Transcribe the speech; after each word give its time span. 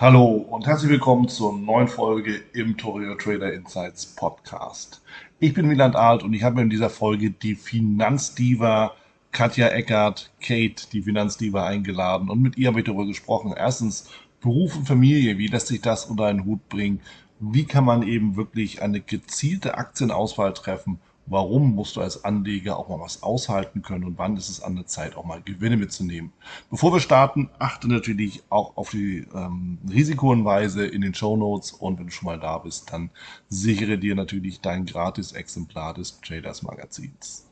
Hallo 0.00 0.28
und 0.30 0.66
herzlich 0.66 0.90
willkommen 0.90 1.28
zur 1.28 1.58
neuen 1.58 1.86
Folge 1.86 2.40
im 2.54 2.78
Torio 2.78 3.16
Trader 3.16 3.52
Insights 3.52 4.06
Podcast. 4.06 5.02
Ich 5.40 5.52
bin 5.52 5.68
Wieland 5.68 5.94
Alt 5.94 6.22
und 6.22 6.32
ich 6.32 6.42
habe 6.42 6.62
in 6.62 6.70
dieser 6.70 6.88
Folge 6.88 7.32
die 7.32 7.54
Finanzdiva 7.54 8.94
Katja 9.30 9.68
Eckert, 9.68 10.32
Kate, 10.40 10.86
die 10.90 11.02
Finanzdiva, 11.02 11.66
eingeladen 11.66 12.30
und 12.30 12.40
mit 12.40 12.56
ihr 12.56 12.68
habe 12.68 12.78
ich 12.78 12.86
darüber 12.86 13.04
gesprochen. 13.04 13.52
Erstens 13.54 14.08
Beruf 14.40 14.74
und 14.74 14.88
Familie, 14.88 15.36
wie 15.36 15.48
lässt 15.48 15.66
sich 15.66 15.82
das 15.82 16.06
unter 16.06 16.24
einen 16.24 16.46
Hut 16.46 16.66
bringen? 16.70 17.02
Wie 17.38 17.66
kann 17.66 17.84
man 17.84 18.02
eben 18.02 18.36
wirklich 18.36 18.80
eine 18.80 19.02
gezielte 19.02 19.76
Aktienauswahl 19.76 20.54
treffen? 20.54 20.98
Warum 21.26 21.74
musst 21.74 21.96
du 21.96 22.00
als 22.00 22.24
Anleger 22.24 22.76
auch 22.76 22.88
mal 22.88 22.98
was 22.98 23.22
aushalten 23.22 23.82
können 23.82 24.04
und 24.04 24.18
wann 24.18 24.36
ist 24.36 24.48
es 24.48 24.62
an 24.62 24.74
der 24.74 24.86
Zeit, 24.86 25.16
auch 25.16 25.24
mal 25.24 25.42
Gewinne 25.42 25.76
mitzunehmen? 25.76 26.32
Bevor 26.70 26.92
wir 26.92 27.00
starten, 27.00 27.50
achte 27.58 27.88
natürlich 27.88 28.42
auch 28.48 28.76
auf 28.76 28.90
die 28.90 29.26
ähm, 29.34 29.78
Risikohinweise 29.88 30.86
in 30.86 31.02
den 31.02 31.14
Show 31.14 31.36
Notes 31.36 31.72
und 31.72 31.98
wenn 31.98 32.06
du 32.06 32.12
schon 32.12 32.26
mal 32.26 32.40
da 32.40 32.58
bist, 32.58 32.92
dann 32.92 33.10
sichere 33.48 33.98
dir 33.98 34.14
natürlich 34.14 34.60
dein 34.60 34.86
gratis 34.86 35.32
Exemplar 35.32 35.94
des 35.94 36.20
Traders 36.20 36.62
Magazins. 36.62 37.49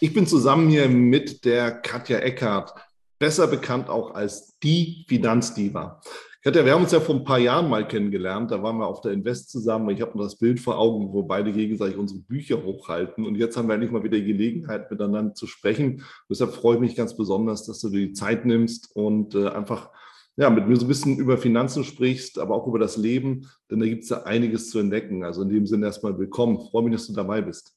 Ich 0.00 0.12
bin 0.12 0.26
zusammen 0.26 0.68
hier 0.68 0.88
mit 0.88 1.44
der 1.44 1.70
Katja 1.70 2.18
Eckhardt, 2.18 2.74
besser 3.18 3.46
bekannt 3.46 3.88
auch 3.88 4.14
als 4.14 4.58
die 4.58 5.04
Finanzdiva. 5.08 6.00
Katja, 6.42 6.64
wir 6.64 6.74
haben 6.74 6.82
uns 6.82 6.92
ja 6.92 7.00
vor 7.00 7.14
ein 7.14 7.24
paar 7.24 7.38
Jahren 7.38 7.70
mal 7.70 7.86
kennengelernt. 7.86 8.50
Da 8.50 8.62
waren 8.62 8.76
wir 8.76 8.86
auf 8.86 9.00
der 9.00 9.12
Invest 9.12 9.50
zusammen. 9.50 9.88
Ich 9.90 10.02
habe 10.02 10.18
noch 10.18 10.24
das 10.24 10.36
Bild 10.36 10.60
vor 10.60 10.78
Augen, 10.78 11.12
wo 11.12 11.22
beide 11.22 11.52
gegenseitig 11.52 11.96
unsere 11.96 12.20
Bücher 12.20 12.62
hochhalten. 12.62 13.24
Und 13.24 13.36
jetzt 13.36 13.56
haben 13.56 13.68
wir 13.68 13.74
endlich 13.74 13.92
mal 13.92 14.02
wieder 14.02 14.18
die 14.18 14.26
Gelegenheit, 14.26 14.90
miteinander 14.90 15.32
zu 15.32 15.46
sprechen. 15.46 16.02
Deshalb 16.28 16.52
freue 16.52 16.74
ich 16.74 16.80
mich 16.80 16.96
ganz 16.96 17.16
besonders, 17.16 17.64
dass 17.64 17.80
du 17.80 17.88
dir 17.88 18.08
die 18.08 18.12
Zeit 18.12 18.44
nimmst 18.44 18.94
und 18.94 19.34
äh, 19.34 19.48
einfach 19.48 19.90
ja, 20.36 20.50
mit 20.50 20.68
mir 20.68 20.76
so 20.76 20.84
ein 20.84 20.88
bisschen 20.88 21.16
über 21.16 21.38
Finanzen 21.38 21.84
sprichst, 21.84 22.38
aber 22.38 22.54
auch 22.54 22.66
über 22.66 22.80
das 22.80 22.96
Leben, 22.96 23.48
denn 23.70 23.78
da 23.78 23.86
gibt 23.86 24.02
es 24.02 24.08
ja 24.08 24.24
einiges 24.24 24.68
zu 24.70 24.80
entdecken. 24.80 25.24
Also 25.24 25.42
in 25.42 25.48
dem 25.48 25.66
Sinne 25.66 25.86
erstmal 25.86 26.18
willkommen. 26.18 26.58
Ich 26.60 26.70
freue 26.70 26.82
mich, 26.82 26.92
dass 26.92 27.06
du 27.06 27.12
dabei 27.12 27.40
bist. 27.40 27.72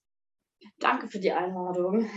Danke 0.79 1.07
für 1.07 1.19
die 1.19 1.31
Einladung. 1.31 2.09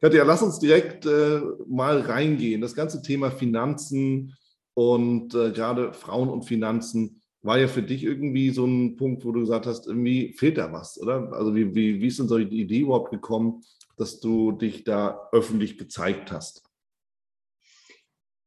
Katja, 0.00 0.24
lass 0.24 0.42
uns 0.42 0.58
direkt 0.58 1.04
äh, 1.06 1.40
mal 1.68 2.00
reingehen. 2.00 2.60
Das 2.60 2.74
ganze 2.74 3.02
Thema 3.02 3.30
Finanzen 3.30 4.36
und 4.74 5.34
äh, 5.34 5.52
gerade 5.52 5.92
Frauen 5.92 6.30
und 6.30 6.44
Finanzen 6.44 7.20
war 7.42 7.58
ja 7.58 7.68
für 7.68 7.82
dich 7.82 8.04
irgendwie 8.04 8.50
so 8.50 8.66
ein 8.66 8.96
Punkt, 8.96 9.24
wo 9.24 9.32
du 9.32 9.40
gesagt 9.40 9.66
hast, 9.66 9.86
irgendwie 9.86 10.34
fehlt 10.34 10.58
da 10.58 10.72
was, 10.72 11.00
oder? 11.00 11.32
Also 11.32 11.54
wie, 11.54 11.74
wie, 11.74 12.00
wie 12.00 12.06
ist 12.06 12.18
denn 12.18 12.28
so 12.28 12.38
die 12.38 12.60
Idee 12.60 12.80
überhaupt 12.80 13.10
gekommen, 13.10 13.62
dass 13.96 14.20
du 14.20 14.52
dich 14.52 14.84
da 14.84 15.28
öffentlich 15.32 15.78
gezeigt 15.78 16.32
hast? 16.32 16.64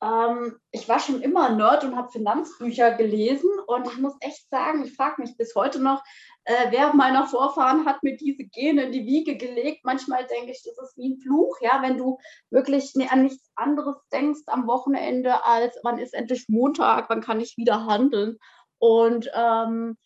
Ähm, 0.01 0.57
ich 0.71 0.87
war 0.89 0.99
schon 0.99 1.21
immer 1.21 1.55
Nerd 1.55 1.85
und 1.85 1.95
habe 1.95 2.11
Finanzbücher 2.11 2.91
gelesen 2.95 3.49
und 3.67 3.87
ich 3.87 3.97
muss 3.99 4.15
echt 4.19 4.49
sagen, 4.49 4.83
ich 4.83 4.95
frage 4.95 5.21
mich 5.21 5.37
bis 5.37 5.55
heute 5.55 5.79
noch, 5.79 6.03
äh, 6.45 6.71
wer 6.71 6.93
meiner 6.93 7.25
Vorfahren 7.25 7.85
hat 7.85 8.03
mir 8.03 8.17
diese 8.17 8.43
Gene 8.43 8.83
in 8.83 8.91
die 8.91 9.05
Wiege 9.05 9.37
gelegt. 9.37 9.85
Manchmal 9.85 10.25
denke 10.27 10.51
ich, 10.51 10.63
das 10.63 10.77
ist 10.77 10.97
wie 10.97 11.13
ein 11.13 11.19
Fluch, 11.21 11.57
ja, 11.61 11.81
wenn 11.81 11.97
du 11.97 12.19
wirklich 12.49 12.95
ne, 12.95 13.09
an 13.11 13.23
nichts 13.23 13.49
anderes 13.55 13.95
denkst 14.11 14.41
am 14.47 14.67
Wochenende 14.67 15.45
als 15.45 15.77
wann 15.83 15.99
ist 15.99 16.13
endlich 16.13 16.45
Montag, 16.49 17.09
wann 17.09 17.21
kann 17.21 17.39
ich 17.39 17.57
wieder 17.57 17.85
handeln. 17.85 18.37
Und 18.77 19.31
ähm, 19.33 19.97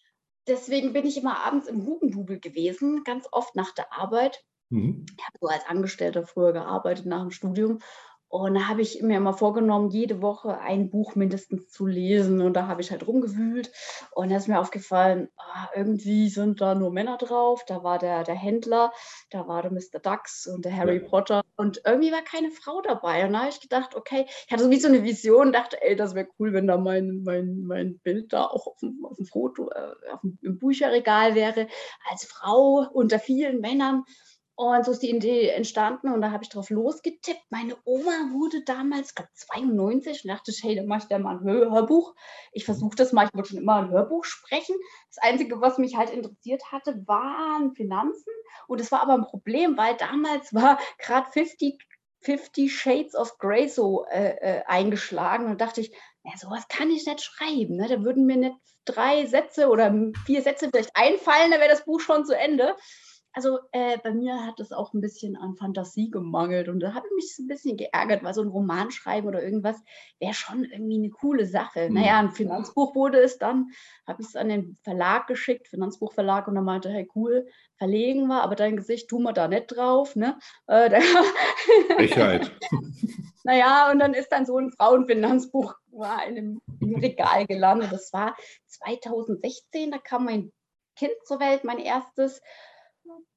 deswegen 0.48 0.94
bin 0.94 1.08
ich 1.08 1.18
immer 1.18 1.44
abends 1.44 1.68
im 1.68 1.86
Hugendubel 1.86 2.40
gewesen, 2.40 3.04
ganz 3.04 3.28
oft 3.32 3.56
nach 3.56 3.74
der 3.74 3.92
Arbeit. 3.92 4.44
Mhm. 4.70 5.06
Ich 5.18 5.26
habe 5.26 5.38
so 5.42 5.48
als 5.48 5.66
Angestellter 5.66 6.28
früher 6.28 6.54
gearbeitet 6.54 7.08
nach 7.08 7.22
dem 7.22 7.32
Studium 7.32 7.80
und 8.30 8.56
da 8.56 8.68
habe 8.68 8.82
ich 8.82 9.02
mir 9.02 9.18
immer 9.18 9.34
vorgenommen, 9.34 9.90
jede 9.90 10.22
Woche 10.22 10.60
ein 10.60 10.90
Buch 10.90 11.16
mindestens 11.16 11.70
zu 11.70 11.86
lesen. 11.86 12.42
Und 12.42 12.54
da 12.54 12.68
habe 12.68 12.82
ich 12.82 12.92
halt 12.92 13.08
rumgewühlt. 13.08 13.72
Und 14.12 14.30
da 14.30 14.36
ist 14.36 14.50
mir 14.50 14.60
aufgefallen, 14.60 15.30
ah, 15.38 15.70
irgendwie 15.74 16.28
sind 16.28 16.60
da 16.60 16.76
nur 16.76 16.92
Männer 16.92 17.18
drauf. 17.18 17.64
Da 17.66 17.84
war 17.84 18.00
der, 18.00 18.26
der 18.26 18.36
Händler, 18.36 18.92
da 19.30 19.48
war 19.48 19.62
der 19.62 19.72
Mr. 19.72 20.00
Dux 20.04 20.46
und 20.46 20.66
der 20.66 20.76
Harry 20.76 21.02
ja. 21.02 21.08
Potter. 21.08 21.42
Und 21.56 21.82
irgendwie 21.86 22.12
war 22.12 22.22
keine 22.22 22.52
Frau 22.52 22.82
dabei. 22.82 23.26
Und 23.26 23.32
da 23.32 23.40
habe 23.40 23.50
ich 23.50 23.62
gedacht, 23.62 23.96
okay, 23.96 24.26
ich 24.28 24.52
hatte 24.52 24.64
so 24.64 24.72
wie 24.72 24.80
so 24.80 24.90
eine 24.90 25.04
Vision, 25.04 25.54
dachte, 25.54 25.82
ey, 25.82 25.96
das 25.96 26.14
wäre 26.14 26.28
cool, 26.38 26.52
wenn 26.52 26.68
da 26.68 26.78
mein, 26.78 27.24
mein, 27.24 27.62
mein 27.62 28.00
Bild 28.00 28.34
da 28.34 28.44
auch 28.46 28.68
auf 28.68 28.78
dem, 28.80 29.06
auf 29.06 29.16
dem 29.16 29.26
Foto, 29.26 29.70
äh, 29.70 30.12
auf 30.12 30.20
dem, 30.20 30.38
im 30.42 30.60
Bücherregal 30.60 31.34
wäre, 31.34 31.68
als 32.12 32.26
Frau 32.26 32.88
unter 32.92 33.20
vielen 33.20 33.62
Männern. 33.62 34.04
Und 34.60 34.86
so 34.86 34.92
ist 34.92 35.04
die 35.04 35.12
Idee 35.12 35.50
entstanden 35.50 36.12
und 36.12 36.20
da 36.20 36.32
habe 36.32 36.44
ich 36.44 36.50
drauf 36.50 36.72
losgetippt. 36.72 37.44
Meine 37.52 37.78
Oma 37.86 38.32
wurde 38.32 38.64
damals, 38.64 39.14
glaube 39.14 39.30
92 39.36 40.26
und 40.26 40.30
dachte, 40.30 40.52
hey, 40.64 40.76
dann 40.76 40.88
mache 40.88 41.02
ich 41.04 41.08
da 41.10 41.20
mal 41.20 41.38
ein 41.38 41.44
Hörbuch. 41.44 42.16
Ich 42.54 42.66
versuche 42.66 42.96
das 42.96 43.14
mal, 43.14 43.28
ich 43.28 43.34
wollte 43.36 43.50
schon 43.50 43.60
immer 43.60 43.76
ein 43.76 43.92
Hörbuch 43.92 44.26
sprechen. 44.26 44.76
Das 45.14 45.24
Einzige, 45.24 45.62
was 45.62 45.78
mich 45.78 45.96
halt 45.96 46.10
interessiert 46.10 46.64
hatte, 46.72 47.04
waren 47.06 47.76
Finanzen. 47.76 48.34
Und 48.68 48.82
das 48.82 48.92
war 48.92 49.04
aber 49.04 49.14
ein 49.14 49.28
Problem, 49.28 49.78
weil 49.78 49.96
damals 49.96 50.52
war 50.56 50.80
gerade 50.98 51.30
50, 51.30 51.78
50 52.22 52.76
Shades 52.76 53.14
of 53.14 53.38
Grey 53.38 53.70
so 53.70 54.06
äh, 54.06 54.38
äh, 54.42 54.64
eingeschlagen 54.66 55.46
und 55.46 55.62
dachte 55.62 55.82
ich, 55.82 55.92
ja, 56.24 56.32
sowas 56.36 56.68
kann 56.68 56.90
ich 56.90 57.06
nicht 57.06 57.22
schreiben. 57.22 57.76
Ne? 57.76 57.88
Da 57.88 58.04
würden 58.04 58.26
mir 58.26 58.38
nicht 58.38 58.56
drei 58.86 59.28
Sätze 59.28 59.70
oder 59.70 59.94
vier 60.26 60.42
Sätze 60.42 60.70
vielleicht 60.72 60.96
einfallen, 60.96 61.52
dann 61.52 61.60
wäre 61.60 61.70
das 61.70 61.86
Buch 61.86 62.00
schon 62.00 62.26
zu 62.26 62.36
Ende 62.36 62.76
also 63.38 63.60
äh, 63.72 64.00
bei 64.00 64.16
mir 64.16 64.48
hat 64.48 64.60
es 64.60 64.72
auch 64.72 64.96
ein 64.96 65.00
bisschen 65.00 65.38
an 65.38 65.56
Fantasie 65.56 66.10
gemangelt 66.10 66.70
und 66.70 66.80
da 66.80 66.96
habe 66.96 67.06
ich 67.06 67.14
mich 67.14 67.38
ein 67.38 67.46
bisschen 67.46 67.78
geärgert, 67.78 68.24
weil 68.24 68.34
so 68.34 68.42
ein 68.42 68.48
Roman 68.48 68.90
schreiben 68.90 69.28
oder 69.28 69.44
irgendwas 69.44 69.80
wäre 70.18 70.34
schon 70.34 70.64
irgendwie 70.64 70.98
eine 70.98 71.12
coole 71.12 71.46
Sache. 71.46 71.88
Mhm. 71.88 71.94
Naja, 71.94 72.18
ein 72.18 72.32
Finanzbuch 72.32 72.96
wurde 72.96 73.20
es 73.20 73.38
dann, 73.38 73.68
habe 74.08 74.24
ich 74.24 74.30
es 74.30 74.36
an 74.36 74.50
den 74.50 74.76
Verlag 74.84 75.28
geschickt, 75.28 75.68
Finanzbuchverlag, 75.68 76.48
und 76.48 76.56
dann 76.56 76.64
meinte, 76.64 76.90
hey 76.90 77.08
cool, 77.14 77.46
verlegen 77.78 78.26
wir, 78.26 78.42
aber 78.42 78.56
dein 78.56 78.76
Gesicht 78.76 79.08
tun 79.08 79.22
wir 79.22 79.34
da 79.34 79.48
nicht 79.48 79.68
drauf. 79.68 80.16
Ne? 80.16 80.40
Äh, 80.66 81.00
Frechheit. 81.96 82.52
naja, 83.44 83.92
und 83.92 84.00
dann 84.00 84.16
ist 84.16 84.32
dann 84.32 84.48
so 84.48 84.58
ein 84.58 84.72
Frauenfinanzbuch 84.72 85.76
in 85.92 86.04
einem 86.04 86.62
Regal 86.82 87.46
gelandet. 87.46 87.92
Das 87.92 88.12
war 88.14 88.36
2016, 88.66 89.92
da 89.92 90.00
kam 90.00 90.26
mein 90.26 90.52
Kind 90.96 91.14
zur 91.26 91.40
Welt, 91.40 91.64
mein 91.64 91.78
erstes 91.78 92.42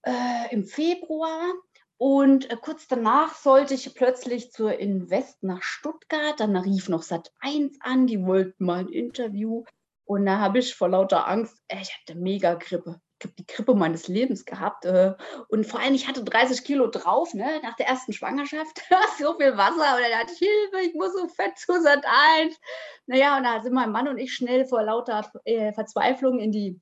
äh, 0.02 0.52
im 0.52 0.64
Februar. 0.64 1.52
Und 1.98 2.50
äh, 2.50 2.56
kurz 2.56 2.88
danach 2.88 3.34
sollte 3.34 3.74
ich 3.74 3.94
plötzlich 3.94 4.52
zur 4.52 4.78
Invest 4.78 5.42
nach 5.42 5.62
Stuttgart. 5.62 6.40
Dann 6.40 6.56
rief 6.56 6.88
noch 6.88 7.02
Sat 7.02 7.30
1 7.40 7.76
an, 7.80 8.06
die 8.06 8.24
wollten 8.24 8.64
mal 8.64 8.80
ein 8.80 8.88
Interview. 8.88 9.64
Und 10.06 10.24
da 10.24 10.38
habe 10.38 10.60
ich 10.60 10.74
vor 10.74 10.88
lauter 10.88 11.28
Angst, 11.28 11.58
äh, 11.68 11.76
ich 11.80 11.94
hatte 11.94 12.18
mega 12.18 12.54
Grippe. 12.54 13.00
Ich 13.20 13.26
habe 13.26 13.34
die 13.38 13.46
Grippe 13.46 13.74
meines 13.74 14.08
Lebens 14.08 14.46
gehabt. 14.46 14.86
Äh, 14.86 15.14
und 15.48 15.66
vor 15.66 15.78
allem, 15.78 15.94
ich 15.94 16.08
hatte 16.08 16.24
30 16.24 16.64
Kilo 16.64 16.86
drauf, 16.86 17.34
ne, 17.34 17.60
nach 17.62 17.76
der 17.76 17.88
ersten 17.88 18.14
Schwangerschaft. 18.14 18.80
so 19.18 19.36
viel 19.36 19.58
Wasser. 19.58 19.96
Und 19.96 20.02
dann 20.02 20.18
hatte 20.18 20.32
ich 20.32 20.38
Hilfe, 20.38 20.86
ich 20.88 20.94
muss 20.94 21.12
so 21.12 21.28
fett 21.28 21.58
zu 21.58 21.82
Sat 21.82 22.04
1. 22.38 22.58
Naja, 23.06 23.36
und 23.36 23.44
da 23.44 23.60
sind 23.60 23.74
mein 23.74 23.92
Mann 23.92 24.08
und 24.08 24.16
ich 24.16 24.32
schnell 24.32 24.64
vor 24.64 24.82
lauter 24.82 25.30
äh, 25.44 25.74
Verzweiflung 25.74 26.38
in 26.38 26.50
die 26.50 26.80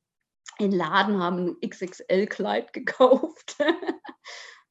in 0.58 0.72
Laden 0.72 1.22
haben 1.22 1.56
ein 1.62 1.68
XXL-Kleid 1.68 2.72
gekauft. 2.72 3.56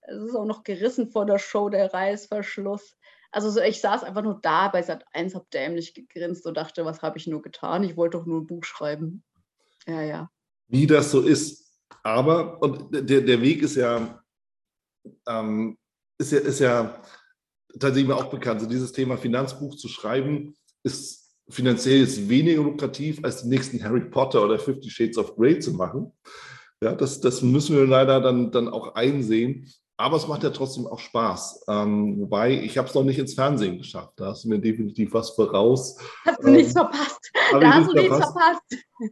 Es 0.01 0.21
ist 0.21 0.35
auch 0.35 0.45
noch 0.45 0.63
gerissen 0.63 1.09
vor 1.09 1.25
der 1.25 1.39
Show, 1.39 1.69
der 1.69 1.93
Reißverschluss. 1.93 2.95
Also 3.31 3.49
so, 3.49 3.61
ich 3.61 3.81
saß 3.81 4.03
einfach 4.03 4.23
nur 4.23 4.39
da 4.41 4.69
bei 4.69 4.81
Sat 4.81 5.03
1, 5.13 5.35
hab 5.35 5.49
dämlich 5.51 5.93
gegrinst 5.93 6.45
und 6.45 6.55
dachte, 6.55 6.85
was 6.85 7.01
habe 7.01 7.17
ich 7.17 7.27
nur 7.27 7.41
getan? 7.41 7.83
Ich 7.83 7.97
wollte 7.97 8.17
doch 8.17 8.25
nur 8.25 8.41
ein 8.41 8.47
Buch 8.47 8.63
schreiben. 8.63 9.23
Ja, 9.85 10.01
ja. 10.01 10.31
Wie 10.67 10.87
das 10.87 11.11
so 11.11 11.21
ist. 11.21 11.73
Aber, 12.03 12.61
und 12.61 12.93
der, 12.93 13.21
der 13.21 13.41
Weg 13.41 13.61
ist 13.61 13.75
ja, 13.75 14.23
ähm, 15.27 15.77
ist 16.17 16.31
ja, 16.31 16.39
ist 16.39 16.59
ja 16.59 17.01
tatsächlich 17.79 18.11
auch 18.11 18.29
bekannt. 18.29 18.61
Also 18.61 18.69
dieses 18.69 18.91
Thema 18.93 19.17
Finanzbuch 19.17 19.75
zu 19.75 19.87
schreiben, 19.87 20.55
ist 20.83 21.26
finanziell 21.49 21.99
jetzt 21.99 22.29
weniger 22.29 22.63
lukrativ, 22.63 23.19
als 23.23 23.41
den 23.41 23.49
nächsten 23.49 23.83
Harry 23.83 24.01
Potter 24.01 24.43
oder 24.43 24.59
Fifty 24.59 24.89
Shades 24.89 25.17
of 25.17 25.35
Grey 25.35 25.59
zu 25.59 25.73
machen. 25.73 26.11
Ja, 26.81 26.93
das, 26.93 27.21
das 27.21 27.41
müssen 27.41 27.75
wir 27.75 27.85
leider 27.85 28.21
dann, 28.21 28.51
dann 28.51 28.67
auch 28.67 28.95
einsehen. 28.95 29.67
Aber 29.99 30.17
es 30.17 30.27
macht 30.27 30.43
ja 30.43 30.51
trotzdem 30.51 30.85
auch 30.85 30.99
Spaß. 30.99 31.65
Ähm, 31.67 32.21
wobei, 32.21 32.51
ich 32.51 32.77
habe 32.77 32.87
es 32.87 32.93
noch 32.93 33.03
nicht 33.03 33.17
ins 33.17 33.33
Fernsehen 33.33 33.79
geschafft. 33.79 34.13
Da 34.17 34.27
hast 34.27 34.43
du 34.43 34.49
mir 34.49 34.59
definitiv 34.59 35.11
was 35.11 35.31
voraus. 35.31 35.97
Hast 36.23 36.43
du 36.43 36.49
ähm, 36.49 36.53
nichts 36.53 36.73
verpasst. 36.73 37.31
Da 37.51 37.73
hast 37.73 37.89
du 37.89 37.93
nichts 37.93 38.15
verpasst. 38.15 38.61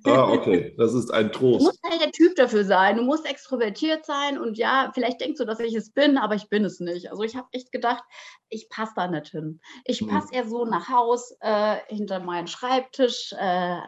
Ah, 0.03 0.29
okay. 0.31 0.75
Das 0.77 0.93
ist 0.93 1.11
ein 1.11 1.31
Trost. 1.31 1.61
Du 1.61 1.65
musst 1.65 1.79
halt 1.89 2.01
der 2.01 2.11
Typ 2.11 2.35
dafür 2.35 2.65
sein. 2.65 2.97
Du 2.97 3.03
musst 3.03 3.25
extrovertiert 3.25 4.05
sein. 4.05 4.37
Und 4.37 4.59
ja, 4.59 4.91
vielleicht 4.93 5.21
denkst 5.21 5.39
du, 5.39 5.45
dass 5.45 5.59
ich 5.59 5.73
es 5.73 5.91
bin, 5.91 6.17
aber 6.17 6.35
ich 6.35 6.49
bin 6.49 6.63
es 6.63 6.79
nicht. 6.79 7.09
Also 7.09 7.23
ich 7.23 7.35
habe 7.35 7.47
echt 7.51 7.71
gedacht, 7.71 8.03
ich 8.49 8.69
passe 8.69 8.93
da 8.95 9.07
nicht 9.07 9.29
hin. 9.29 9.61
Ich 9.85 10.01
hm. 10.01 10.07
passe 10.09 10.33
eher 10.33 10.47
so 10.47 10.65
nach 10.65 10.89
Haus, 10.89 11.35
äh, 11.39 11.77
hinter 11.87 12.19
meinen 12.19 12.47
Schreibtisch, 12.47 13.33
äh, 13.39 13.79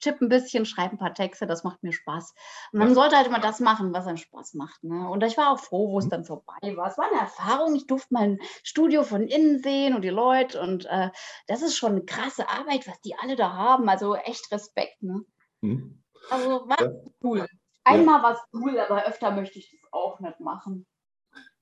tippe 0.00 0.24
ein 0.24 0.28
bisschen, 0.28 0.64
schreibe 0.64 0.94
ein 0.94 0.98
paar 0.98 1.14
Texte, 1.14 1.46
das 1.46 1.64
macht 1.64 1.82
mir 1.82 1.92
Spaß. 1.92 2.34
Und 2.72 2.78
man 2.78 2.94
sollte 2.94 3.16
halt 3.16 3.26
immer 3.26 3.40
das 3.40 3.60
machen, 3.60 3.92
was 3.92 4.06
einem 4.06 4.16
Spaß 4.16 4.54
macht. 4.54 4.82
Ne? 4.84 5.08
Und 5.08 5.22
ich 5.22 5.36
war 5.36 5.50
auch 5.50 5.58
froh, 5.58 5.90
wo 5.92 5.98
es 5.98 6.06
mhm. 6.06 6.10
dann 6.10 6.24
vorbei 6.24 6.76
war. 6.76 6.88
Es 6.88 6.98
war 6.98 7.06
eine 7.10 7.20
Erfahrung. 7.20 7.74
Ich 7.74 7.86
durfte 7.86 8.14
mein 8.14 8.38
Studio 8.62 9.02
von 9.02 9.22
innen 9.22 9.62
sehen 9.62 9.94
und 9.94 10.02
die 10.02 10.08
Leute. 10.08 10.60
Und 10.60 10.86
äh, 10.86 11.10
das 11.46 11.62
ist 11.62 11.76
schon 11.76 11.92
eine 11.92 12.04
krasse 12.04 12.48
Arbeit, 12.48 12.86
was 12.86 13.00
die 13.00 13.14
alle 13.20 13.36
da 13.36 13.52
haben. 13.52 13.88
Also 13.88 14.14
echt 14.14 14.50
Respekt. 14.52 15.02
Ne? 15.02 15.24
Mhm. 15.60 16.02
Also 16.30 16.68
war 16.68 16.80
ja. 16.80 16.90
cool. 17.22 17.46
Einmal 17.84 18.18
ja. 18.18 18.22
war 18.22 18.32
es 18.32 18.40
cool, 18.52 18.78
aber 18.80 19.06
öfter 19.06 19.30
möchte 19.30 19.58
ich 19.58 19.70
das 19.70 19.92
auch 19.92 20.18
nicht 20.20 20.40
machen. 20.40 20.86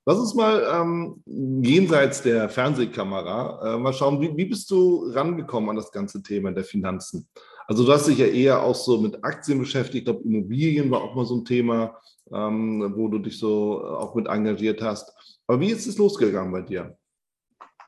Lass 0.07 0.19
uns 0.19 0.35
mal 0.35 0.63
ähm, 0.71 1.23
jenseits 1.63 2.21
der 2.21 2.51
Fernsehkamera 2.51 3.75
äh, 3.75 3.79
mal 3.79 3.95
schauen, 3.95 4.21
wie, 4.21 4.37
wie 4.37 4.45
bist 4.45 4.71
du 4.71 5.11
rangekommen 5.11 5.71
an 5.71 5.77
das 5.77 5.93
ganze 5.93 6.23
Thema 6.23 6.53
der 6.53 6.65
Finanzen? 6.65 7.29
Also 7.67 7.85
du 7.85 7.93
hast 7.93 8.07
dich 8.07 8.19
ja 8.19 8.27
eher 8.27 8.63
auch 8.63 8.75
so 8.75 9.01
mit 9.01 9.25
Aktien 9.25 9.59
beschäftigt. 9.59 9.97
Ich 9.97 10.05
glaube, 10.05 10.25
Immobilien 10.25 10.91
war 10.91 11.03
auch 11.03 11.15
mal 11.15 11.25
so 11.25 11.37
ein 11.37 11.45
Thema, 11.45 11.99
ähm, 12.33 12.93
wo 12.97 13.09
du 13.09 13.19
dich 13.19 13.39
so 13.39 13.81
äh, 13.83 13.87
auch 13.87 14.15
mit 14.15 14.27
engagiert 14.27 14.83
hast. 14.83 15.13
Aber 15.47 15.61
wie 15.61 15.71
ist 15.71 15.87
es 15.87 15.99
losgegangen 15.99 16.53
bei 16.53 16.63
dir? 16.63 16.97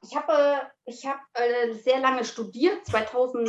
Ich 0.03 0.17
habe 0.17 0.63
ich 0.85 1.07
hab, 1.07 1.19
äh, 1.35 1.75
sehr 1.75 2.01
lange 2.01 2.25
studiert. 2.25 2.87
2000, 2.87 3.49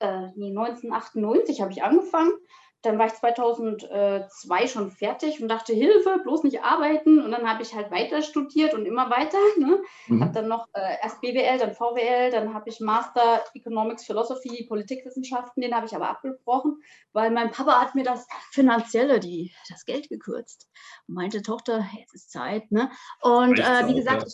äh, 0.00 0.28
nee, 0.36 0.50
1998 0.56 1.60
habe 1.60 1.72
ich 1.72 1.82
angefangen 1.82 2.32
dann 2.82 2.98
war 2.98 3.06
ich 3.06 3.14
2002 3.14 4.66
schon 4.68 4.90
fertig 4.92 5.40
und 5.40 5.48
dachte, 5.48 5.72
Hilfe, 5.72 6.20
bloß 6.22 6.44
nicht 6.44 6.62
arbeiten. 6.62 7.20
Und 7.20 7.32
dann 7.32 7.48
habe 7.48 7.62
ich 7.62 7.74
halt 7.74 7.90
weiter 7.90 8.22
studiert 8.22 8.74
und 8.74 8.86
immer 8.86 9.10
weiter. 9.10 9.38
Ne? 9.58 9.82
Mhm. 10.08 10.22
Habe 10.22 10.32
dann 10.32 10.48
noch 10.48 10.68
äh, 10.74 10.96
erst 11.02 11.20
BWL, 11.22 11.58
dann 11.58 11.72
VWL, 11.74 12.30
dann 12.30 12.52
habe 12.52 12.68
ich 12.68 12.78
Master 12.78 13.42
Economics, 13.54 14.04
Philosophy, 14.04 14.66
Politikwissenschaften. 14.68 15.62
Den 15.62 15.74
habe 15.74 15.86
ich 15.86 15.96
aber 15.96 16.10
abgebrochen, 16.10 16.82
weil 17.12 17.30
mein 17.30 17.50
Papa 17.50 17.80
hat 17.80 17.94
mir 17.94 18.04
das 18.04 18.26
Finanzielle, 18.52 19.18
die, 19.18 19.52
das 19.70 19.86
Geld 19.86 20.08
gekürzt. 20.10 20.68
Und 21.08 21.14
meinte, 21.14 21.40
Tochter, 21.40 21.86
jetzt 21.98 22.14
ist 22.14 22.30
Zeit. 22.30 22.70
Ne? 22.70 22.90
Und 23.22 23.58
äh, 23.58 23.88
wie 23.88 23.94
gesagt, 23.94 24.30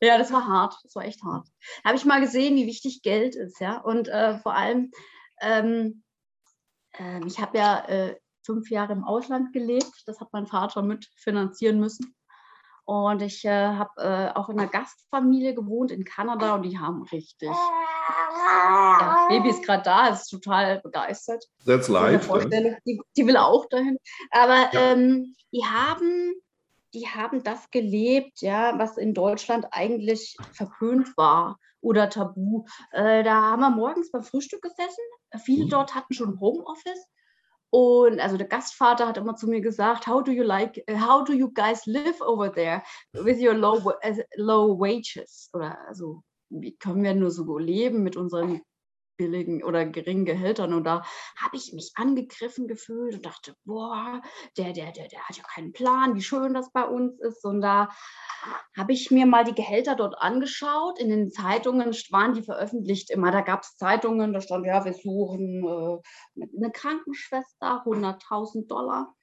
ja. 0.00 0.18
das 0.18 0.32
war 0.32 0.46
hart. 0.46 0.76
Das 0.84 0.94
war 0.94 1.04
echt 1.04 1.22
hart. 1.24 1.48
Da 1.82 1.88
habe 1.88 1.98
ich 1.98 2.04
mal 2.04 2.20
gesehen, 2.20 2.54
wie 2.54 2.66
wichtig 2.66 3.02
Geld 3.02 3.34
ist. 3.34 3.60
ja. 3.60 3.80
Und 3.80 4.08
äh, 4.08 4.38
vor 4.38 4.54
allem, 4.54 4.92
ähm, 5.40 6.03
ähm, 6.98 7.26
ich 7.26 7.40
habe 7.40 7.58
ja 7.58 7.84
äh, 7.86 8.16
fünf 8.44 8.70
Jahre 8.70 8.92
im 8.92 9.04
Ausland 9.04 9.52
gelebt. 9.52 10.02
Das 10.06 10.20
hat 10.20 10.28
mein 10.32 10.46
Vater 10.46 10.82
mitfinanzieren 10.82 11.80
müssen. 11.80 12.14
Und 12.86 13.22
ich 13.22 13.44
äh, 13.46 13.68
habe 13.68 13.90
äh, 13.96 14.38
auch 14.38 14.50
in 14.50 14.58
einer 14.58 14.68
Gastfamilie 14.68 15.54
gewohnt 15.54 15.90
in 15.90 16.04
Kanada 16.04 16.54
und 16.54 16.62
die 16.62 16.78
haben 16.78 17.02
richtig. 17.04 17.48
Ja, 17.48 19.26
Baby 19.30 19.48
ist 19.48 19.64
gerade 19.64 19.82
da, 19.82 20.08
ist 20.08 20.28
total 20.28 20.80
begeistert. 20.82 21.42
That's 21.64 21.88
live. 21.88 22.28
Die, 22.84 23.00
die, 23.16 23.26
will 23.26 23.38
auch 23.38 23.66
dahin. 23.70 23.96
Aber 24.30 24.68
ja. 24.72 24.92
ähm, 24.92 25.34
die 25.50 25.64
haben 25.64 26.34
die 26.92 27.08
haben 27.08 27.42
das 27.42 27.70
gelebt, 27.70 28.40
ja, 28.40 28.78
was 28.78 28.96
in 28.96 29.14
Deutschland 29.14 29.66
eigentlich 29.72 30.36
verpönt 30.52 31.16
war 31.16 31.58
oder 31.80 32.08
tabu. 32.08 32.64
Äh, 32.92 33.24
da 33.24 33.34
haben 33.34 33.60
wir 33.60 33.70
morgens 33.70 34.10
beim 34.10 34.22
Frühstück 34.22 34.62
gesessen. 34.62 35.02
Viele 35.38 35.64
mhm. 35.64 35.70
dort 35.70 35.94
hatten 35.94 36.14
schon 36.14 36.40
Homeoffice. 36.40 37.06
Und 37.70 38.20
also 38.20 38.36
der 38.36 38.46
Gastvater 38.46 39.08
hat 39.08 39.16
immer 39.16 39.34
zu 39.34 39.48
mir 39.48 39.60
gesagt, 39.60 40.06
how 40.06 40.22
do 40.22 40.30
you 40.30 40.44
like, 40.44 40.84
how 40.88 41.24
do 41.24 41.32
you 41.32 41.52
guys 41.52 41.86
live 41.86 42.20
over 42.20 42.52
there 42.52 42.84
with 43.12 43.42
your 43.42 43.54
low, 43.54 43.92
low 44.36 44.78
wages? 44.78 45.50
Oder 45.52 45.76
also, 45.88 46.22
wie 46.50 46.76
können 46.76 47.02
wir 47.02 47.14
nur 47.14 47.32
so 47.32 47.58
leben 47.58 48.04
mit 48.04 48.16
unseren 48.16 48.60
billigen 49.16 49.62
oder 49.62 49.84
geringen 49.86 50.24
Gehältern. 50.24 50.72
Und 50.72 50.84
da 50.84 51.02
habe 51.36 51.56
ich 51.56 51.72
mich 51.72 51.92
angegriffen 51.96 52.68
gefühlt 52.68 53.14
und 53.14 53.26
dachte, 53.26 53.54
boah, 53.64 54.20
der, 54.56 54.72
der, 54.72 54.92
der, 54.92 55.08
der 55.08 55.20
hat 55.20 55.36
ja 55.36 55.44
keinen 55.44 55.72
Plan, 55.72 56.14
wie 56.14 56.22
schön 56.22 56.54
das 56.54 56.70
bei 56.72 56.84
uns 56.84 57.20
ist. 57.20 57.44
Und 57.44 57.60
da 57.60 57.88
habe 58.76 58.92
ich 58.92 59.10
mir 59.10 59.26
mal 59.26 59.44
die 59.44 59.54
Gehälter 59.54 59.94
dort 59.94 60.18
angeschaut. 60.18 60.98
In 60.98 61.08
den 61.08 61.30
Zeitungen 61.30 61.92
waren 62.10 62.34
die 62.34 62.42
veröffentlicht 62.42 63.10
immer. 63.10 63.30
Da 63.30 63.40
gab 63.40 63.62
es 63.62 63.76
Zeitungen, 63.76 64.32
da 64.32 64.40
stand, 64.40 64.66
ja, 64.66 64.84
wir 64.84 64.94
suchen 64.94 65.64
äh, 65.64 66.42
eine 66.56 66.72
Krankenschwester, 66.72 67.84
100.000 67.84 68.66
Dollar. 68.66 69.14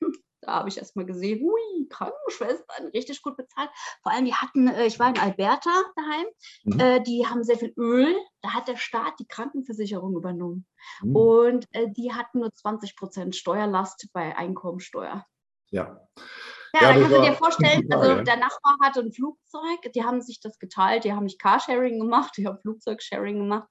Da 0.42 0.54
habe 0.56 0.70
ich 0.70 0.78
erst 0.78 0.96
mal 0.96 1.06
gesehen, 1.06 1.42
hui, 1.42 1.88
Krankenschwestern, 1.90 2.88
richtig 2.88 3.22
gut 3.22 3.38
bezahlt. 3.38 3.70
Vor 4.02 4.12
allem, 4.12 4.26
die 4.26 4.34
hatten, 4.34 4.68
äh, 4.68 4.86
ich 4.86 5.00
war 5.00 5.10
in 5.10 5.20
Alberta 5.20 5.70
daheim, 5.96 6.26
mhm. 6.64 6.80
Äh, 6.80 7.04
die 7.04 7.28
haben 7.28 7.44
sehr 7.44 7.58
viel 7.58 7.74
Öl. 7.78 8.16
Da 8.42 8.54
hat 8.54 8.68
der 8.68 8.78
Staat 8.78 9.20
die 9.20 9.28
Krankenversicherung 9.28 10.16
übernommen. 10.16 10.66
Mhm. 11.02 11.16
Und 11.16 11.66
äh, 11.74 11.88
die 11.90 12.14
hatten 12.14 12.40
nur 12.40 12.54
20 12.54 12.96
Prozent 12.96 13.36
Steuerlast 13.36 14.08
bei 14.14 14.36
Einkommensteuer. 14.36 15.26
Ja. 15.70 16.08
Ja, 16.74 16.82
ja 16.82 16.94
kannst 16.94 17.12
du 17.12 17.22
dir 17.22 17.34
vorstellen, 17.34 17.92
also 17.92 18.24
der 18.24 18.38
Nachbar 18.38 18.78
hatte 18.82 19.02
ein 19.02 19.12
Flugzeug, 19.12 19.92
die 19.94 20.04
haben 20.04 20.22
sich 20.22 20.40
das 20.40 20.58
geteilt, 20.58 21.04
die 21.04 21.14
haben 21.14 21.26
nicht 21.26 21.42
Carsharing 21.42 22.00
gemacht, 22.00 22.34
die 22.38 22.48
haben 22.48 22.60
Flugzeugsharing 22.62 23.40
gemacht. 23.40 23.68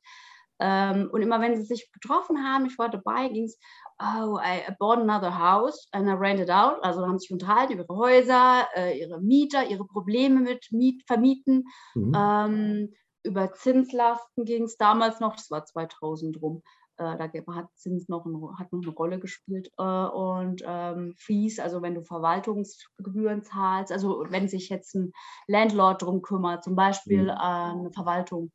Ähm, 0.60 1.08
und 1.10 1.22
immer 1.22 1.40
wenn 1.40 1.56
sie 1.56 1.64
sich 1.64 1.90
getroffen 1.92 2.44
haben, 2.44 2.66
ich 2.66 2.78
war 2.78 2.90
dabei, 2.90 3.28
ging 3.28 3.44
es, 3.44 3.58
oh, 3.98 4.38
I 4.38 4.70
bought 4.78 4.98
another 4.98 5.36
house 5.38 5.88
and 5.92 6.06
I 6.06 6.12
rented 6.12 6.50
out. 6.50 6.82
Also 6.82 7.06
haben 7.06 7.18
sich 7.18 7.32
unterhalten 7.32 7.72
über 7.72 7.84
ihre 7.84 7.96
Häuser, 7.96 8.68
äh, 8.74 8.98
ihre 8.98 9.20
Mieter, 9.20 9.66
ihre 9.66 9.86
Probleme 9.86 10.40
mit 10.40 10.68
Miet, 10.70 11.02
Vermieten. 11.06 11.64
Mhm. 11.94 12.12
Ähm, 12.14 12.94
über 13.22 13.52
Zinslasten 13.52 14.44
ging 14.44 14.64
es 14.64 14.76
damals 14.76 15.20
noch, 15.20 15.34
das 15.34 15.50
war 15.50 15.64
2000 15.64 16.40
rum. 16.40 16.62
Äh, 17.00 17.16
da 17.16 17.54
hat 17.54 17.68
Zins 17.76 18.08
noch, 18.08 18.26
ein, 18.26 18.58
hat 18.58 18.72
noch 18.72 18.82
eine 18.82 18.92
Rolle 18.92 19.18
gespielt. 19.18 19.70
Äh, 19.78 19.82
und 19.82 20.62
ähm, 20.66 21.14
Fees, 21.16 21.58
also 21.58 21.80
wenn 21.80 21.94
du 21.94 22.02
Verwaltungsgebühren 22.02 23.42
zahlst, 23.42 23.90
also 23.90 24.26
wenn 24.28 24.48
sich 24.48 24.68
jetzt 24.68 24.94
ein 24.94 25.12
Landlord 25.46 26.02
drum 26.02 26.20
kümmert, 26.20 26.62
zum 26.62 26.76
Beispiel 26.76 27.24
mhm. 27.24 27.30
eine 27.30 27.92
Verwaltung 27.92 28.52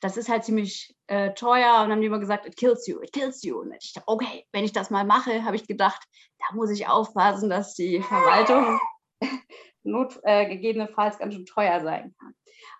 das 0.00 0.16
ist 0.16 0.28
halt 0.28 0.44
ziemlich 0.44 0.94
äh, 1.06 1.32
teuer. 1.34 1.74
Und 1.74 1.82
dann 1.82 1.92
haben 1.92 2.00
die 2.00 2.06
immer 2.06 2.18
gesagt, 2.18 2.46
it 2.46 2.56
kills 2.56 2.86
you, 2.86 3.00
it 3.00 3.12
kills 3.12 3.42
you. 3.42 3.60
Und 3.60 3.72
ich 3.80 3.92
dachte, 3.92 4.08
okay, 4.08 4.46
wenn 4.52 4.64
ich 4.64 4.72
das 4.72 4.90
mal 4.90 5.04
mache, 5.04 5.44
habe 5.44 5.56
ich 5.56 5.66
gedacht, 5.66 6.02
da 6.38 6.54
muss 6.54 6.70
ich 6.70 6.88
aufpassen, 6.88 7.50
dass 7.50 7.74
die 7.74 8.02
Verwaltung 8.02 8.78
not, 9.82 10.18
äh, 10.22 10.46
gegebenenfalls 10.46 11.18
ganz 11.18 11.34
schön 11.34 11.46
teuer 11.46 11.80
sein 11.80 12.14
kann. 12.18 12.34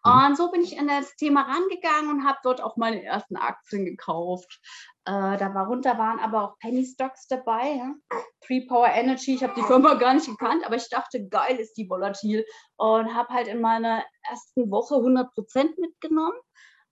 Mhm. 0.05 0.29
Und 0.29 0.37
so 0.37 0.51
bin 0.51 0.63
ich 0.63 0.79
an 0.79 0.89
das 0.89 1.17
Thema 1.17 1.43
rangegangen 1.43 2.11
und 2.11 2.25
habe 2.25 2.39
dort 2.43 2.63
auch 2.63 2.77
meine 2.77 3.03
ersten 3.03 3.37
Aktien 3.37 3.85
gekauft. 3.85 4.61
Äh, 5.05 5.37
darunter 5.37 5.99
waren 5.99 6.19
aber 6.19 6.43
auch 6.43 6.59
Penny 6.59 6.85
Stocks 6.85 7.27
dabei. 7.29 7.77
Ja? 7.77 7.95
Three 8.41 8.67
Power 8.67 8.89
Energy, 8.89 9.35
ich 9.35 9.43
habe 9.43 9.55
die 9.55 9.63
Firma 9.63 9.95
gar 9.95 10.15
nicht 10.15 10.27
gekannt, 10.27 10.65
aber 10.65 10.77
ich 10.77 10.89
dachte, 10.89 11.27
geil 11.29 11.56
ist 11.56 11.75
die 11.75 11.89
volatil. 11.89 12.44
Und 12.77 13.15
habe 13.15 13.32
halt 13.32 13.49
in 13.49 13.61
meiner 13.61 14.05
ersten 14.29 14.70
Woche 14.70 14.96
100% 14.96 15.81
mitgenommen 15.81 16.39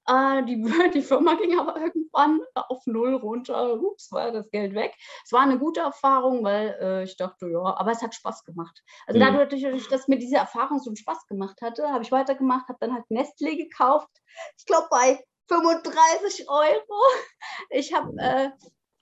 die, 0.07 0.63
die 0.95 1.03
Firma 1.03 1.35
ging 1.35 1.59
aber 1.59 1.81
irgendwann 1.81 2.41
auf 2.55 2.87
Null 2.87 3.15
runter. 3.15 3.81
Ups, 3.81 4.13
war 4.13 4.33
das 4.33 4.51
Geld 4.51 4.75
weg. 4.75 4.95
Es 5.25 5.33
war 5.33 5.41
eine 5.41 5.59
gute 5.59 5.81
Erfahrung, 5.81 6.45
weil 6.45 6.77
äh, 6.81 7.05
ich 7.05 7.17
dachte, 7.17 7.49
ja, 7.49 7.63
aber 7.63 7.93
es 7.93 8.03
hat 8.03 8.15
Spaß 8.15 8.45
gemacht. 8.45 8.83
Also 9.07 9.19
mhm. 9.19 9.25
dadurch, 9.25 9.89
dass 9.89 10.09
mir 10.09 10.19
diese 10.19 10.37
Erfahrung 10.37 10.79
so 10.79 10.91
einen 10.91 10.97
Spaß 10.97 11.27
gemacht 11.27 11.61
hatte, 11.63 11.89
habe 11.91 12.03
ich 12.03 12.13
weitergemacht, 12.13 12.69
habe 12.69 12.79
dann 12.81 12.95
halt 12.95 13.11
Nestle 13.11 13.57
gekauft. 13.57 14.11
Ich 14.59 14.67
glaube 14.67 14.89
bei 14.91 15.25
35 15.49 16.49
Euro. 16.49 16.85
Ich 17.71 17.93
habe 17.95 18.13
äh, 18.19 18.51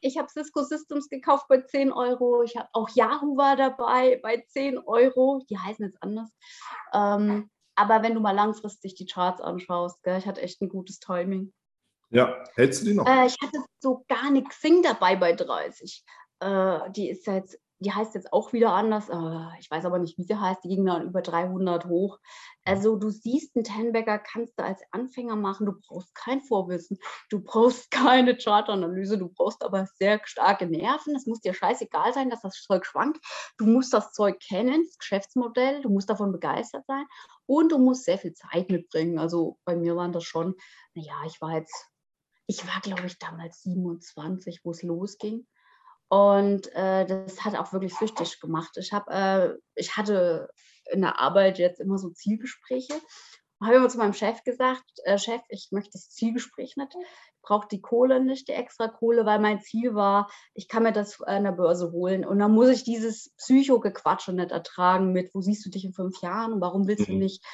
ich 0.03 0.19
habe 0.19 0.29
Cisco 0.29 0.63
Systems 0.63 1.09
gekauft 1.09 1.47
bei 1.49 1.61
10 1.61 1.93
Euro. 1.93 2.43
Ich 2.43 2.57
habe 2.57 2.69
auch 2.73 2.89
Yahoo 2.91 3.37
war 3.37 3.57
dabei 3.57 4.19
bei 4.23 4.45
10 4.49 4.79
Euro. 4.79 5.43
Die 5.49 5.57
heißen 5.57 5.87
jetzt 5.87 6.03
anders. 6.03 6.29
Ähm, 6.93 7.51
aber 7.75 8.03
wenn 8.03 8.15
du 8.15 8.21
mal 8.21 8.33
langfristig 8.35 8.95
die 8.95 9.07
Charts 9.07 9.41
anschaust, 9.41 10.03
gell, 10.03 10.19
ich 10.19 10.27
hatte 10.27 10.43
echt 10.43 10.61
ein 10.61 10.69
gutes 10.69 10.99
Timing. 10.99 11.53
Ja, 12.11 12.45
hältst 12.55 12.83
du 12.83 12.87
die 12.87 12.95
noch? 12.95 13.07
Äh, 13.07 13.27
ich 13.27 13.37
hatte 13.43 13.59
so 13.81 14.05
gar 14.09 14.25
eine 14.25 14.45
Xing 14.45 14.83
dabei 14.83 15.17
bei 15.17 15.33
30. 15.33 16.05
Äh, 16.41 16.91
die 16.91 17.09
ist 17.09 17.27
jetzt 17.27 17.59
die 17.83 17.93
heißt 17.93 18.15
jetzt 18.15 18.33
auch 18.33 18.53
wieder 18.53 18.73
anders. 18.73 19.09
Äh, 19.09 19.59
ich 19.61 19.71
weiß 19.71 19.85
aber 19.85 19.99
nicht, 19.99 20.17
wie 20.17 20.23
sie 20.23 20.39
heißt. 20.39 20.65
Die 20.65 20.69
ging 20.69 20.87
dann 20.87 21.07
über 21.07 21.21
300 21.21 21.87
hoch. 21.87 22.19
Also 22.65 22.97
du 22.97 23.11
siehst, 23.11 23.57
einen 23.57 23.65
Tenbagger 23.65 24.19
kannst 24.19 24.59
du 24.59 24.65
als 24.65 24.81
Anfänger 24.93 25.37
machen. 25.37 25.67
Du 25.67 25.73
brauchst 25.73 26.15
kein 26.15 26.41
Vorwissen. 26.41 26.99
Du 27.29 27.41
brauchst 27.41 27.91
keine 27.91 28.37
Chartanalyse. 28.37 29.19
Du 29.19 29.29
brauchst 29.29 29.65
aber 29.65 29.87
sehr 29.99 30.21
starke 30.25 30.67
Nerven. 30.67 31.17
Es 31.17 31.27
muss 31.27 31.41
dir 31.41 31.55
scheißegal 31.55 32.13
sein, 32.13 32.31
dass 32.31 32.43
das 32.43 32.63
Zeug 32.63 32.87
schwankt. 32.87 33.19
Du 33.59 33.67
musst 33.67 33.93
das 33.93 34.13
Zeug 34.13 34.39
kennen, 34.41 34.85
das 34.87 34.99
Geschäftsmodell. 34.99 35.83
Du 35.83 35.91
musst 35.91 36.09
davon 36.09 36.33
begeistert 36.33 36.87
sein. 36.87 37.05
Und 37.47 37.73
du 37.73 37.79
musst 37.79 38.05
sehr 38.05 38.19
viel 38.19 38.35
Zeit 38.35 38.71
mitbringen. 38.71 39.19
Also 39.19 39.59
bei 39.65 39.77
mir 39.77 39.97
waren 39.97 40.13
das 40.13 40.25
schon, 40.25 40.55
naja, 40.95 41.15
ich 41.27 41.41
war 41.41 41.57
jetzt, 41.57 41.87
ich 42.47 42.67
war 42.67 42.81
glaube 42.81 43.07
ich 43.07 43.19
damals 43.19 43.63
27, 43.63 44.61
wo 44.65 44.71
es 44.71 44.83
losging. 44.83 45.47
Und 46.09 46.71
äh, 46.75 47.07
das 47.07 47.43
hat 47.43 47.57
auch 47.57 47.73
wirklich 47.73 47.95
süchtig 47.95 48.39
gemacht. 48.41 48.77
Ich, 48.77 48.93
hab, 48.93 49.09
äh, 49.09 49.55
ich 49.75 49.97
hatte 49.97 50.51
in 50.91 51.01
der 51.01 51.19
Arbeit 51.19 51.59
jetzt 51.59 51.81
immer 51.81 51.97
so 51.97 52.11
Zielgespräche 52.11 53.01
habe 53.67 53.77
immer 53.77 53.89
zu 53.89 53.99
meinem 53.99 54.13
Chef 54.13 54.43
gesagt, 54.45 54.85
äh, 55.05 55.19
Chef, 55.19 55.41
ich 55.49 55.69
möchte 55.71 55.93
das 55.93 56.11
Zielgespräch 56.11 56.77
nicht, 56.77 56.95
ich 56.95 57.43
brauche 57.43 57.69
die 57.69 57.81
Kohle 57.81 58.23
nicht, 58.23 58.49
die 58.49 58.53
extra 58.53 58.89
Kohle, 58.89 59.27
weil 59.27 59.41
mein 59.41 59.61
Ziel 59.61 59.95
war, 59.95 60.31
ich 60.55 60.69
kann 60.69 60.85
mir 60.85 60.93
das 60.93 61.21
an 61.23 61.45
der 61.45 61.53
Börse 61.53 61.91
holen. 61.93 62.25
Und 62.25 62.39
dann 62.39 62.53
muss 62.53 62.69
ich 62.69 62.85
dieses 62.85 63.35
Psycho-Gequatsche 63.37 64.33
nicht 64.33 64.53
ertragen 64.53 65.13
mit, 65.13 65.35
wo 65.35 65.41
siehst 65.41 65.67
du 65.67 65.71
dich 65.71 65.85
in 65.85 65.93
fünf 65.93 66.21
Jahren? 66.23 66.53
Und 66.53 66.61
warum 66.61 66.87
willst 66.87 67.09
du 67.09 67.13
mhm. 67.13 67.19
nicht, 67.19 67.45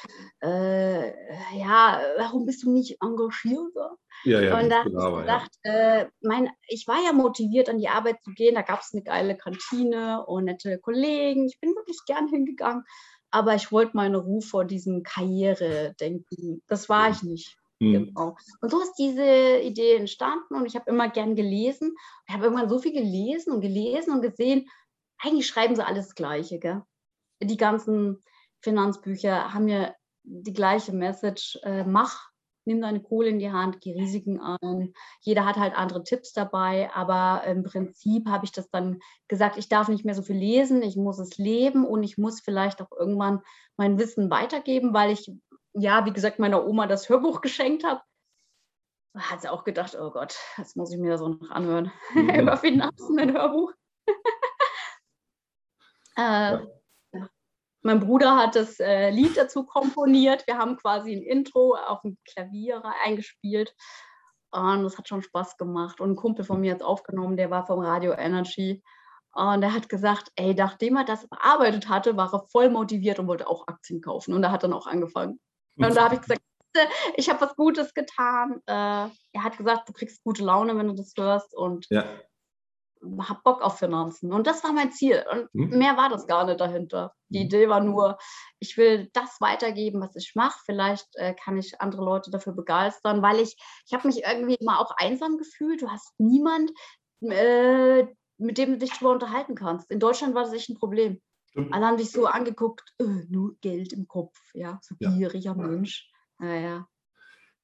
äh, 0.41 1.09
ja, 1.57 2.01
warum 2.17 2.45
bist 2.45 2.63
du 2.63 2.71
nicht 2.71 2.97
engagierter? 3.01 3.97
Ja, 4.25 4.41
ja, 4.41 4.59
und 4.59 4.69
da 4.69 4.83
habe 4.83 4.89
ich 4.89 5.19
gedacht, 5.21 5.51
ja. 5.63 5.71
äh, 5.71 6.09
mein, 6.21 6.49
ich 6.67 6.87
war 6.87 7.01
ja 7.03 7.13
motiviert, 7.13 7.69
an 7.69 7.77
die 7.77 7.87
Arbeit 7.87 8.21
zu 8.23 8.31
gehen, 8.31 8.55
da 8.55 8.61
gab 8.61 8.81
es 8.81 8.93
eine 8.93 9.01
geile 9.01 9.37
Kantine 9.37 10.25
und 10.25 10.45
nette 10.45 10.77
Kollegen, 10.79 11.47
ich 11.47 11.59
bin 11.59 11.73
wirklich 11.75 11.99
gern 12.05 12.27
hingegangen 12.27 12.83
aber 13.31 13.55
ich 13.55 13.71
wollte 13.71 13.95
meine 13.95 14.17
Ruhe 14.17 14.41
vor 14.41 14.65
diesem 14.65 15.03
Karriere-Denken. 15.03 16.63
Das 16.67 16.89
war 16.89 17.09
ich 17.09 17.23
nicht. 17.23 17.57
Mhm. 17.79 17.93
Genau. 17.93 18.35
Und 18.61 18.71
so 18.71 18.81
ist 18.81 18.95
diese 18.95 19.59
Idee 19.59 19.95
entstanden 19.95 20.55
und 20.55 20.65
ich 20.65 20.75
habe 20.75 20.89
immer 20.89 21.09
gern 21.09 21.35
gelesen. 21.35 21.95
Ich 22.27 22.33
habe 22.33 22.45
irgendwann 22.45 22.69
so 22.69 22.79
viel 22.79 22.93
gelesen 22.93 23.53
und 23.53 23.61
gelesen 23.61 24.13
und 24.13 24.21
gesehen, 24.21 24.69
eigentlich 25.19 25.47
schreiben 25.47 25.75
sie 25.75 25.85
alles 25.85 26.15
Gleiche. 26.15 26.59
Gell? 26.59 26.83
Die 27.41 27.57
ganzen 27.57 28.23
Finanzbücher 28.61 29.53
haben 29.53 29.67
ja 29.67 29.93
die 30.23 30.53
gleiche 30.53 30.91
Message, 30.91 31.57
äh, 31.63 31.83
mach, 31.83 32.28
nimm 32.69 32.81
deine 32.81 33.01
Kohle 33.01 33.29
in 33.29 33.39
die 33.39 33.51
Hand, 33.51 33.81
geh 33.81 33.93
Risiken 33.93 34.39
ein. 34.39 34.93
Jeder 35.21 35.45
hat 35.45 35.57
halt 35.57 35.75
andere 35.75 36.03
Tipps 36.03 36.33
dabei, 36.33 36.91
aber 36.93 37.43
im 37.45 37.63
Prinzip 37.63 38.27
habe 38.27 38.45
ich 38.45 38.51
das 38.51 38.69
dann 38.69 38.99
gesagt, 39.27 39.57
ich 39.57 39.67
darf 39.67 39.87
nicht 39.89 40.05
mehr 40.05 40.13
so 40.13 40.21
viel 40.21 40.37
lesen, 40.37 40.83
ich 40.83 40.95
muss 40.95 41.17
es 41.17 41.37
leben 41.37 41.85
und 41.85 42.03
ich 42.03 42.19
muss 42.19 42.41
vielleicht 42.41 42.81
auch 42.81 42.91
irgendwann 42.97 43.41
mein 43.75 43.97
Wissen 43.97 44.29
weitergeben, 44.29 44.93
weil 44.93 45.11
ich, 45.11 45.31
ja, 45.73 46.05
wie 46.05 46.13
gesagt, 46.13 46.37
meiner 46.37 46.65
Oma 46.65 46.85
das 46.85 47.09
Hörbuch 47.09 47.41
geschenkt 47.41 47.83
habe. 47.83 48.01
Hat 49.17 49.41
sie 49.41 49.49
auch 49.49 49.63
gedacht, 49.63 49.97
oh 49.99 50.11
Gott, 50.11 50.37
jetzt 50.57 50.77
muss 50.77 50.93
ich 50.93 50.99
mir 50.99 51.09
das 51.09 51.21
auch 51.21 51.29
noch 51.29 51.49
anhören. 51.49 51.91
Mhm. 52.13 52.29
Über 52.41 52.57
Finanzen 52.57 53.19
ein 53.19 53.33
Hörbuch. 53.33 53.73
äh, 56.15 56.21
ja. 56.21 56.67
Mein 57.81 57.99
Bruder 57.99 58.35
hat 58.35 58.55
das 58.55 58.79
äh, 58.79 59.09
Lied 59.09 59.37
dazu 59.37 59.65
komponiert. 59.65 60.45
Wir 60.47 60.57
haben 60.57 60.75
quasi 60.77 61.13
ein 61.13 61.23
Intro 61.23 61.75
auf 61.75 62.01
dem 62.01 62.17
Klavier 62.25 62.83
eingespielt. 63.03 63.73
Und 64.51 64.83
das 64.83 64.97
hat 64.97 65.07
schon 65.07 65.21
Spaß 65.21 65.57
gemacht. 65.57 66.01
Und 66.01 66.11
ein 66.11 66.15
Kumpel 66.15 66.43
von 66.43 66.59
mir 66.59 66.71
hat 66.71 66.81
es 66.81 66.85
aufgenommen, 66.85 67.37
der 67.37 67.49
war 67.51 67.65
vom 67.65 67.79
Radio 67.79 68.13
Energy. 68.13 68.83
Und 69.33 69.61
er 69.61 69.73
hat 69.73 69.87
gesagt, 69.87 70.31
ey, 70.35 70.53
nachdem 70.55 70.97
er 70.97 71.05
das 71.05 71.27
bearbeitet 71.27 71.87
hatte, 71.87 72.17
war 72.17 72.33
er 72.33 72.47
voll 72.51 72.69
motiviert 72.69 73.19
und 73.19 73.27
wollte 73.27 73.47
auch 73.47 73.67
Aktien 73.67 74.01
kaufen. 74.01 74.33
Und 74.33 74.43
er 74.43 74.51
hat 74.51 74.63
dann 74.63 74.73
auch 74.73 74.87
angefangen. 74.87 75.39
Und 75.77 75.95
da 75.95 76.05
habe 76.05 76.15
ich 76.15 76.21
gesagt, 76.21 76.41
ich 77.15 77.29
habe 77.29 77.41
was 77.41 77.55
Gutes 77.55 77.93
getan. 77.93 78.61
Äh, 78.65 78.73
er 79.31 79.43
hat 79.43 79.57
gesagt, 79.57 79.87
du 79.87 79.93
kriegst 79.93 80.23
gute 80.23 80.43
Laune, 80.43 80.77
wenn 80.77 80.87
du 80.87 80.93
das 80.95 81.13
hörst. 81.17 81.55
Und 81.55 81.85
ja 81.89 82.05
habe 83.21 83.41
Bock 83.43 83.61
auf 83.61 83.79
Finanzen. 83.79 84.33
Und 84.33 84.47
das 84.47 84.63
war 84.63 84.73
mein 84.73 84.91
Ziel. 84.91 85.23
Und 85.31 85.49
hm. 85.53 85.77
mehr 85.77 85.97
war 85.97 86.09
das 86.09 86.27
gar 86.27 86.45
nicht 86.45 86.59
dahinter. 86.59 87.13
Die 87.29 87.39
hm. 87.39 87.45
Idee 87.45 87.69
war 87.69 87.81
nur, 87.81 88.17
ich 88.59 88.77
will 88.77 89.09
das 89.13 89.39
weitergeben, 89.39 90.01
was 90.01 90.15
ich 90.15 90.33
mache. 90.35 90.59
Vielleicht 90.65 91.07
äh, 91.15 91.33
kann 91.33 91.57
ich 91.57 91.79
andere 91.81 92.03
Leute 92.03 92.31
dafür 92.31 92.53
begeistern, 92.53 93.21
weil 93.21 93.39
ich, 93.39 93.55
ich 93.85 93.93
habe 93.93 94.07
mich 94.07 94.23
irgendwie 94.23 94.55
immer 94.55 94.79
auch 94.79 94.91
einsam 94.97 95.37
gefühlt. 95.37 95.81
Du 95.81 95.89
hast 95.89 96.13
niemand, 96.17 96.71
äh, 97.21 98.05
mit 98.37 98.57
dem 98.57 98.71
du 98.71 98.77
dich 98.77 98.91
darüber 98.91 99.11
unterhalten 99.11 99.55
kannst. 99.55 99.89
In 99.91 99.99
Deutschland 99.99 100.35
war 100.35 100.43
das 100.43 100.53
echt 100.53 100.69
ein 100.69 100.77
Problem. 100.77 101.21
Stimmt. 101.49 101.73
Alle 101.73 101.87
haben 101.87 101.97
dich 101.97 102.11
so 102.11 102.25
angeguckt, 102.25 102.93
öh, 103.01 103.25
nur 103.27 103.55
Geld 103.61 103.91
im 103.91 104.07
Kopf, 104.07 104.37
ja, 104.53 104.79
so 104.83 104.95
gieriger 104.99 105.55
ja. 105.57 105.67
Mensch. 105.67 106.11
Naja. 106.37 106.87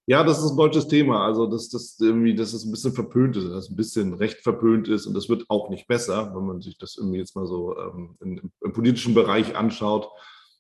Ja, 0.08 0.24
das 0.24 0.38
ist 0.44 0.52
ein 0.52 0.58
deutsches 0.58 0.88
Thema. 0.88 1.26
Also, 1.26 1.48
dass 1.48 1.70
das 1.70 2.00
irgendwie, 2.00 2.36
dass 2.36 2.54
es 2.54 2.64
ein 2.64 2.72
bisschen 2.72 2.94
verpönt 2.94 3.38
ist, 3.38 3.50
dass 3.50 3.70
ein 3.70 3.76
bisschen 3.76 4.14
recht 4.14 4.42
verpönt 4.42 4.88
ist 4.88 5.08
und 5.08 5.16
das 5.16 5.30
wird 5.30 5.46
auch 5.50 5.70
nicht 5.70 5.88
besser, 5.88 6.32
wenn 6.36 6.46
man 6.46 6.62
sich 6.62 6.78
das 6.78 6.96
irgendwie 6.98 7.18
jetzt 7.18 7.36
mal 7.36 7.48
so 7.48 7.76
ähm, 7.78 8.16
in, 8.22 8.52
im 8.62 8.74
politischen 8.74 9.16
Bereich 9.16 9.56
anschaut. 9.56 10.08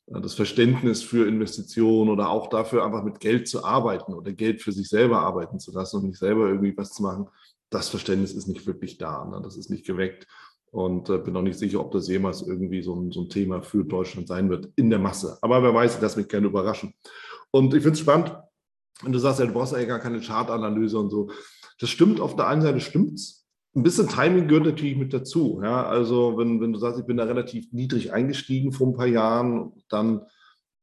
Das 0.07 0.35
Verständnis 0.35 1.01
für 1.01 1.27
Investitionen 1.27 2.11
oder 2.11 2.29
auch 2.29 2.47
dafür, 2.47 2.85
einfach 2.85 3.03
mit 3.03 3.19
Geld 3.19 3.47
zu 3.47 3.63
arbeiten 3.63 4.13
oder 4.13 4.33
Geld 4.33 4.61
für 4.61 4.71
sich 4.71 4.87
selber 4.87 5.21
arbeiten 5.21 5.59
zu 5.59 5.71
lassen 5.71 5.97
und 5.97 6.05
nicht 6.05 6.19
selber 6.19 6.47
irgendwie 6.47 6.77
was 6.77 6.91
zu 6.91 7.01
machen, 7.01 7.27
das 7.71 7.89
Verständnis 7.89 8.33
ist 8.33 8.47
nicht 8.47 8.67
wirklich 8.67 8.97
da. 8.99 9.25
Ne? 9.25 9.41
Das 9.43 9.57
ist 9.57 9.69
nicht 9.69 9.85
geweckt. 9.85 10.27
Und 10.71 11.09
äh, 11.09 11.17
bin 11.17 11.35
auch 11.37 11.41
nicht 11.41 11.57
sicher, 11.57 11.79
ob 11.79 11.91
das 11.91 12.07
jemals 12.07 12.41
irgendwie 12.41 12.83
so 12.83 12.95
ein, 12.95 13.11
so 13.11 13.21
ein 13.21 13.29
Thema 13.29 13.61
für 13.61 13.83
Deutschland 13.83 14.27
sein 14.27 14.49
wird 14.49 14.69
in 14.75 14.89
der 14.89 14.99
Masse. 14.99 15.37
Aber 15.41 15.63
wer 15.63 15.73
weiß, 15.73 15.99
das 15.99 16.17
mich 16.17 16.27
gerne 16.27 16.47
überraschen. 16.47 16.93
Und 17.51 17.73
ich 17.73 17.81
finde 17.81 17.93
es 17.93 17.99
spannend, 17.99 18.35
und 19.03 19.11
du 19.11 19.19
sagst 19.19 19.39
ja, 19.39 19.45
du 19.45 19.53
brauchst 19.53 19.73
ja 19.73 19.83
gar 19.83 19.99
keine 19.99 20.21
Chartanalyse 20.21 20.97
und 20.97 21.09
so. 21.09 21.29
Das 21.79 21.89
stimmt, 21.89 22.19
auf 22.19 22.35
der 22.35 22.47
einen 22.47 22.61
Seite 22.61 22.79
stimmt's. 22.79 23.45
Ein 23.75 23.83
bisschen 23.83 24.07
Timing 24.07 24.47
gehört 24.47 24.65
natürlich 24.65 24.95
mit 24.95 25.13
dazu. 25.13 25.59
Ja? 25.61 25.85
Also, 25.85 26.37
wenn, 26.37 26.61
wenn 26.61 26.71
du 26.71 26.79
sagst, 26.79 26.99
ich 26.99 27.05
bin 27.05 27.17
da 27.17 27.25
relativ 27.25 27.73
niedrig 27.73 28.13
eingestiegen 28.13 28.71
vor 28.71 28.87
ein 28.87 28.95
paar 28.95 29.07
Jahren, 29.07 29.73
dann 29.89 30.21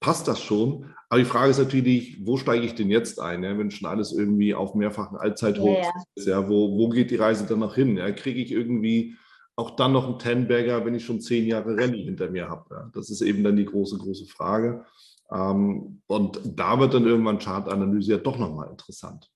passt 0.00 0.28
das 0.28 0.42
schon. 0.42 0.87
Aber 1.09 1.19
die 1.19 1.25
Frage 1.25 1.50
ist 1.50 1.59
natürlich, 1.59 2.19
wo 2.26 2.37
steige 2.37 2.66
ich 2.66 2.75
denn 2.75 2.90
jetzt 2.90 3.19
ein, 3.19 3.42
ja? 3.42 3.57
wenn 3.57 3.71
schon 3.71 3.88
alles 3.88 4.12
irgendwie 4.12 4.54
auf 4.54 4.75
mehrfachen 4.75 5.16
Allzeithoch 5.16 5.78
ja, 5.78 5.90
ist? 6.14 6.26
Ja, 6.26 6.49
wo, 6.50 6.76
wo 6.76 6.90
geht 6.90 7.11
die 7.11 7.16
Reise 7.16 7.47
dann 7.47 7.61
noch 7.61 7.75
hin? 7.75 7.97
Ja? 7.97 8.11
Kriege 8.12 8.42
ich 8.42 8.52
irgendwie 8.52 9.16
auch 9.57 9.76
dann 9.76 9.92
noch 9.92 10.07
einen 10.07 10.19
Ten-Bagger, 10.19 10.85
wenn 10.85 10.95
ich 10.95 11.04
schon 11.04 11.21
zehn 11.21 11.47
Jahre 11.47 11.76
Rallye 11.76 12.04
hinter 12.04 12.31
mir 12.31 12.50
habe? 12.50 12.75
Ja? 12.75 12.90
Das 12.92 13.09
ist 13.09 13.23
eben 13.23 13.42
dann 13.42 13.57
die 13.57 13.64
große, 13.64 13.97
große 13.97 14.26
Frage. 14.26 14.85
Ähm, 15.32 16.02
und 16.06 16.40
da 16.44 16.78
wird 16.78 16.94
dann 16.94 17.06
irgendwann 17.06 17.38
Chartanalyse 17.38 18.12
ja 18.12 18.18
doch 18.18 18.38
nochmal 18.38 18.68
interessant. 18.68 19.30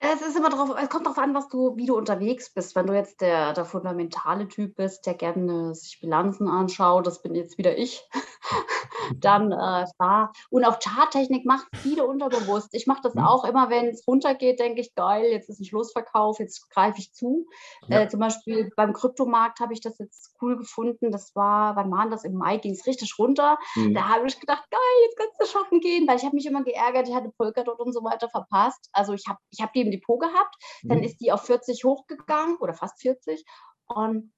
Es 0.00 0.22
ist 0.22 0.36
immer 0.36 0.48
drauf, 0.50 0.76
es 0.80 0.88
kommt 0.90 1.06
darauf 1.06 1.18
an, 1.18 1.34
was 1.34 1.48
du, 1.48 1.76
wie 1.76 1.86
du 1.86 1.96
unterwegs 1.96 2.50
bist. 2.54 2.76
Wenn 2.76 2.86
du 2.86 2.94
jetzt 2.94 3.20
der, 3.20 3.52
der 3.52 3.64
fundamentale 3.64 4.46
Typ 4.46 4.76
bist, 4.76 5.06
der 5.06 5.14
gerne 5.14 5.74
sich 5.74 6.00
Bilanzen 6.00 6.48
anschaut, 6.48 7.06
das 7.06 7.20
bin 7.20 7.34
jetzt 7.34 7.58
wieder 7.58 7.76
ich, 7.76 8.08
dann 9.16 9.52
äh, 9.52 9.86
da. 9.98 10.32
Und 10.50 10.64
auch 10.64 10.78
Charttechnik 10.78 11.44
macht 11.44 11.66
viele 11.76 12.06
unterbewusst. 12.06 12.70
Ich 12.72 12.86
mache 12.86 13.00
das 13.02 13.14
mhm. 13.14 13.22
auch 13.22 13.44
immer, 13.44 13.70
wenn 13.70 13.86
es 13.86 14.06
runtergeht, 14.06 14.60
denke 14.60 14.80
ich, 14.80 14.94
geil, 14.94 15.30
jetzt 15.30 15.48
ist 15.48 15.60
ein 15.60 15.64
Schlussverkauf, 15.64 16.38
jetzt 16.38 16.70
greife 16.70 16.98
ich 16.98 17.12
zu. 17.12 17.46
Ja. 17.88 18.00
Äh, 18.00 18.08
zum 18.08 18.20
Beispiel 18.20 18.70
beim 18.76 18.92
Kryptomarkt 18.92 19.60
habe 19.60 19.72
ich 19.72 19.80
das 19.80 19.98
jetzt 19.98 20.34
cool 20.40 20.56
gefunden. 20.56 21.10
Das 21.12 21.34
war, 21.34 21.76
wann 21.76 21.90
war 21.90 22.08
das? 22.08 22.24
Im 22.24 22.34
Mai 22.34 22.58
ging 22.58 22.72
es 22.72 22.86
richtig 22.86 23.18
runter. 23.18 23.58
Mhm. 23.74 23.94
Da 23.94 24.08
habe 24.08 24.26
ich 24.26 24.38
gedacht, 24.38 24.64
geil, 24.70 24.80
jetzt 25.04 25.16
kannst 25.18 25.40
du 25.40 25.46
shoppen 25.46 25.80
gehen, 25.80 26.06
weil 26.06 26.16
ich 26.16 26.24
habe 26.24 26.36
mich 26.36 26.46
immer 26.46 26.62
geärgert, 26.62 27.08
ich 27.08 27.14
hatte 27.14 27.32
Polkadot 27.36 27.80
und 27.80 27.92
so 27.92 28.04
weiter 28.04 28.28
verpasst. 28.28 28.88
Also 28.92 29.12
ich 29.12 29.26
habe 29.28 29.38
ich 29.50 29.60
hab 29.60 29.72
die 29.72 29.82
im 29.82 29.90
Depot 29.90 30.20
gehabt, 30.20 30.54
dann 30.82 30.98
mhm. 30.98 31.04
ist 31.04 31.20
die 31.20 31.32
auf 31.32 31.42
40 31.42 31.84
hochgegangen 31.84 32.56
oder 32.58 32.74
fast 32.74 33.00
40 33.00 33.44
und 33.86 34.32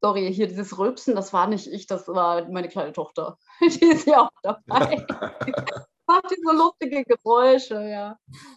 Sorry, 0.00 0.32
hier 0.32 0.46
dieses 0.46 0.78
Rülpsen, 0.78 1.16
das 1.16 1.32
war 1.32 1.48
nicht 1.48 1.66
ich, 1.66 1.86
das 1.86 2.06
war 2.08 2.48
meine 2.50 2.68
kleine 2.68 2.92
Tochter. 2.92 3.36
Die 3.60 3.84
ist 3.84 4.06
ja 4.06 4.22
auch 4.22 4.30
dabei. 4.42 5.04
Macht 6.06 6.30
die 6.30 6.40
so 6.42 6.52
lustige 6.52 7.04
Geräusche, 7.04 7.82
ja. 7.82 8.16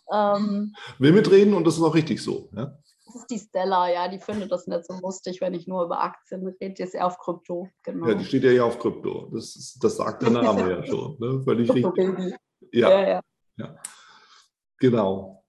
Ähm, 0.09 0.73
Will 0.99 1.11
mitreden 1.11 1.53
und 1.53 1.67
das 1.67 1.75
ist 1.75 1.83
auch 1.83 1.93
richtig 1.93 2.23
so. 2.23 2.47
Ja? 2.55 2.77
Das 3.05 3.15
ist 3.15 3.29
die 3.29 3.39
Stella, 3.39 3.91
ja, 3.91 4.07
die 4.07 4.19
findet 4.19 4.53
das 4.53 4.67
nicht 4.67 4.85
so 4.85 4.93
lustig, 5.01 5.41
wenn 5.41 5.53
ich 5.53 5.67
nur 5.67 5.83
über 5.83 6.01
Aktien 6.01 6.47
rede. 6.47 6.75
Die 6.75 6.83
ist 6.83 6.95
eher 6.95 7.07
auf 7.07 7.17
Krypto, 7.17 7.67
genau. 7.83 8.07
Ja, 8.07 8.13
die 8.13 8.23
steht 8.23 8.45
ja 8.45 8.63
auf 8.63 8.79
Krypto. 8.79 9.29
Das, 9.33 9.57
ist, 9.57 9.83
das 9.83 9.97
sagt 9.97 10.21
der 10.21 10.29
Name 10.29 10.71
ja 10.71 10.85
schon. 10.85 11.17
Ne? 11.19 11.41
Völlig 11.43 11.73
richtig. 11.73 12.37
Ja. 12.71 12.89
Ja, 12.89 13.09
ja. 13.09 13.21
ja. 13.57 13.75
Genau. 14.77 15.43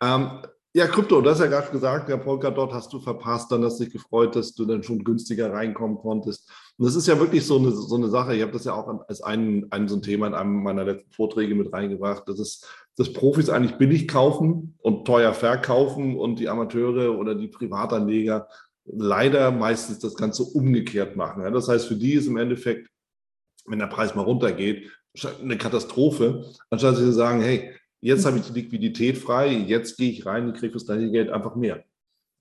Ähm, 0.00 0.42
ja, 0.74 0.86
Krypto, 0.86 1.20
du 1.20 1.30
hast 1.30 1.40
ja 1.40 1.46
gerade 1.46 1.70
gesagt, 1.70 2.08
der 2.08 2.18
Polkadot 2.18 2.72
hast 2.72 2.92
du 2.92 3.00
verpasst, 3.00 3.50
dann 3.50 3.64
hast 3.64 3.80
du 3.80 3.84
dich 3.84 3.92
gefreut, 3.92 4.36
dass 4.36 4.54
du 4.54 4.64
dann 4.64 4.82
schon 4.82 5.02
günstiger 5.02 5.52
reinkommen 5.52 5.98
konntest. 5.98 6.48
Und 6.76 6.86
das 6.86 6.94
ist 6.94 7.08
ja 7.08 7.18
wirklich 7.18 7.46
so 7.46 7.58
eine, 7.58 7.72
so 7.72 7.96
eine 7.96 8.08
Sache, 8.08 8.36
ich 8.36 8.42
habe 8.42 8.52
das 8.52 8.64
ja 8.64 8.74
auch 8.74 9.08
als 9.08 9.22
ein, 9.22 9.66
ein 9.70 9.88
so 9.88 9.96
ein 9.96 10.02
Thema 10.02 10.26
in 10.26 10.34
einem 10.34 10.62
meiner 10.62 10.84
letzten 10.84 11.10
Vorträge 11.12 11.54
mit 11.54 11.72
reingebracht, 11.72 12.28
dass 12.28 12.38
es 12.38 12.64
dass 12.98 13.12
Profis 13.12 13.48
eigentlich 13.48 13.78
billig 13.78 14.08
kaufen 14.08 14.74
und 14.78 15.06
teuer 15.06 15.32
verkaufen 15.32 16.16
und 16.16 16.40
die 16.40 16.48
Amateure 16.48 17.16
oder 17.16 17.36
die 17.36 17.46
Privatanleger 17.46 18.48
leider 18.84 19.52
meistens 19.52 20.00
das 20.00 20.16
Ganze 20.16 20.42
umgekehrt 20.42 21.14
machen. 21.14 21.52
Das 21.52 21.68
heißt, 21.68 21.86
für 21.86 21.94
die 21.94 22.14
ist 22.14 22.26
im 22.26 22.36
Endeffekt, 22.36 22.88
wenn 23.66 23.78
der 23.78 23.86
Preis 23.86 24.16
mal 24.16 24.22
runtergeht, 24.22 24.90
eine 25.40 25.56
Katastrophe, 25.56 26.44
anstatt 26.70 26.96
sie 26.96 27.04
zu 27.04 27.12
sagen, 27.12 27.40
hey, 27.40 27.72
Jetzt 28.00 28.24
habe 28.24 28.38
ich 28.38 28.46
die 28.46 28.52
Liquidität 28.52 29.18
frei, 29.18 29.48
jetzt 29.48 29.96
gehe 29.96 30.10
ich 30.10 30.24
rein 30.24 30.46
und 30.46 30.56
kriege 30.56 30.72
fürs 30.72 30.86
gleiche 30.86 31.10
Geld 31.10 31.30
einfach 31.30 31.56
mehr. 31.56 31.84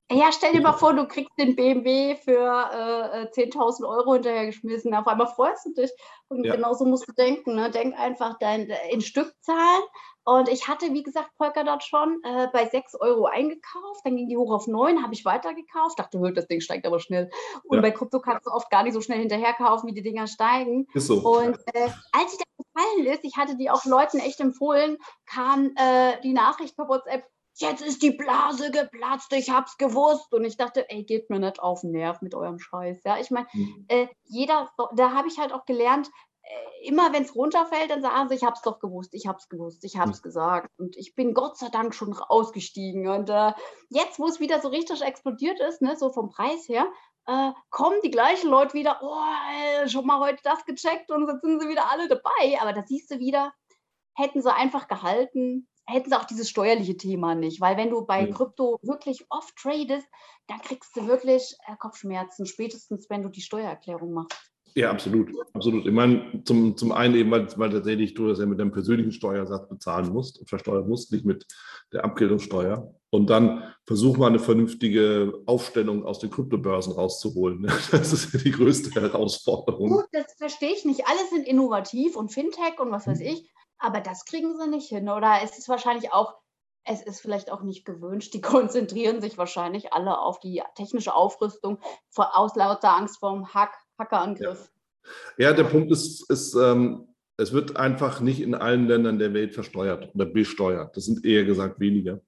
Ja, 0.10 0.32
stell 0.32 0.54
dir 0.54 0.62
mal 0.62 0.74
vor, 0.74 0.94
du 0.94 1.06
kriegst 1.06 1.34
den 1.38 1.56
BMW 1.56 2.16
für 2.16 2.32
äh, 2.32 3.26
10.000 3.26 3.86
Euro 3.86 4.14
hinterhergeschmissen. 4.14 4.94
Auf 4.94 5.06
einmal 5.06 5.28
freust 5.28 5.66
du 5.66 5.74
dich. 5.74 5.92
Und 6.30 6.46
ja. 6.46 6.56
genauso 6.56 6.86
musst 6.86 7.10
du 7.10 7.12
denken. 7.12 7.56
Ne? 7.56 7.70
Denk 7.72 7.94
einfach 8.00 8.38
dein, 8.40 8.70
in 8.90 9.02
Stückzahlen. 9.02 9.84
Und 10.28 10.50
ich 10.50 10.68
hatte, 10.68 10.94
wie 10.94 11.04
gesagt, 11.04 11.30
Polkadot 11.38 11.86
schon 11.86 12.20
äh, 12.24 12.48
bei 12.52 12.66
6 12.66 12.96
Euro 12.96 13.28
eingekauft. 13.28 14.02
Dann 14.04 14.18
ging 14.18 14.28
die 14.28 14.36
hoch 14.36 14.52
auf 14.52 14.68
9, 14.68 15.02
habe 15.02 15.14
ich 15.14 15.24
weitergekauft. 15.24 15.98
Dachte, 15.98 16.20
das 16.34 16.48
Ding 16.48 16.60
steigt 16.60 16.86
aber 16.86 17.00
schnell. 17.00 17.30
Und 17.64 17.78
ja. 17.78 17.82
bei 17.82 17.92
Krypto 17.92 18.20
kannst 18.20 18.46
du 18.46 18.52
oft 18.52 18.70
gar 18.70 18.84
nicht 18.84 18.92
so 18.92 19.00
schnell 19.00 19.20
hinterher 19.20 19.54
kaufen, 19.54 19.88
wie 19.88 19.94
die 19.94 20.02
Dinger 20.02 20.28
steigen. 20.28 20.86
Ist 20.94 21.08
so. 21.08 21.20
Und 21.20 21.58
äh, 21.74 21.88
als 22.12 22.34
ich 22.34 22.40
das 22.40 22.66
gefallen 22.66 23.06
ist, 23.06 23.24
ich 23.24 23.38
hatte 23.38 23.56
die 23.56 23.70
auch 23.70 23.86
Leuten 23.86 24.20
echt 24.20 24.42
empfohlen, 24.42 24.98
kam 25.26 25.72
äh, 25.78 26.20
die 26.24 26.34
Nachricht 26.34 26.76
per 26.76 26.90
WhatsApp, 26.90 27.24
jetzt 27.56 27.82
ist 27.82 28.04
die 28.04 28.12
Blase 28.12 28.70
geplatzt, 28.70 29.32
ich 29.32 29.50
hab's 29.50 29.78
gewusst. 29.78 30.34
Und 30.34 30.44
ich 30.44 30.58
dachte, 30.58 30.90
ey, 30.90 31.06
geht 31.06 31.30
mir 31.30 31.40
nicht 31.40 31.62
auf 31.62 31.82
den 31.82 31.92
Nerv 31.92 32.22
mit 32.22 32.36
eurem 32.36 32.60
Scheiß. 32.60 33.02
Ja, 33.06 33.18
ich 33.18 33.32
meine, 33.32 33.48
mhm. 33.54 33.86
äh, 33.88 34.08
jeder, 34.26 34.70
da 34.94 35.12
habe 35.14 35.30
ich 35.30 35.40
halt 35.40 35.54
auch 35.54 35.66
gelernt, 35.66 36.10
immer 36.84 37.12
wenn 37.14 37.24
es 37.24 37.36
runterfällt, 37.36 37.92
dann 37.92 38.02
sagen 38.02 38.30
sie, 38.30 38.36
ich 38.36 38.44
hab's 38.44 38.62
doch 38.62 38.80
gewusst, 38.80 39.14
ich 39.14 39.28
hab's 39.28 39.50
gewusst, 39.50 39.84
ich 39.84 39.98
hab's 39.98 40.20
mhm. 40.20 40.24
gesagt. 40.24 40.70
Und 40.78 40.96
ich 40.96 41.16
bin 41.16 41.34
Gott 41.34 41.58
sei 41.58 41.70
Dank 41.70 41.94
schon 41.94 42.14
ausgestiegen. 42.14 43.08
Und 43.08 43.30
äh, 43.30 43.54
jetzt, 43.90 44.20
wo 44.20 44.28
es 44.28 44.40
wieder 44.40 44.62
so 44.62 44.70
richtig 44.70 45.02
explodiert 45.02 45.60
ist, 45.60 45.82
ne, 45.82 45.96
so 45.98 46.12
vom 46.12 46.30
Preis 46.30 46.68
her, 46.68 46.88
äh, 47.26 47.52
kommen 47.70 48.00
die 48.04 48.12
gleichen 48.12 48.50
Leute 48.50 48.74
wieder, 48.74 49.00
oh, 49.02 49.82
ey, 49.82 49.90
schon 49.90 50.06
mal 50.06 50.20
heute 50.20 50.42
das 50.44 50.66
gecheckt 50.66 51.12
und 51.12 51.28
jetzt 51.28 51.42
sind 51.42 51.62
sie 51.62 51.68
wieder 51.68 51.92
alle 51.92 52.08
dabei. 52.08 52.60
Aber 52.62 52.74
da 52.74 52.84
siehst 52.86 53.12
du 53.12 53.20
wieder, 53.20 53.54
hätten 54.16 54.42
sie 54.42 54.54
einfach 54.54 54.88
gehalten, 54.88 55.68
hätten 55.86 56.10
sie 56.10 56.18
auch 56.18 56.26
dieses 56.26 56.50
steuerliche 56.50 56.98
Thema 56.98 57.36
nicht. 57.36 57.60
Weil 57.60 57.78
wenn 57.78 57.90
du 57.90 58.06
bei 58.06 58.26
ja. 58.26 58.34
Krypto 58.34 58.80
wirklich 58.82 59.26
oft 59.30 59.56
tradest, 59.58 60.08
dann 60.48 60.62
kriegst 60.62 60.96
du 60.96 61.08
wirklich 61.08 61.58
äh, 61.68 61.76
Kopfschmerzen, 61.78 62.46
spätestens 62.46 63.10
wenn 63.10 63.24
du 63.24 63.30
die 63.30 63.42
Steuererklärung 63.42 64.14
machst. 64.14 64.52
Ja, 64.78 64.92
absolut. 64.92 65.32
Absolut. 65.54 65.88
Ich 65.88 65.92
meine, 65.92 66.44
zum, 66.44 66.78
zum 66.78 66.92
einen 66.92 67.16
eben, 67.16 67.32
weil, 67.32 67.48
weil 67.58 67.72
tatsächlich 67.72 68.14
du 68.14 68.28
das 68.28 68.38
ja 68.38 68.46
mit 68.46 68.60
deinem 68.60 68.72
persönlichen 68.72 69.12
Steuersatz 69.12 69.68
bezahlen 69.68 70.14
musst 70.14 70.38
und 70.38 70.48
versteuern 70.48 70.88
musst, 70.88 71.12
nicht 71.12 71.26
mit 71.26 71.48
der 71.92 72.06
Abgeltungssteuer. 72.06 72.94
Und 73.10 73.28
dann 73.32 73.74
versuch 73.88 74.18
mal 74.18 74.28
eine 74.28 74.38
vernünftige 74.38 75.42
Aufstellung 75.48 76.06
aus 76.06 76.20
den 76.20 76.30
Kryptobörsen 76.30 76.94
rauszuholen. 76.94 77.66
Das 77.92 78.14
ist 78.14 78.32
ja 78.32 78.40
die 78.40 78.52
größte 78.52 79.02
Herausforderung. 79.02 79.90
Gut, 79.90 80.06
das 80.12 80.32
verstehe 80.38 80.74
ich 80.74 80.86
nicht. 80.86 81.08
Alle 81.08 81.28
sind 81.32 81.48
innovativ 81.48 82.16
und 82.16 82.32
Fintech 82.32 82.80
und 82.80 82.92
was 82.92 83.08
weiß 83.08 83.20
mhm. 83.20 83.26
ich. 83.26 83.50
Aber 83.80 84.00
das 84.00 84.26
kriegen 84.26 84.56
sie 84.60 84.70
nicht 84.70 84.90
hin. 84.90 85.10
Oder 85.10 85.40
es 85.44 85.58
ist 85.58 85.70
wahrscheinlich 85.70 86.14
auch, 86.14 86.36
es 86.84 87.02
ist 87.02 87.20
vielleicht 87.20 87.52
auch 87.52 87.64
nicht 87.64 87.84
gewünscht. 87.84 88.32
Die 88.36 88.42
konzentrieren 88.42 89.22
sich 89.22 89.40
wahrscheinlich 89.40 89.92
alle 89.92 90.20
auf 90.20 90.40
die 90.40 90.62
technische 90.76 91.16
Aufrüstung 91.16 91.80
vor, 92.12 92.38
aus 92.38 92.56
lauter 92.56 92.96
Angst 92.96 93.18
vor 93.18 93.34
dem 93.34 93.56
Hack, 93.56 93.74
Hackerangriff. 93.98 94.72
Ja. 95.38 95.50
ja, 95.50 95.54
der 95.54 95.64
Punkt 95.64 95.92
ist, 95.92 96.30
ist 96.30 96.54
ähm, 96.56 97.08
es 97.38 97.54
wird 97.54 97.78
einfach 97.78 98.20
nicht 98.20 98.42
in 98.42 98.56
allen 98.56 98.88
Ländern 98.88 99.20
der 99.20 99.34
Welt 99.34 99.54
versteuert 99.54 100.14
oder 100.14 100.26
besteuert. 100.26 100.98
Das 100.98 101.06
sind 101.06 101.24
eher 101.24 101.46
gesagt 101.46 101.80
weniger. 101.80 102.20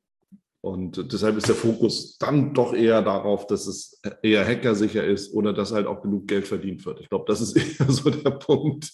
Und 0.62 1.12
deshalb 1.12 1.38
ist 1.38 1.48
der 1.48 1.56
Fokus 1.56 2.18
dann 2.18 2.54
doch 2.54 2.74
eher 2.74 3.02
darauf, 3.02 3.48
dass 3.48 3.66
es 3.66 4.02
eher 4.22 4.46
hackersicher 4.46 5.06
ist 5.06 5.34
oder 5.34 5.54
dass 5.54 5.72
halt 5.72 5.88
auch 5.88 6.02
genug 6.02 6.28
Geld 6.28 6.48
verdient 6.48 6.86
wird. 6.86 7.00
Ich 7.00 7.10
glaube, 7.10 7.26
das 7.28 7.42
ist 7.42 7.56
eher 7.80 7.90
so 7.90 8.10
der 8.10 8.32
Punkt, 8.32 8.94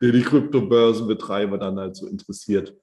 der 0.00 0.12
die 0.12 0.22
Kryptobörsenbetreiber 0.22 1.58
dann 1.58 1.78
halt 1.78 1.94
so 1.94 2.06
interessiert. 2.06 2.74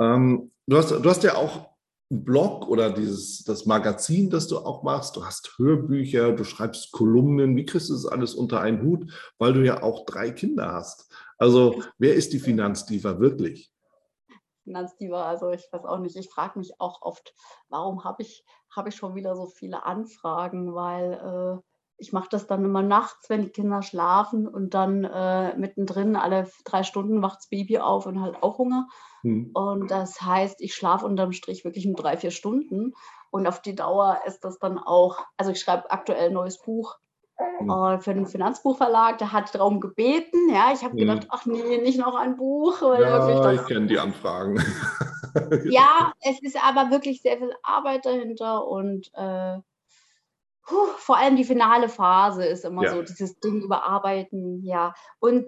Ähm, 0.00 0.52
du, 0.66 0.76
hast, 0.76 0.92
du 0.92 1.04
hast 1.04 1.24
ja 1.24 1.34
auch 1.34 1.75
Blog 2.08 2.68
oder 2.68 2.90
dieses, 2.90 3.42
das 3.44 3.66
Magazin, 3.66 4.30
das 4.30 4.46
du 4.46 4.58
auch 4.58 4.82
machst. 4.82 5.16
Du 5.16 5.24
hast 5.24 5.58
Hörbücher, 5.58 6.32
du 6.32 6.44
schreibst 6.44 6.92
Kolumnen. 6.92 7.56
Wie 7.56 7.64
kriegst 7.64 7.90
du 7.90 7.94
das 7.94 8.06
alles 8.06 8.34
unter 8.34 8.60
einen 8.60 8.82
Hut? 8.82 9.12
Weil 9.38 9.52
du 9.52 9.64
ja 9.64 9.82
auch 9.82 10.04
drei 10.04 10.30
Kinder 10.30 10.72
hast. 10.72 11.10
Also, 11.38 11.82
wer 11.98 12.14
ist 12.14 12.32
die 12.32 12.38
Finanzdiva 12.38 13.18
wirklich? 13.18 13.72
Finanzdiva, 14.62 15.28
also 15.28 15.50
ich 15.50 15.68
weiß 15.72 15.84
auch 15.84 15.98
nicht. 15.98 16.16
Ich 16.16 16.28
frage 16.28 16.58
mich 16.58 16.80
auch 16.80 17.02
oft, 17.02 17.34
warum 17.68 18.04
habe 18.04 18.22
ich, 18.22 18.44
hab 18.74 18.86
ich 18.86 18.96
schon 18.96 19.14
wieder 19.14 19.34
so 19.36 19.46
viele 19.46 19.84
Anfragen, 19.84 20.74
weil 20.74 21.12
äh, 21.12 21.62
ich 21.98 22.12
mache 22.12 22.28
das 22.30 22.46
dann 22.46 22.64
immer 22.64 22.82
nachts, 22.82 23.30
wenn 23.30 23.42
die 23.42 23.50
Kinder 23.50 23.82
schlafen 23.82 24.46
und 24.46 24.74
dann 24.74 25.04
äh, 25.04 25.56
mittendrin 25.56 26.16
alle 26.16 26.48
drei 26.64 26.82
Stunden 26.82 27.22
wacht 27.22 27.38
das 27.38 27.48
Baby 27.48 27.78
auf 27.78 28.06
und 28.06 28.20
halt 28.20 28.42
auch 28.42 28.58
Hunger. 28.58 28.88
Hm. 29.22 29.50
Und 29.54 29.90
das 29.90 30.20
heißt, 30.20 30.60
ich 30.60 30.74
schlafe 30.74 31.06
unterm 31.06 31.32
Strich 31.32 31.64
wirklich 31.64 31.86
nur 31.86 31.96
drei, 31.96 32.16
vier 32.16 32.30
Stunden. 32.30 32.92
Und 33.30 33.46
auf 33.46 33.62
die 33.62 33.74
Dauer 33.74 34.20
ist 34.26 34.40
das 34.44 34.58
dann 34.58 34.78
auch, 34.78 35.18
also 35.36 35.52
ich 35.52 35.60
schreibe 35.60 35.90
aktuell 35.90 36.28
ein 36.28 36.34
neues 36.34 36.60
Buch 36.60 36.96
äh, 37.38 37.98
für 37.98 38.14
den 38.14 38.26
Finanzbuchverlag, 38.26 39.18
der 39.18 39.32
hat 39.32 39.54
darum 39.54 39.80
gebeten. 39.80 40.50
Ja, 40.52 40.72
ich 40.72 40.84
habe 40.84 40.94
mhm. 40.94 40.98
gedacht, 40.98 41.26
ach 41.30 41.46
nee, 41.46 41.78
nicht 41.78 41.98
noch 41.98 42.14
ein 42.14 42.36
Buch. 42.36 42.80
ja, 42.82 43.52
ich 43.52 43.64
kenne 43.66 43.86
die 43.86 43.98
Anfragen. 43.98 44.62
ja, 45.64 46.12
es 46.20 46.42
ist 46.42 46.62
aber 46.62 46.90
wirklich 46.90 47.22
sehr 47.22 47.38
viel 47.38 47.54
Arbeit 47.62 48.06
dahinter 48.06 48.66
und 48.66 49.10
äh, 49.14 49.58
puh, 50.66 50.86
vor 50.98 51.16
allem 51.16 51.36
die 51.36 51.44
finale 51.44 51.88
Phase 51.88 52.44
ist 52.44 52.64
immer 52.64 52.84
ja. 52.84 52.90
so, 52.90 53.02
dieses 53.02 53.38
Ding 53.40 53.62
überarbeiten, 53.62 54.62
ja. 54.62 54.94
Und 55.18 55.46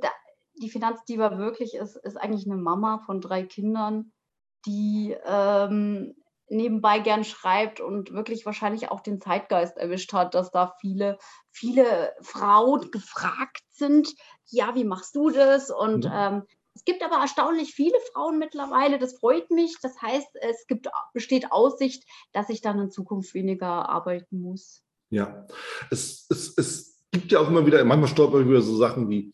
die 0.55 0.71
Finanzdiva 0.71 1.39
wirklich 1.39 1.75
ist, 1.75 1.97
ist 1.97 2.17
eigentlich 2.17 2.47
eine 2.47 2.57
Mama 2.57 3.03
von 3.05 3.21
drei 3.21 3.43
Kindern, 3.45 4.13
die 4.67 5.17
ähm, 5.25 6.15
nebenbei 6.49 7.01
gern 7.01 7.25
schreibt 7.25 7.81
und 7.81 8.13
wirklich 8.13 8.47
wahrscheinlich 8.47 8.91
auch 8.91 9.01
den 9.01 9.21
Zeitgeist 9.21 9.77
erwischt 9.77 10.13
hat, 10.13 10.35
dass 10.35 10.51
da 10.51 10.75
viele, 10.81 11.19
viele 11.51 12.15
Frauen 12.23 12.91
gefragt 12.91 13.63
sind, 13.71 14.15
ja, 14.47 14.75
wie 14.75 14.85
machst 14.85 15.15
du 15.15 15.31
das? 15.31 15.71
Und 15.71 16.05
mhm. 16.05 16.13
ähm, 16.13 16.43
es 16.75 16.85
gibt 16.85 17.03
aber 17.03 17.17
erstaunlich 17.17 17.75
viele 17.75 17.99
Frauen 18.13 18.39
mittlerweile, 18.39 18.99
das 18.99 19.19
freut 19.19 19.51
mich. 19.51 19.77
Das 19.83 20.01
heißt, 20.01 20.37
es 20.41 20.67
gibt, 20.69 20.89
besteht 21.13 21.53
Aussicht, 21.53 22.05
dass 22.33 22.49
ich 22.49 22.61
dann 22.61 22.79
in 22.79 22.91
Zukunft 22.91 23.35
weniger 23.35 23.89
arbeiten 23.89 24.41
muss. 24.41 24.83
Ja, 25.11 25.47
es, 25.91 26.27
es, 26.31 26.55
es 26.57 27.01
gibt 27.11 27.33
ja 27.33 27.41
auch 27.41 27.49
immer 27.49 27.67
wieder, 27.67 27.83
manchmal 27.85 28.09
stolper 28.09 28.41
ich 28.41 28.47
über 28.47 28.61
so 28.61 28.77
Sachen 28.77 29.09
wie 29.09 29.33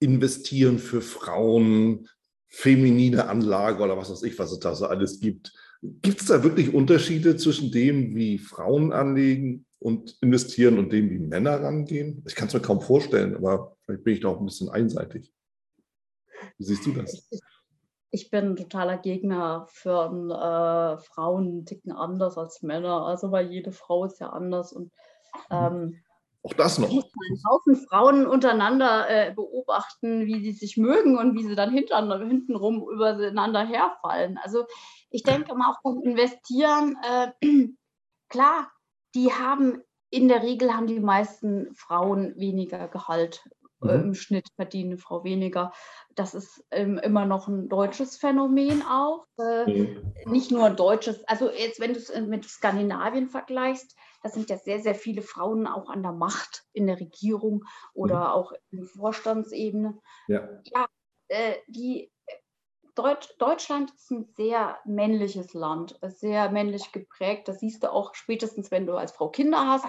investieren 0.00 0.78
für 0.78 1.00
Frauen, 1.00 2.08
feminine 2.48 3.28
Anlage 3.28 3.82
oder 3.82 3.96
was 3.96 4.10
weiß 4.10 4.22
ich, 4.22 4.38
was 4.38 4.52
es 4.52 4.60
da 4.60 4.74
so 4.74 4.86
alles 4.86 5.20
gibt. 5.20 5.52
Gibt 5.82 6.20
es 6.20 6.26
da 6.26 6.42
wirklich 6.42 6.72
Unterschiede 6.72 7.36
zwischen 7.36 7.70
dem, 7.70 8.14
wie 8.14 8.38
Frauen 8.38 8.92
anlegen 8.92 9.66
und 9.78 10.16
investieren 10.20 10.78
und 10.78 10.92
dem, 10.92 11.10
wie 11.10 11.18
Männer 11.18 11.60
rangehen? 11.62 12.24
Ich 12.26 12.34
kann 12.34 12.48
es 12.48 12.54
mir 12.54 12.60
kaum 12.60 12.80
vorstellen, 12.80 13.36
aber 13.36 13.76
vielleicht 13.84 14.04
bin 14.04 14.14
ich 14.14 14.20
da 14.20 14.28
auch 14.28 14.40
ein 14.40 14.46
bisschen 14.46 14.70
einseitig. 14.70 15.32
Wie 16.56 16.64
siehst 16.64 16.86
du 16.86 16.92
das? 16.92 17.28
Ich 18.10 18.30
bin 18.30 18.56
totaler 18.56 18.98
Gegner 18.98 19.66
für 19.68 20.06
äh, 20.06 21.02
Frauen 21.04 21.66
ticken 21.66 21.92
anders 21.92 22.38
als 22.38 22.62
Männer. 22.62 23.06
Also 23.06 23.30
weil 23.30 23.50
jede 23.50 23.70
Frau 23.70 24.04
ist 24.04 24.18
ja 24.20 24.30
anders 24.30 24.72
und 24.72 24.90
ähm, 25.50 26.00
auch 26.42 26.54
das 26.54 26.78
noch. 26.78 26.88
Ich 26.88 26.94
muss 26.94 27.04
einen 27.04 27.42
Haufen 27.50 27.76
Frauen 27.76 28.26
untereinander 28.26 29.08
äh, 29.08 29.32
beobachten, 29.34 30.26
wie 30.26 30.40
sie 30.40 30.52
sich 30.52 30.76
mögen 30.76 31.18
und 31.18 31.34
wie 31.34 31.44
sie 31.44 31.56
dann 31.56 31.72
hintenrum 31.72 32.88
übereinander 32.88 33.64
herfallen. 33.64 34.38
Also 34.42 34.64
ich 35.10 35.22
denke 35.22 35.54
mal 35.54 35.72
auch 35.72 35.82
beim 35.82 36.02
Investieren, 36.02 36.96
äh, 37.02 37.32
klar, 38.28 38.70
die 39.14 39.32
haben 39.32 39.82
in 40.10 40.28
der 40.28 40.42
Regel 40.42 40.74
haben 40.74 40.86
die 40.86 41.00
meisten 41.00 41.74
Frauen 41.74 42.34
weniger 42.36 42.88
Gehalt. 42.88 43.44
Äh, 43.82 43.98
mhm. 43.98 44.04
Im 44.04 44.14
Schnitt 44.14 44.48
verdient 44.56 44.86
eine 44.86 44.98
Frau 44.98 45.24
weniger. 45.24 45.72
Das 46.14 46.34
ist 46.34 46.64
ähm, 46.70 46.98
immer 46.98 47.26
noch 47.26 47.48
ein 47.48 47.68
deutsches 47.68 48.16
Phänomen 48.16 48.82
auch. 48.82 49.26
Äh, 49.38 49.66
mhm. 49.66 50.12
Nicht 50.26 50.50
nur 50.50 50.64
ein 50.64 50.76
deutsches. 50.76 51.26
Also 51.28 51.50
jetzt, 51.50 51.80
wenn 51.80 51.92
du 51.92 51.98
es 51.98 52.12
mit 52.20 52.44
Skandinavien 52.44 53.28
vergleichst, 53.28 53.96
da 54.22 54.28
sind 54.28 54.50
ja 54.50 54.56
sehr, 54.56 54.80
sehr 54.80 54.94
viele 54.94 55.22
Frauen 55.22 55.66
auch 55.66 55.88
an 55.88 56.02
der 56.02 56.12
Macht 56.12 56.64
in 56.72 56.86
der 56.86 56.98
Regierung 56.98 57.64
oder 57.94 58.18
mhm. 58.18 58.26
auch 58.26 58.52
in 58.70 58.84
Vorstandsebene. 58.84 59.98
Ja, 60.26 60.48
ja 60.64 60.88
äh, 61.28 61.54
die 61.68 62.10
Deutsch, 62.94 63.28
Deutschland 63.38 63.92
ist 63.94 64.10
ein 64.10 64.24
sehr 64.36 64.76
männliches 64.84 65.54
Land, 65.54 65.96
sehr 66.02 66.50
männlich 66.50 66.90
geprägt. 66.90 67.46
Das 67.46 67.60
siehst 67.60 67.84
du 67.84 67.92
auch 67.92 68.14
spätestens, 68.14 68.72
wenn 68.72 68.86
du 68.86 68.94
als 68.94 69.12
Frau 69.12 69.28
Kinder 69.28 69.68
hast. 69.68 69.86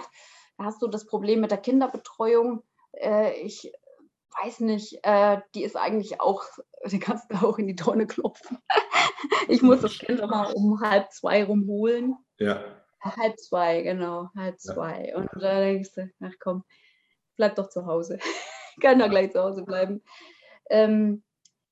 Da 0.57 0.65
hast 0.65 0.81
du 0.81 0.87
das 0.87 1.07
Problem 1.07 1.39
mit 1.41 1.49
der 1.49 1.57
Kinderbetreuung. 1.57 2.61
Äh, 2.91 3.33
ich 3.41 3.71
weiß 4.43 4.59
nicht, 4.59 4.99
äh, 5.03 5.41
die 5.55 5.63
ist 5.63 5.75
eigentlich 5.75 6.21
auch, 6.21 6.43
die 6.85 6.99
kannst 6.99 7.31
du 7.31 7.35
auch 7.37 7.57
in 7.57 7.67
die 7.67 7.75
Tonne 7.75 8.05
klopfen. 8.05 8.59
ich 9.47 9.63
muss 9.63 9.81
das 9.81 9.97
Kind 9.97 10.19
immer 10.19 10.55
um 10.55 10.79
halb 10.81 11.11
zwei 11.11 11.43
rumholen. 11.43 12.15
Ja. 12.37 12.78
Halb 13.01 13.39
zwei, 13.39 13.81
genau, 13.81 14.29
halb 14.35 14.59
zwei. 14.59 15.09
Ja. 15.09 15.17
Und 15.17 15.29
da 15.33 15.59
denkst 15.59 15.93
du, 15.95 16.09
ach 16.21 16.33
komm, 16.39 16.63
bleib 17.35 17.55
doch 17.55 17.69
zu 17.69 17.85
Hause. 17.85 18.19
Kann 18.81 18.99
doch 18.99 19.09
gleich 19.09 19.31
zu 19.31 19.41
Hause 19.41 19.63
bleiben. 19.63 20.03
Ähm, 20.69 21.23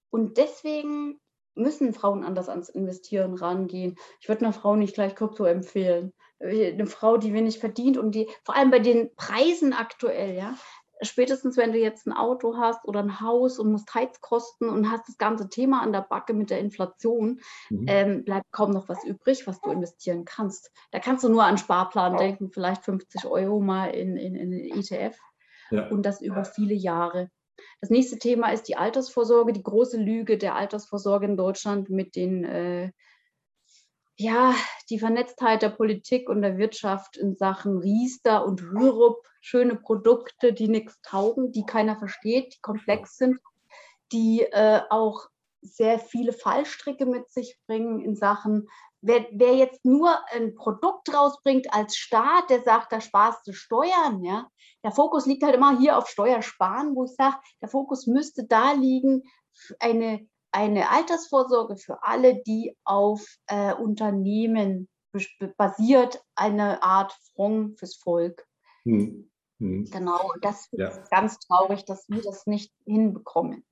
und 0.09 0.37
deswegen 0.37 1.19
müssen 1.55 1.93
Frauen 1.93 2.23
anders 2.23 2.49
ans 2.49 2.69
Investieren 2.69 3.33
rangehen. 3.33 3.97
Ich 4.21 4.29
würde 4.29 4.45
einer 4.45 4.53
Frau 4.53 4.75
nicht 4.75 4.93
gleich 4.93 5.15
Krypto 5.15 5.45
empfehlen. 5.45 6.13
Eine 6.39 6.85
Frau, 6.85 7.17
die 7.17 7.33
wenig 7.33 7.59
verdient 7.59 7.97
und 7.97 8.11
die, 8.13 8.29
vor 8.43 8.55
allem 8.55 8.69
bei 8.69 8.79
den 8.79 9.13
Preisen 9.15 9.73
aktuell, 9.73 10.35
ja, 10.35 10.55
spätestens 11.01 11.57
wenn 11.57 11.71
du 11.71 11.79
jetzt 11.79 12.07
ein 12.07 12.13
Auto 12.13 12.57
hast 12.57 12.85
oder 12.85 13.01
ein 13.01 13.21
Haus 13.21 13.59
und 13.59 13.71
musst 13.71 13.93
Heizkosten 13.93 14.69
und 14.69 14.91
hast 14.91 15.07
das 15.07 15.17
ganze 15.17 15.49
Thema 15.49 15.81
an 15.81 15.91
der 15.91 16.01
Backe 16.01 16.33
mit 16.33 16.49
der 16.49 16.59
Inflation, 16.59 17.39
mhm. 17.69 17.85
ähm, 17.87 18.23
bleibt 18.23 18.51
kaum 18.51 18.71
noch 18.71 18.89
was 18.89 19.03
übrig, 19.03 19.47
was 19.47 19.61
du 19.61 19.71
investieren 19.71 20.25
kannst. 20.25 20.71
Da 20.91 20.99
kannst 20.99 21.23
du 21.23 21.29
nur 21.29 21.43
an 21.43 21.57
Sparplan 21.57 22.17
denken, 22.17 22.51
vielleicht 22.51 22.83
50 22.83 23.25
Euro 23.25 23.59
mal 23.59 23.87
in, 23.87 24.17
in, 24.17 24.35
in 24.35 24.51
den 24.51 24.79
ETF 24.79 25.17
ja. 25.71 25.87
und 25.87 26.05
das 26.05 26.21
über 26.21 26.45
viele 26.45 26.73
Jahre. 26.73 27.29
Das 27.81 27.89
nächste 27.89 28.17
Thema 28.17 28.51
ist 28.51 28.67
die 28.67 28.77
Altersvorsorge, 28.77 29.53
die 29.53 29.63
große 29.63 29.97
Lüge 29.99 30.37
der 30.37 30.55
Altersvorsorge 30.55 31.25
in 31.25 31.37
Deutschland 31.37 31.89
mit 31.89 32.15
den, 32.15 32.43
äh, 32.43 32.91
ja, 34.17 34.53
die 34.89 34.99
Vernetztheit 34.99 35.61
der 35.61 35.69
Politik 35.69 36.29
und 36.29 36.41
der 36.41 36.57
Wirtschaft 36.57 37.17
in 37.17 37.35
Sachen 37.35 37.77
Riester 37.77 38.45
und 38.45 38.61
Hürup, 38.61 39.25
schöne 39.41 39.75
Produkte, 39.75 40.53
die 40.53 40.67
nichts 40.67 40.99
taugen, 41.01 41.51
die 41.51 41.65
keiner 41.65 41.97
versteht, 41.97 42.55
die 42.55 42.61
komplex 42.61 43.17
sind, 43.17 43.39
die 44.11 44.41
äh, 44.41 44.81
auch 44.89 45.27
sehr 45.61 45.99
viele 45.99 46.33
Fallstricke 46.33 47.05
mit 47.05 47.29
sich 47.29 47.59
bringen 47.67 47.99
in 47.99 48.15
Sachen 48.15 48.67
wer, 49.01 49.25
wer 49.31 49.55
jetzt 49.55 49.85
nur 49.85 50.17
ein 50.31 50.55
Produkt 50.55 51.13
rausbringt 51.13 51.73
als 51.73 51.95
Staat, 51.95 52.49
der 52.49 52.63
sagt, 52.63 52.91
da 52.91 53.01
sparst 53.01 53.47
du 53.47 53.53
Steuern, 53.53 54.23
ja, 54.23 54.47
der 54.83 54.91
Fokus 54.91 55.25
liegt 55.25 55.43
halt 55.43 55.55
immer 55.55 55.77
hier 55.77 55.97
auf 55.97 56.07
Steuersparen, 56.07 56.95
wo 56.95 57.05
ich 57.05 57.15
sage, 57.15 57.37
der 57.61 57.69
Fokus 57.69 58.07
müsste 58.07 58.45
da 58.45 58.73
liegen, 58.73 59.23
eine, 59.79 60.27
eine 60.57 60.89
Altersvorsorge 60.89 61.77
für 61.77 62.01
alle, 62.01 62.41
die 62.41 62.75
auf 62.83 63.23
äh, 63.45 63.75
Unternehmen 63.75 64.89
basiert, 65.55 66.19
eine 66.33 66.81
Art 66.81 67.15
Fonds 67.35 67.79
fürs 67.79 67.95
Volk. 67.95 68.43
Hm. 68.83 69.29
Hm. 69.59 69.85
Genau, 69.85 70.33
das 70.41 70.67
ja. 70.71 70.87
ist 70.87 71.11
ganz 71.11 71.37
traurig, 71.39 71.85
dass 71.85 72.09
wir 72.09 72.23
das 72.23 72.47
nicht 72.47 72.73
hinbekommen. 72.85 73.63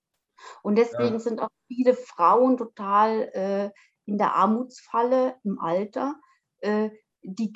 Und 0.62 0.76
deswegen 0.76 1.13
ja. 1.13 1.19
sind 1.19 1.41
auch 1.41 1.50
viele 1.67 1.95
Frauen 1.95 2.58
total 2.58 3.32
äh, 3.34 3.71
in 4.06 4.19
der 4.19 4.36
Armutsfalle 4.36 5.38
im 5.43 5.60
Alter, 5.60 6.15
äh, 6.60 6.91
die 7.24 7.52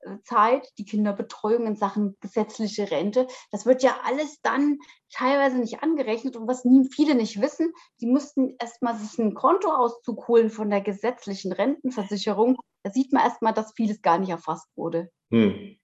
Kinderzeit, 0.00 0.68
die 0.78 0.84
Kinderbetreuung 0.84 1.66
in 1.66 1.76
Sachen 1.76 2.16
gesetzliche 2.20 2.90
Rente. 2.90 3.26
Das 3.50 3.66
wird 3.66 3.82
ja 3.82 4.00
alles 4.04 4.40
dann 4.42 4.78
teilweise 5.12 5.58
nicht 5.58 5.82
angerechnet. 5.82 6.36
Und 6.36 6.46
was 6.46 6.64
nie 6.64 6.88
viele 6.90 7.14
nicht 7.14 7.40
wissen, 7.40 7.72
die 8.00 8.06
mussten 8.06 8.56
erstmal 8.58 8.96
sich 8.96 9.18
einen 9.18 9.34
Kontoauszug 9.34 10.28
holen 10.28 10.50
von 10.50 10.70
der 10.70 10.80
gesetzlichen 10.80 11.52
Rentenversicherung. 11.52 12.56
Da 12.82 12.90
sieht 12.90 13.12
man 13.12 13.24
erstmal, 13.24 13.52
dass 13.52 13.74
vieles 13.74 14.02
gar 14.02 14.18
nicht 14.18 14.30
erfasst 14.30 14.68
wurde. 14.76 15.10
Hm. 15.30 15.76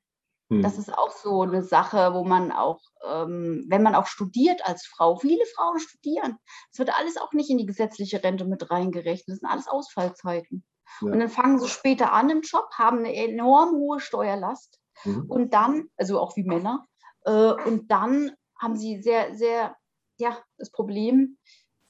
Hm. 0.49 0.63
Das 0.63 0.79
ist 0.79 0.97
auch 0.97 1.11
so 1.11 1.43
eine 1.43 1.63
Sache, 1.63 2.15
wo 2.15 2.25
man 2.25 2.53
auch, 2.53 2.81
ähm, 3.05 3.65
wenn 3.69 3.83
man 3.83 3.97
auch 3.97 4.07
studiert 4.07 4.65
als 4.65 4.87
Frau, 4.87 5.17
viele 5.17 5.45
Frauen 5.57 5.81
studieren, 5.81 6.39
es 6.73 6.79
wird 6.79 6.97
alles 6.97 7.17
auch 7.17 7.33
nicht 7.33 7.51
in 7.51 7.59
die 7.59 7.67
gesetzliche 7.67 8.23
Rente 8.23 8.45
mit 8.45 8.71
reingerechnet. 8.71 9.29
Das 9.29 9.39
sind 9.41 9.49
alles 9.49 9.67
Ausfallzeiten. 9.67 10.65
Ja. 11.01 11.13
Und 11.13 11.19
dann 11.19 11.29
fangen 11.29 11.59
sie 11.59 11.69
später 11.69 12.13
an 12.13 12.31
im 12.31 12.43
Job, 12.43 12.69
haben 12.75 12.99
eine 12.99 13.15
enorm 13.15 13.73
hohe 13.77 14.01
Steuerlast 14.01 14.79
mhm. 15.05 15.27
und 15.29 15.55
dann, 15.55 15.89
also 15.97 16.21
auch 16.21 16.37
wie 16.37 16.45
Männer, 16.45 16.87
äh, 17.25 17.53
und 17.53 17.91
dann 17.91 18.33
haben 18.59 18.77
sie 18.77 19.03
sehr, 19.03 19.35
sehr, 19.35 19.77
ja, 20.19 20.39
das 20.57 20.71
Problem, 20.71 21.39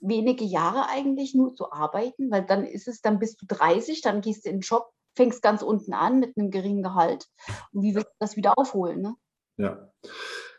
wenige 0.00 0.44
Jahre 0.44 0.88
eigentlich 0.88 1.34
nur 1.34 1.54
zu 1.54 1.72
arbeiten, 1.72 2.30
weil 2.30 2.44
dann 2.44 2.64
ist 2.64 2.88
es, 2.88 3.00
dann 3.00 3.18
bist 3.18 3.40
du 3.40 3.46
30, 3.46 4.02
dann 4.02 4.20
gehst 4.20 4.44
du 4.44 4.50
in 4.50 4.56
den 4.56 4.60
Job, 4.60 4.90
fängst 5.16 5.42
ganz 5.42 5.62
unten 5.62 5.94
an 5.94 6.20
mit 6.20 6.36
einem 6.36 6.50
geringen 6.50 6.82
Gehalt. 6.82 7.26
Und 7.72 7.82
wie 7.82 7.94
wirst 7.94 8.06
du 8.06 8.16
das 8.18 8.36
wieder 8.36 8.58
aufholen? 8.58 9.00
Ne? 9.00 9.14
Ja. 9.56 9.90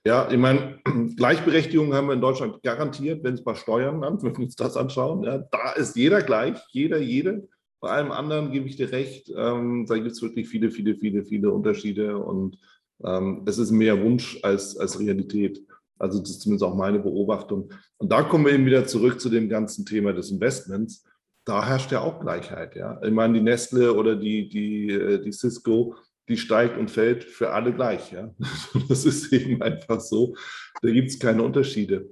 Ja, 0.05 0.29
ich 0.31 0.37
meine, 0.37 0.79
Gleichberechtigung 1.17 1.93
haben 1.93 2.07
wir 2.07 2.13
in 2.13 2.21
Deutschland 2.21 2.63
garantiert, 2.63 3.23
wenn 3.23 3.33
es 3.33 3.43
bei 3.43 3.55
Steuern 3.55 4.03
an, 4.03 4.21
wenn 4.23 4.37
wir 4.37 4.45
uns 4.45 4.55
das 4.55 4.77
anschauen. 4.77 5.23
Ja, 5.23 5.39
da 5.39 5.73
ist 5.73 5.95
jeder 5.95 6.21
gleich, 6.21 6.59
jeder, 6.69 6.97
jede. 6.97 7.49
Bei 7.79 7.89
allem 7.89 8.11
anderen 8.11 8.51
gebe 8.51 8.67
ich 8.67 8.75
dir 8.75 8.91
recht, 8.91 9.31
ähm, 9.35 9.85
da 9.87 9.95
gibt 9.95 10.11
es 10.11 10.21
wirklich 10.21 10.47
viele, 10.49 10.71
viele, 10.71 10.95
viele, 10.95 11.23
viele 11.23 11.51
Unterschiede 11.51 12.17
und 12.17 12.57
ähm, 13.03 13.43
es 13.45 13.57
ist 13.57 13.71
mehr 13.71 14.01
Wunsch 14.01 14.39
als, 14.41 14.77
als 14.77 14.99
Realität. 14.99 15.63
Also 15.99 16.19
das 16.19 16.31
ist 16.31 16.41
zumindest 16.41 16.63
auch 16.63 16.75
meine 16.75 16.99
Beobachtung. 16.99 17.71
Und 17.97 18.11
da 18.11 18.23
kommen 18.23 18.45
wir 18.45 18.53
eben 18.53 18.65
wieder 18.65 18.85
zurück 18.85 19.19
zu 19.19 19.29
dem 19.29 19.49
ganzen 19.49 19.85
Thema 19.85 20.13
des 20.13 20.31
Investments 20.31 21.03
da 21.47 21.65
herrscht 21.65 21.91
ja 21.91 22.01
auch 22.01 22.19
Gleichheit. 22.19 22.75
Ja. 22.75 23.01
Ich 23.01 23.11
meine, 23.11 23.35
die 23.35 23.41
Nestle 23.41 23.93
oder 23.93 24.15
die, 24.15 24.49
die, 24.49 24.91
äh, 24.91 25.23
die 25.23 25.31
Cisco, 25.31 25.95
die 26.27 26.37
steigt 26.37 26.77
und 26.77 26.91
fällt 26.91 27.23
für 27.23 27.51
alle 27.51 27.73
gleich. 27.73 28.11
Ja. 28.11 28.33
Das 28.89 29.05
ist 29.05 29.31
eben 29.31 29.61
einfach 29.61 30.01
so. 30.01 30.35
Da 30.81 30.89
gibt 30.91 31.09
es 31.09 31.19
keine 31.19 31.43
Unterschiede. 31.43 32.09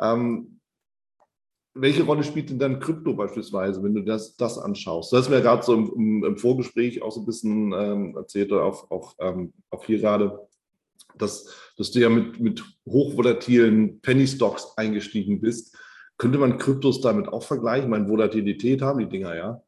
Ähm, 0.00 0.57
welche 1.80 2.02
Rolle 2.02 2.24
spielt 2.24 2.50
denn 2.50 2.58
dann 2.58 2.80
Krypto 2.80 3.14
beispielsweise, 3.14 3.82
wenn 3.82 3.94
du 3.94 4.02
das, 4.02 4.36
das 4.36 4.58
anschaust? 4.58 5.12
Das 5.12 5.20
hast 5.20 5.30
mir 5.30 5.40
gerade 5.40 5.62
so 5.62 5.74
im, 5.74 6.24
im, 6.24 6.36
Vorgespräch 6.36 7.02
auch 7.02 7.12
so 7.12 7.20
ein 7.20 7.26
bisschen 7.26 7.72
ähm, 7.72 8.16
erzählt, 8.16 8.52
oder 8.52 8.64
auch, 8.64 8.90
auch, 8.90 9.14
ähm, 9.20 9.52
auch 9.70 9.84
hier 9.84 9.98
gerade, 9.98 10.46
dass, 11.16 11.46
dass 11.76 11.90
du 11.90 12.00
ja 12.00 12.08
mit, 12.08 12.40
mit 12.40 12.64
hochvolatilen 12.86 14.00
Penny 14.00 14.26
Stocks 14.26 14.72
eingestiegen 14.76 15.40
bist. 15.40 15.76
Könnte 16.16 16.38
man 16.38 16.58
Kryptos 16.58 17.00
damit 17.00 17.28
auch 17.28 17.44
vergleichen? 17.44 17.84
Ich 17.84 17.90
meine, 17.90 18.08
Volatilität 18.08 18.82
haben 18.82 18.98
die 18.98 19.08
Dinger 19.08 19.36
ja. 19.36 19.62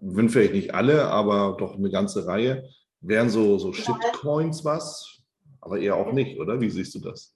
Wenn 0.00 0.28
vielleicht 0.28 0.54
nicht 0.54 0.74
alle, 0.74 1.06
aber 1.06 1.56
doch 1.58 1.76
eine 1.76 1.90
ganze 1.90 2.26
Reihe. 2.26 2.68
Wären 3.00 3.30
so, 3.30 3.58
so 3.58 3.72
Shitcoins 3.72 4.64
was? 4.64 5.22
Aber 5.60 5.78
eher 5.78 5.96
auch 5.96 6.12
nicht, 6.12 6.38
oder? 6.38 6.60
Wie 6.60 6.70
siehst 6.70 6.94
du 6.96 6.98
das? 6.98 7.34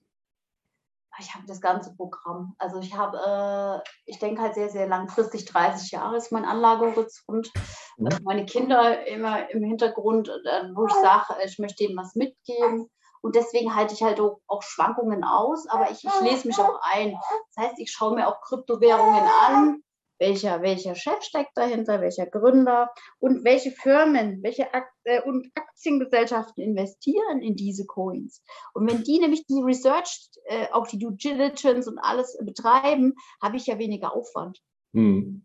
Ich 1.18 1.35
habe 1.35 1.46
das 1.46 1.61
ganze 1.61 1.94
Programm. 1.94 2.55
Also 2.59 2.81
ich 2.81 2.94
habe, 2.94 3.83
äh, 3.85 3.90
ich 4.07 4.18
denke 4.18 4.42
halt 4.42 4.55
sehr, 4.55 4.68
sehr 4.68 4.87
langfristig, 4.87 5.44
30 5.44 5.92
Jahre 5.92 6.16
ist 6.16 6.33
mein 6.33 6.44
Anlagehorizont. 6.44 7.50
Mhm. 7.96 8.07
Also 8.07 8.18
meine 8.22 8.46
Kinder 8.46 9.07
immer 9.07 9.50
im 9.50 9.62
Hintergrund, 9.62 10.29
äh, 10.29 10.64
wo 10.74 10.87
ich 10.87 10.94
sage, 10.94 11.35
ich 11.44 11.59
möchte 11.59 11.85
ihnen 11.85 11.96
was 11.96 12.14
mitgeben. 12.14 12.90
Und 13.22 13.37
deswegen 13.37 13.74
halte 13.74 13.94
ich 13.94 14.03
halt 14.03 14.20
auch, 14.20 14.62
Schwankungen 14.62 15.24
aus, 15.24 15.66
aber 15.66 15.90
ich, 15.90 16.05
ich 16.05 16.20
lese 16.20 16.46
mich 16.46 16.59
auch 16.59 16.79
ein. 16.83 17.18
Das 17.55 17.64
heißt, 17.64 17.79
ich 17.79 17.90
schaue 17.90 18.14
mir 18.14 18.29
auch 18.29 18.42
Kryptowährungen 18.42 19.22
an, 19.46 19.83
welcher, 20.18 20.62
welcher 20.62 20.94
Chef 20.94 21.22
steckt 21.22 21.57
dahinter, 21.57 22.00
welcher 22.00 22.27
Gründer 22.27 22.90
und 23.18 23.44
welche 23.44 23.70
Firmen, 23.70 24.42
welche 24.42 24.72
Akt 24.72 24.92
äh, 25.05 25.22
und 25.22 25.50
Aktiengesellschaften 25.55 26.62
investieren 26.62 27.42
in 27.42 27.57
diese 27.57 27.87
Coins. 27.87 28.42
Und 28.72 28.90
wenn 28.90 29.03
die 29.03 29.18
nämlich 29.18 29.46
die 29.46 29.62
Research, 29.62 30.31
äh, 30.46 30.66
auch 30.72 30.87
die 30.87 30.98
Due 30.98 31.14
Diligence 31.14 31.88
und 31.88 31.98
alles 31.98 32.37
betreiben, 32.42 33.14
habe 33.42 33.57
ich 33.57 33.66
ja 33.66 33.79
weniger 33.79 34.14
Aufwand. 34.14 34.61
Hm. 34.94 35.44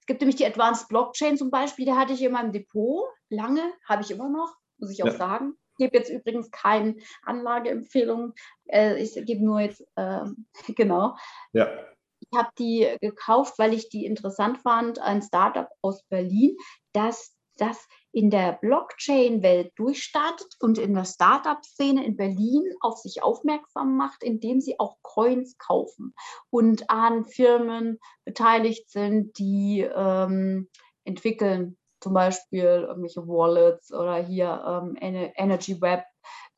Es 0.00 0.06
gibt 0.06 0.20
nämlich 0.20 0.36
die 0.36 0.46
Advanced 0.46 0.88
Blockchain 0.88 1.36
zum 1.36 1.50
Beispiel, 1.50 1.84
die 1.84 1.92
hatte 1.92 2.12
ich 2.14 2.22
in 2.22 2.32
meinem 2.32 2.52
Depot 2.52 3.04
lange, 3.28 3.72
habe 3.86 4.02
ich 4.02 4.10
immer 4.10 4.28
noch, 4.28 4.54
muss 4.78 4.90
ich 4.90 5.02
auch 5.02 5.08
ja. 5.08 5.16
sagen 5.16 5.58
gebe 5.78 5.96
jetzt 5.96 6.10
übrigens 6.10 6.50
keine 6.50 6.96
Anlageempfehlung. 7.22 8.34
Äh, 8.66 9.02
ich 9.02 9.14
gebe 9.24 9.44
nur 9.44 9.60
jetzt, 9.60 9.80
äh, 9.96 10.24
genau. 10.74 11.16
Ja. 11.52 11.68
Ich 12.30 12.38
habe 12.38 12.50
die 12.58 12.88
gekauft, 13.00 13.58
weil 13.58 13.72
ich 13.72 13.88
die 13.88 14.04
interessant 14.04 14.58
fand, 14.58 14.98
ein 14.98 15.22
Startup 15.22 15.68
aus 15.80 16.02
Berlin, 16.08 16.56
das 16.92 17.38
das 17.58 17.86
in 18.12 18.30
der 18.30 18.52
Blockchain-Welt 18.52 19.72
durchstartet 19.76 20.54
und 20.60 20.78
in 20.78 20.94
der 20.94 21.04
Startup-Szene 21.04 22.04
in 22.04 22.16
Berlin 22.16 22.64
auf 22.80 22.98
sich 22.98 23.22
aufmerksam 23.22 23.96
macht, 23.96 24.22
indem 24.22 24.60
sie 24.60 24.78
auch 24.80 24.96
Coins 25.02 25.58
kaufen 25.58 26.14
und 26.50 26.88
an 26.88 27.24
Firmen 27.24 27.98
beteiligt 28.24 28.90
sind, 28.90 29.38
die 29.38 29.80
ähm, 29.80 30.68
entwickeln 31.04 31.76
zum 32.00 32.14
Beispiel 32.14 32.86
irgendwelche 32.88 33.26
Wallets 33.26 33.92
oder 33.92 34.16
hier 34.16 34.62
ähm, 34.66 34.96
Energy 35.00 35.80
Web, 35.80 36.04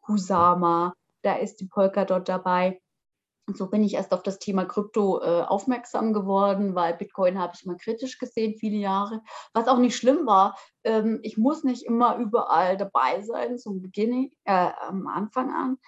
Kusama, 0.00 0.94
da 1.22 1.37
ist 1.37 1.61
die 1.61 1.66
Polkadot 1.66 2.28
dabei. 2.28 2.80
Und 3.51 3.57
so 3.57 3.69
bin 3.69 3.83
ich 3.83 3.95
erst 3.95 4.13
auf 4.13 4.23
das 4.23 4.39
Thema 4.39 4.65
Krypto 4.65 5.21
äh, 5.21 5.43
aufmerksam 5.43 6.13
geworden, 6.13 6.77
weil 6.77 6.95
Bitcoin 6.95 7.37
habe 7.37 7.53
ich 7.57 7.67
mal 7.67 7.77
kritisch 7.77 8.17
gesehen, 8.17 8.55
viele 8.57 8.77
Jahre. 8.77 9.23
Was 9.53 9.67
auch 9.67 9.79
nicht 9.79 9.97
schlimm 9.97 10.25
war, 10.25 10.57
ähm, 10.85 11.19
ich 11.25 11.37
muss 11.37 11.65
nicht 11.65 11.85
immer 11.85 12.17
überall 12.19 12.77
dabei 12.77 13.23
sein, 13.23 13.59
zum 13.59 13.83
Beginn, 13.83 14.31
äh, 14.45 14.71
am 14.83 15.09
Anfang 15.09 15.51
an. 15.53 15.79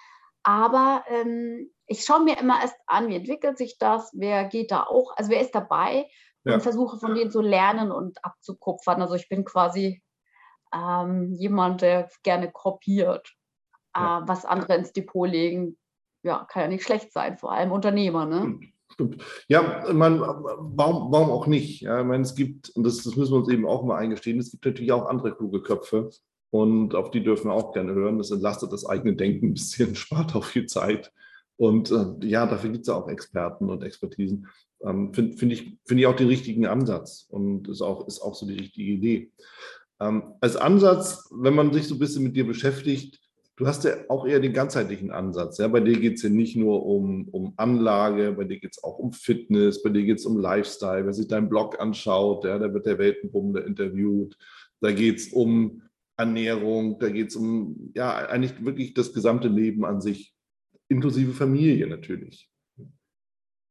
Aber 0.43 1.05
ähm, 1.07 1.71
ich 1.87 2.03
schaue 2.03 2.25
mir 2.25 2.37
immer 2.37 2.61
erst 2.61 2.75
an, 2.85 3.07
wie 3.07 3.15
entwickelt 3.15 3.57
sich 3.57 3.77
das, 3.77 4.11
wer 4.13 4.43
geht 4.43 4.71
da 4.71 4.83
auch, 4.83 5.15
also 5.15 5.31
wer 5.31 5.39
ist 5.39 5.55
dabei 5.55 6.09
ja. 6.43 6.55
und 6.55 6.63
versuche 6.63 6.99
von 6.99 7.15
denen 7.15 7.31
zu 7.31 7.39
lernen 7.39 7.93
und 7.93 8.17
abzukupfern. 8.25 9.01
Also 9.01 9.13
ich 9.13 9.29
bin 9.29 9.45
quasi 9.45 10.03
ähm, 10.73 11.31
jemand, 11.31 11.81
der 11.81 12.09
gerne 12.23 12.51
kopiert, 12.51 13.33
ja. 13.95 14.19
äh, 14.19 14.27
was 14.27 14.43
andere 14.43 14.75
ins 14.75 14.91
Depot 14.91 15.29
legen. 15.29 15.77
Ja, 16.23 16.47
kann 16.49 16.63
ja 16.63 16.67
nicht 16.69 16.83
schlecht 16.83 17.11
sein, 17.11 17.37
vor 17.37 17.51
allem 17.51 17.71
Unternehmer. 17.71 18.25
Ne? 18.25 18.59
Stimmt. 18.93 19.23
Ja, 19.47 19.91
man, 19.93 20.19
warum, 20.19 21.11
warum 21.11 21.31
auch 21.31 21.47
nicht? 21.47 21.81
Ja, 21.81 22.01
ich 22.01 22.05
meine, 22.05 22.23
es 22.23 22.35
gibt, 22.35 22.69
und 22.69 22.83
das, 22.83 23.03
das 23.03 23.15
müssen 23.15 23.33
wir 23.33 23.39
uns 23.39 23.49
eben 23.49 23.67
auch 23.67 23.83
mal 23.83 23.97
eingestehen, 23.97 24.39
es 24.39 24.51
gibt 24.51 24.65
natürlich 24.65 24.91
auch 24.91 25.07
andere 25.07 25.35
kluge 25.35 25.61
Köpfe 25.61 26.09
und 26.51 26.93
auf 26.93 27.09
die 27.09 27.23
dürfen 27.23 27.49
wir 27.49 27.53
auch 27.53 27.73
gerne 27.73 27.93
hören. 27.93 28.19
Das 28.19 28.29
entlastet 28.29 28.71
das 28.71 28.85
eigene 28.85 29.15
Denken 29.15 29.47
ein 29.47 29.53
bisschen, 29.53 29.95
spart 29.95 30.35
auch 30.35 30.45
viel 30.45 30.67
Zeit. 30.67 31.11
Und 31.57 31.91
äh, 31.91 32.27
ja, 32.27 32.45
dafür 32.45 32.69
gibt 32.69 32.83
es 32.83 32.87
ja 32.87 32.95
auch 32.95 33.07
Experten 33.07 33.69
und 33.69 33.83
Expertisen. 33.83 34.47
Ähm, 34.83 35.13
Finde 35.13 35.37
find 35.37 35.51
ich, 35.51 35.77
find 35.85 35.99
ich 35.99 36.07
auch 36.07 36.15
den 36.15 36.27
richtigen 36.27 36.67
Ansatz 36.67 37.25
und 37.29 37.67
ist 37.69 37.81
auch, 37.81 38.07
ist 38.07 38.21
auch 38.21 38.35
so 38.35 38.45
die 38.45 38.59
richtige 38.59 38.91
Idee. 38.91 39.31
Ähm, 39.99 40.35
als 40.41 40.55
Ansatz, 40.55 41.29
wenn 41.31 41.55
man 41.55 41.73
sich 41.73 41.87
so 41.87 41.95
ein 41.95 41.99
bisschen 41.99 42.23
mit 42.23 42.35
dir 42.35 42.45
beschäftigt, 42.45 43.22
du 43.55 43.67
hast 43.67 43.83
ja 43.83 43.95
auch 44.09 44.25
eher 44.25 44.39
den 44.39 44.53
ganzheitlichen 44.53 45.11
Ansatz. 45.11 45.57
Ja? 45.57 45.67
Bei 45.67 45.79
dir 45.79 45.99
geht 45.99 46.15
es 46.15 46.23
ja 46.23 46.29
nicht 46.29 46.55
nur 46.55 46.85
um, 46.85 47.27
um 47.29 47.53
Anlage, 47.57 48.33
bei 48.33 48.43
dir 48.45 48.59
geht 48.59 48.75
es 48.75 48.83
auch 48.83 48.97
um 48.99 49.13
Fitness, 49.13 49.83
bei 49.83 49.89
dir 49.89 50.03
geht 50.03 50.19
es 50.19 50.25
um 50.25 50.37
Lifestyle. 50.37 51.05
Wer 51.05 51.13
sich 51.13 51.27
deinen 51.27 51.49
Blog 51.49 51.79
anschaut, 51.79 52.45
ja, 52.45 52.57
da 52.57 52.73
wird 52.73 52.85
der 52.85 52.97
Weltenbummler 52.97 53.65
interviewt. 53.65 54.37
Da 54.81 54.91
geht 54.91 55.17
es 55.17 55.27
um 55.29 55.83
Ernährung, 56.17 56.99
da 56.99 57.09
geht 57.09 57.29
es 57.29 57.35
um 57.35 57.91
ja 57.95 58.15
eigentlich 58.15 58.63
wirklich 58.63 58.93
das 58.93 59.13
gesamte 59.13 59.47
Leben 59.47 59.85
an 59.85 60.01
sich, 60.01 60.35
inklusive 60.89 61.33
Familie 61.33 61.87
natürlich. 61.87 62.52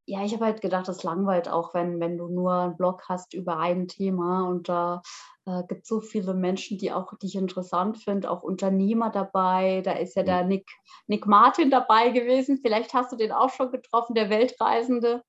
Ja, 0.05 0.23
ich 0.25 0.33
habe 0.33 0.45
halt 0.45 0.61
gedacht, 0.61 0.87
das 0.89 1.03
langweilt 1.03 1.47
auch, 1.47 1.73
wenn, 1.73 2.01
wenn 2.01 2.17
du 2.17 2.27
nur 2.27 2.53
einen 2.53 2.75
Blog 2.77 3.03
hast 3.07 3.33
über 3.33 3.57
ein 3.57 3.87
Thema 3.87 4.47
und 4.49 4.67
da 4.67 5.01
äh, 5.45 5.63
gibt 5.67 5.83
es 5.83 5.87
so 5.87 6.01
viele 6.01 6.33
Menschen, 6.33 6.77
die 6.77 6.91
auch 6.91 7.17
dich 7.17 7.35
interessant 7.35 7.97
finden, 7.97 8.25
auch 8.25 8.43
Unternehmer 8.43 9.09
dabei. 9.11 9.81
Da 9.81 9.93
ist 9.93 10.15
ja 10.15 10.23
der 10.23 10.43
Nick, 10.43 10.69
Nick 11.07 11.25
Martin 11.25 11.69
dabei 11.69 12.09
gewesen. 12.09 12.59
Vielleicht 12.61 12.93
hast 12.93 13.13
du 13.13 13.15
den 13.15 13.31
auch 13.31 13.49
schon 13.49 13.71
getroffen, 13.71 14.13
der 14.13 14.29
Weltreisende. 14.29 15.23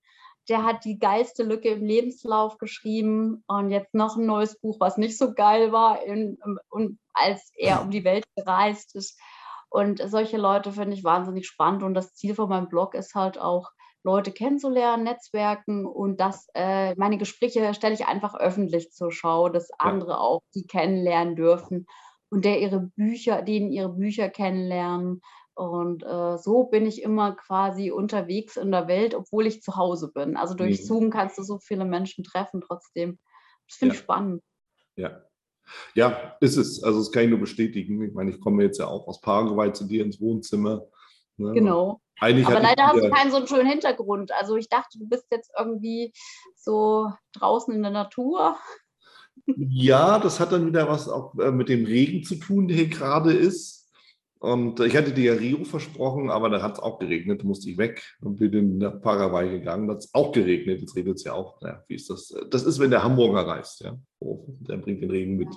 Der 0.48 0.64
hat 0.64 0.84
die 0.84 0.98
geilste 0.98 1.44
Lücke 1.44 1.70
im 1.70 1.84
Lebenslauf 1.84 2.58
geschrieben 2.58 3.44
und 3.46 3.70
jetzt 3.70 3.94
noch 3.94 4.16
ein 4.16 4.26
neues 4.26 4.60
Buch, 4.60 4.78
was 4.80 4.98
nicht 4.98 5.16
so 5.16 5.34
geil 5.34 5.72
war, 5.72 6.02
in, 6.02 6.36
in, 6.76 6.98
als 7.12 7.50
er 7.56 7.80
um 7.80 7.90
die 7.90 8.04
Welt 8.04 8.24
gereist 8.36 8.94
ist. 8.96 9.18
Und 9.70 10.02
solche 10.04 10.36
Leute 10.36 10.72
finde 10.72 10.94
ich 10.94 11.04
wahnsinnig 11.04 11.46
spannend. 11.46 11.82
Und 11.82 11.94
das 11.94 12.14
Ziel 12.14 12.34
von 12.34 12.48
meinem 12.48 12.68
Blog 12.68 12.94
ist 12.94 13.14
halt 13.14 13.38
auch, 13.38 13.70
Leute 14.04 14.32
kennenzulernen, 14.32 15.04
Netzwerken 15.04 15.86
und 15.86 16.20
das, 16.20 16.46
äh, 16.54 16.94
meine 16.96 17.16
Gespräche 17.16 17.72
stelle 17.72 17.94
ich 17.94 18.06
einfach 18.06 18.34
öffentlich 18.34 18.92
zur 18.92 19.10
Schau, 19.10 19.48
dass 19.48 19.70
andere 19.78 20.20
auch 20.20 20.42
die 20.54 20.66
kennenlernen 20.66 21.36
dürfen 21.36 21.86
und 22.28 22.44
der 22.44 22.60
ihre 22.60 22.90
Bücher, 22.96 23.42
denen 23.42 23.72
ihre 23.72 23.88
Bücher 23.88 24.28
kennenlernen. 24.28 25.22
Und 25.54 26.02
äh, 26.02 26.36
so 26.36 26.64
bin 26.64 26.84
ich 26.84 27.00
immer 27.00 27.32
quasi 27.32 27.90
unterwegs 27.90 28.56
in 28.56 28.72
der 28.72 28.88
Welt, 28.88 29.14
obwohl 29.14 29.46
ich 29.46 29.62
zu 29.62 29.76
Hause 29.76 30.10
bin. 30.12 30.36
Also 30.36 30.54
durch 30.54 30.80
mhm. 30.80 30.84
Zoom 30.84 31.10
kannst 31.10 31.38
du 31.38 31.42
so 31.42 31.58
viele 31.58 31.84
Menschen 31.84 32.24
treffen 32.24 32.60
trotzdem. 32.60 33.18
Das 33.68 33.78
finde 33.78 33.94
ja. 33.94 33.98
ich 33.98 34.04
spannend. 34.04 34.42
Ja. 34.96 35.22
Ja, 35.94 36.36
ist 36.40 36.56
es. 36.56 36.82
Also 36.82 36.98
das 36.98 37.10
kann 37.10 37.24
ich 37.24 37.30
nur 37.30 37.40
bestätigen. 37.40 38.02
Ich 38.02 38.12
meine, 38.12 38.32
ich 38.32 38.40
komme 38.40 38.64
jetzt 38.64 38.78
ja 38.78 38.86
auch 38.86 39.08
aus 39.08 39.22
Paraguay 39.22 39.72
zu 39.72 39.86
dir 39.86 40.04
ins 40.04 40.20
Wohnzimmer. 40.20 40.82
Ne? 41.36 41.52
Genau. 41.52 42.00
Eigentlich 42.20 42.46
Aber 42.46 42.60
leider 42.60 42.86
hast 42.86 43.02
du 43.02 43.10
keinen 43.10 43.30
so 43.30 43.38
einen 43.38 43.48
schönen 43.48 43.68
Hintergrund. 43.68 44.30
Also 44.32 44.56
ich 44.56 44.68
dachte, 44.68 44.98
du 44.98 45.08
bist 45.08 45.26
jetzt 45.30 45.50
irgendwie 45.58 46.12
so 46.56 47.10
draußen 47.32 47.74
in 47.74 47.82
der 47.82 47.90
Natur. 47.90 48.56
Ja, 49.46 50.18
das 50.18 50.38
hat 50.38 50.52
dann 50.52 50.66
wieder 50.66 50.88
was 50.88 51.08
auch 51.08 51.36
äh, 51.38 51.50
mit 51.50 51.68
dem 51.68 51.84
Regen 51.84 52.22
zu 52.22 52.36
tun, 52.36 52.68
der 52.68 52.76
hier 52.76 52.88
gerade 52.88 53.32
ist. 53.32 53.84
Und 54.38 54.78
ich 54.80 54.94
hatte 54.94 55.12
dir 55.12 55.32
ja 55.32 55.38
Rio 55.40 55.64
versprochen, 55.64 56.30
aber 56.30 56.50
da 56.50 56.60
hat 56.60 56.74
es 56.74 56.78
auch 56.78 56.98
geregnet, 56.98 57.40
da 57.40 57.46
musste 57.46 57.70
ich 57.70 57.78
weg 57.78 58.02
und 58.20 58.36
bin 58.36 58.76
nach 58.76 59.00
Paraguay 59.00 59.48
gegangen. 59.48 59.88
Da 59.88 59.94
hat 59.94 60.00
es 60.00 60.12
auch 60.12 60.32
geregnet, 60.32 60.82
jetzt 60.82 60.94
regnet 60.94 61.16
es 61.16 61.24
ja 61.24 61.32
auch. 61.32 61.62
Ja, 61.62 61.82
wie 61.88 61.94
ist 61.94 62.10
das? 62.10 62.34
Das 62.50 62.64
ist, 62.64 62.78
wenn 62.78 62.90
der 62.90 63.02
Hamburger 63.02 63.46
reist, 63.46 63.80
ja. 63.80 63.98
Oh, 64.20 64.44
der 64.60 64.76
bringt 64.76 65.00
den 65.00 65.10
Regen 65.10 65.36
mit. 65.36 65.48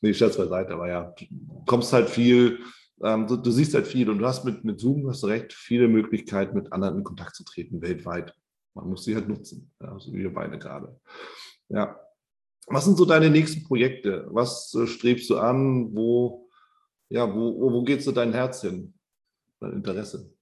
Nee, 0.00 0.14
Scherz 0.14 0.38
beiseite, 0.38 0.72
aber 0.72 0.88
ja, 0.88 1.14
du 1.18 1.64
kommst 1.66 1.92
halt 1.92 2.08
viel 2.08 2.60
ähm, 3.02 3.26
du, 3.26 3.36
du, 3.36 3.50
siehst 3.50 3.74
halt 3.74 3.86
viel 3.86 4.08
und 4.08 4.18
du 4.18 4.26
hast 4.26 4.44
mit, 4.44 4.64
mit 4.64 4.80
Zoom, 4.80 5.08
hast 5.08 5.22
du 5.22 5.26
recht, 5.26 5.52
viele 5.52 5.88
Möglichkeiten, 5.88 6.54
mit 6.54 6.72
anderen 6.72 6.98
in 6.98 7.04
Kontakt 7.04 7.34
zu 7.34 7.44
treten, 7.44 7.82
weltweit. 7.82 8.34
Man 8.74 8.88
muss 8.88 9.04
sie 9.04 9.14
halt 9.14 9.28
nutzen, 9.28 9.72
ja, 9.80 9.98
so 9.98 10.12
wie 10.12 10.18
wir 10.18 10.32
beide 10.32 10.58
gerade. 10.58 11.00
Ja. 11.68 12.00
Was 12.66 12.84
sind 12.86 12.96
so 12.96 13.04
deine 13.04 13.30
nächsten 13.30 13.64
Projekte? 13.64 14.26
Was 14.30 14.74
äh, 14.74 14.86
strebst 14.86 15.28
du 15.30 15.38
an? 15.38 15.94
Wo, 15.94 16.48
ja, 17.08 17.32
wo, 17.32 17.72
wo, 17.72 17.82
geht 17.82 18.02
so 18.02 18.10
dein 18.10 18.32
Herz 18.32 18.62
hin? 18.62 18.94
Dein 19.60 19.74
Interesse? 19.74 20.32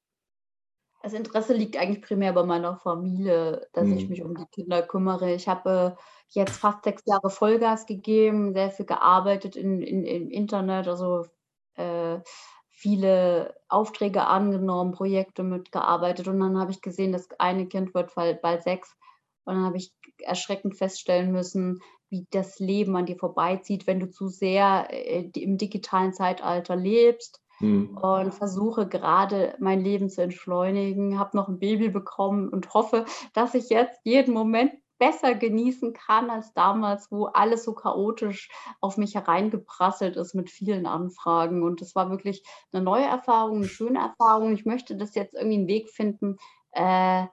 Das 1.03 1.15
Interesse 1.15 1.53
liegt 1.53 1.77
eigentlich 1.77 2.03
primär 2.03 2.33
bei 2.33 2.45
meiner 2.45 2.77
Familie, 2.77 3.67
dass 3.73 3.89
hm. 3.89 3.97
ich 3.97 4.09
mich 4.09 4.23
um 4.23 4.37
die 4.37 4.47
Kinder 4.47 4.83
kümmere. 4.83 5.35
Ich 5.35 5.49
habe 5.49 5.97
äh, 5.99 6.03
jetzt 6.29 6.57
fast 6.57 6.85
sechs 6.85 7.03
Jahre 7.07 7.29
Vollgas 7.29 7.87
gegeben, 7.87 8.55
sehr 8.55 8.71
viel 8.71 8.87
gearbeitet 8.87 9.57
in, 9.57 9.83
in, 9.83 10.05
im 10.05 10.31
Internet, 10.31 10.87
also 10.87 11.27
äh, 11.77 12.21
viele 12.69 13.55
Aufträge 13.69 14.27
angenommen, 14.27 14.93
Projekte 14.93 15.43
mitgearbeitet 15.43 16.29
und 16.29 16.41
dann 16.41 16.59
habe 16.59 16.73
ich 16.73 16.81
gesehen, 16.81 17.13
das 17.13 17.29
eine 17.39 17.67
Kind 17.67 17.95
wird 17.95 18.15
bald 18.15 18.63
sechs 18.63 18.97
und 19.45 19.55
dann 19.55 19.65
habe 19.65 19.77
ich 19.77 19.93
erschreckend 20.19 20.77
feststellen 20.77 21.33
müssen, 21.33 21.81
wie 22.09 22.27
das 22.31 22.59
Leben 22.59 22.95
an 22.97 23.07
dir 23.07 23.17
vorbeizieht, 23.17 23.87
wenn 23.87 24.01
du 24.01 24.11
zu 24.11 24.29
sehr 24.29 24.89
äh, 24.91 25.31
im 25.35 25.59
digitalen 25.59 26.13
Zeitalter 26.13 26.77
lebst. 26.77 27.41
Mhm. 27.61 27.97
Und 27.97 28.35
versuche 28.35 28.89
gerade 28.89 29.55
mein 29.61 29.81
Leben 29.81 30.11
zu 30.11 30.23
entschleunigen, 30.23 31.19
habe 31.19 31.37
noch 31.37 31.49
ein 31.49 31.59
Baby 31.59 31.89
bekommen 31.91 32.49
und 32.49 32.75
hoffe, 32.75 33.05
dass 33.35 33.55
ich 33.55 33.69
jetzt 33.71 34.01
jeden 34.05 34.35
Moment 34.35 34.73
besser 35.03 35.35
genießen 35.35 35.95
kann 35.95 36.31
als 36.31 36.55
damals, 36.55 37.11
wo 37.11 37.25
alles 37.25 37.65
so 37.65 37.75
chaotisch 37.75 38.49
auf 38.81 38.99
mich 38.99 39.17
hereingeprasselt 39.17 40.17
ist 40.17 40.33
mit 40.33 40.49
vielen 40.49 40.87
Anfragen. 40.87 41.65
Und 41.65 41.83
es 41.83 41.97
war 41.97 42.09
wirklich 42.09 42.45
eine 42.73 42.85
neue 42.85 43.07
Erfahrung, 43.07 43.57
eine 43.57 43.67
schöne 43.67 43.99
Erfahrung. 43.99 44.55
Ich 44.55 44.65
möchte 44.65 44.97
das 44.97 45.17
jetzt 45.17 45.35
irgendwie 45.35 45.57
einen 45.57 45.67
Weg 45.67 45.91
finden, 45.91 46.37
äh, 46.71 47.25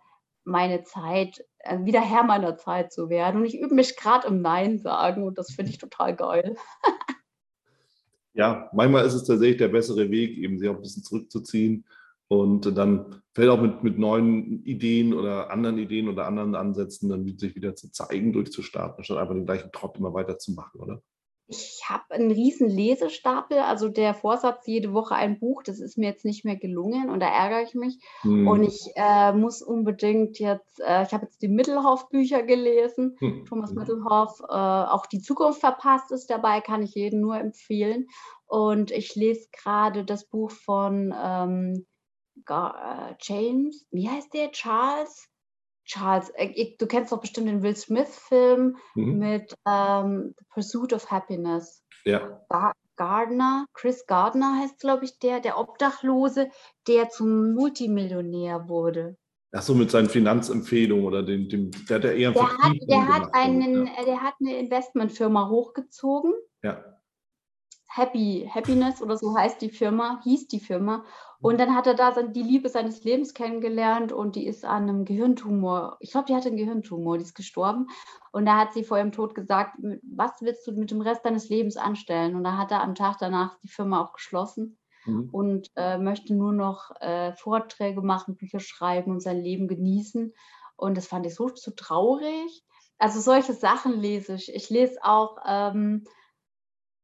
meine 0.46 0.82
Zeit, 0.82 1.46
äh, 1.60 1.78
wieder 1.86 2.02
Herr 2.02 2.24
meiner 2.24 2.58
Zeit 2.58 2.92
zu 2.92 3.08
werden. 3.08 3.42
Und 3.42 3.46
ich 3.46 3.60
übe 3.60 3.76
mich 3.76 3.96
gerade 3.96 4.28
im 4.28 4.42
Nein 4.42 4.80
sagen 4.80 5.22
und 5.22 5.38
das 5.38 5.52
finde 5.52 5.70
ich 5.70 5.78
total 5.78 6.16
geil. 6.16 6.56
ja, 8.34 8.68
manchmal 8.74 9.06
ist 9.06 9.14
es 9.14 9.26
tatsächlich 9.26 9.58
der 9.58 9.68
bessere 9.68 10.10
Weg, 10.10 10.40
eben 10.40 10.58
sich 10.58 10.68
auch 10.70 10.76
ein 10.76 10.82
bisschen 10.82 11.04
zurückzuziehen 11.04 11.86
und 12.30 12.78
dann 12.78 13.22
fällt 13.34 13.50
auch 13.50 13.60
mit, 13.60 13.84
mit 13.84 13.98
neuen 13.98 14.63
Ideen 14.63 15.13
oder 15.13 15.50
anderen 15.50 15.80
Ideen 15.80 16.08
oder 16.08 16.28
anderen 16.28 16.56
Ansätzen 16.56 17.10
dann 17.10 17.26
sich 17.38 17.56
wieder 17.56 17.76
zu 17.76 17.92
zeigen, 17.92 18.34
durchzustarten, 18.34 19.04
statt 19.04 19.18
einfach 19.18 19.34
den 19.34 19.46
gleichen 19.46 19.72
Trott 19.72 19.98
immer 19.98 20.13
weiterzumachen, 20.13 20.80
oder? 20.80 21.02
Ich 21.52 21.82
habe 21.89 22.04
einen 22.12 22.30
riesen 22.30 22.70
Lesestapel, 22.70 23.58
also 23.58 23.89
der 23.89 24.13
Vorsatz, 24.13 24.68
jede 24.68 24.94
Woche 24.94 25.15
ein 25.15 25.39
Buch, 25.39 25.63
das 25.63 25.80
ist 25.80 25.98
mir 25.98 26.06
jetzt 26.06 26.24
nicht 26.24 26.46
mehr 26.46 26.58
gelungen 26.58 27.10
und 27.10 27.20
da 27.22 27.28
ärgere 27.28 27.63
ich 27.63 27.74
mich. 27.74 28.00
Hm. 28.22 28.48
Und 28.48 28.62
ich 28.62 28.92
äh, 28.96 29.34
muss 29.34 29.63
unbedingt 29.63 30.38
jetzt, 30.38 30.80
äh, 30.80 31.02
ich 31.02 31.12
habe 31.12 31.26
jetzt 31.26 31.42
die 31.42 31.48
Mittelhoff-Bücher 31.48 32.44
gelesen, 32.44 33.15
hm. 33.18 33.46
Thomas 33.46 33.74
Mittelhoff, 33.74 34.39
äh, 34.42 34.54
auch 34.54 35.08
die 35.08 35.22
Zukunft 35.22 35.62
verpasst 35.62 36.12
ist 36.12 36.30
dabei, 36.30 36.62
kann 36.62 36.84
ich 36.84 36.94
jedem 36.94 37.22
nur 37.22 37.39
empfehlen. 37.39 38.06
Und 38.46 38.92
ich 38.92 39.15
lese 39.15 39.48
gerade 39.52 40.06
das 40.06 40.26
Buch 40.26 40.52
von 40.52 41.12
ähm, 41.20 41.88
äh, 42.47 43.15
James, 43.19 43.86
wie 43.91 44.10
heißt 44.10 44.34
der? 44.34 44.52
Charles? 44.52 45.28
Charles, 45.86 46.30
äh, 46.36 46.75
du 46.78 46.86
kennst 46.86 47.12
doch 47.12 47.19
bestimmt 47.19 47.47
den 47.47 47.63
Will 47.63 47.75
Smith-Film 47.75 48.78
mhm. 48.95 49.17
mit 49.17 49.56
ähm, 49.67 50.36
The 50.38 50.45
Pursuit 50.54 50.93
of 50.93 51.10
Happiness. 51.10 51.84
Ja. 52.06 52.41
Gardner, 52.95 53.65
Chris 53.73 54.06
Gardner 54.06 54.60
heißt, 54.62 54.80
glaube 54.80 55.06
ich, 55.06 55.19
der, 55.19 55.39
der 55.39 55.58
Obdachlose, 55.58 56.49
der 56.88 57.10
zum 57.10 57.54
Multimillionär 57.54 58.67
wurde. 58.67 59.17
Ach 59.52 59.62
so, 59.63 59.73
mit 59.73 59.89
seinen 59.89 60.10
Finanzempfehlungen 60.10 61.06
oder 61.06 61.23
dem, 61.23 61.49
dem 61.49 61.71
der 61.88 61.97
hat 61.97 62.04
ja 62.04 62.12
eher 62.12 62.32
der 62.34 62.58
hat, 62.58 62.75
der 62.88 63.08
hat 63.08 63.34
einen, 63.34 63.88
ja. 63.88 64.04
der 64.06 64.21
hat 64.21 64.36
eine 64.39 64.58
Investmentfirma 64.60 65.49
hochgezogen. 65.49 66.34
Ja. 66.62 66.84
Happy, 68.00 68.50
Happiness 68.54 69.02
oder 69.02 69.18
so 69.18 69.36
heißt 69.36 69.62
die 69.62 69.70
Firma, 69.70 70.22
hieß 70.24 70.48
die 70.48 70.60
Firma. 70.60 71.04
Und 71.42 71.60
dann 71.60 71.74
hat 71.74 71.88
er 71.88 71.94
da 71.94 72.12
die 72.22 72.44
Liebe 72.44 72.68
seines 72.68 73.04
Lebens 73.04 73.34
kennengelernt 73.34 74.12
und 74.12 74.36
die 74.36 74.46
ist 74.46 74.66
an 74.66 74.84
einem 74.84 75.06
Gehirntumor, 75.06 75.98
ich 76.02 76.12
glaube, 76.12 76.26
die 76.28 76.36
hatte 76.36 76.50
einen 76.50 76.58
Gehirntumor, 76.58 77.18
die 77.18 77.24
ist 77.24 77.36
gestorben. 77.36 77.88
Und 78.32 78.46
da 78.46 78.58
hat 78.58 78.74
sie 78.74 78.84
vor 78.84 78.98
ihrem 78.98 79.14
Tod 79.14 79.36
gesagt, 79.36 79.78
was 80.04 80.32
willst 80.42 80.68
du 80.68 80.74
mit 80.74 80.92
dem 80.92 81.02
Rest 81.02 81.26
deines 81.26 81.48
Lebens 81.50 81.78
anstellen? 81.78 82.36
Und 82.36 82.44
da 82.44 82.58
hat 82.58 82.72
er 82.72 82.84
am 82.84 82.96
Tag 82.96 83.18
danach 83.20 83.58
die 83.64 83.70
Firma 83.70 84.02
auch 84.02 84.14
geschlossen 84.14 84.78
mhm. 85.06 85.30
und 85.32 85.72
äh, 85.76 85.98
möchte 85.98 86.34
nur 86.36 86.52
noch 86.52 86.92
äh, 87.00 87.34
Vorträge 87.34 88.02
machen, 88.02 88.36
Bücher 88.36 88.60
schreiben 88.60 89.12
und 89.12 89.22
sein 89.22 89.42
Leben 89.42 89.68
genießen. 89.68 90.34
Und 90.76 90.98
das 90.98 91.08
fand 91.08 91.26
ich 91.26 91.36
so, 91.36 91.50
so 91.54 91.72
traurig. 91.72 92.66
Also 92.98 93.22
solche 93.22 93.54
Sachen 93.54 94.00
lese 94.00 94.36
ich. 94.36 94.54
Ich 94.54 94.70
lese 94.70 95.00
auch... 95.04 95.38
Ähm, 95.46 96.06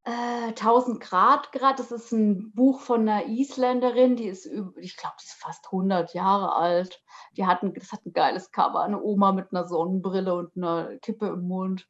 1000 0.05 0.97
äh, 0.97 0.99
Grad 0.99 1.51
Grad, 1.51 1.79
das 1.79 1.91
ist 1.91 2.11
ein 2.11 2.51
Buch 2.53 2.79
von 2.79 3.01
einer 3.01 3.25
Isländerin, 3.25 4.15
die 4.15 4.27
ist, 4.27 4.45
ich 4.45 4.97
glaube, 4.97 5.15
die 5.19 5.25
ist 5.25 5.33
fast 5.39 5.65
100 5.65 6.13
Jahre 6.13 6.55
alt. 6.55 7.01
Die 7.37 7.45
hat 7.45 7.63
ein, 7.63 7.73
das 7.73 7.91
hat 7.91 8.05
ein 8.05 8.13
geiles 8.13 8.51
Cover, 8.51 8.81
eine 8.81 9.01
Oma 9.01 9.31
mit 9.31 9.51
einer 9.51 9.67
Sonnenbrille 9.67 10.35
und 10.35 10.55
einer 10.55 10.97
Kippe 10.99 11.27
im 11.27 11.47
Mund. 11.47 11.87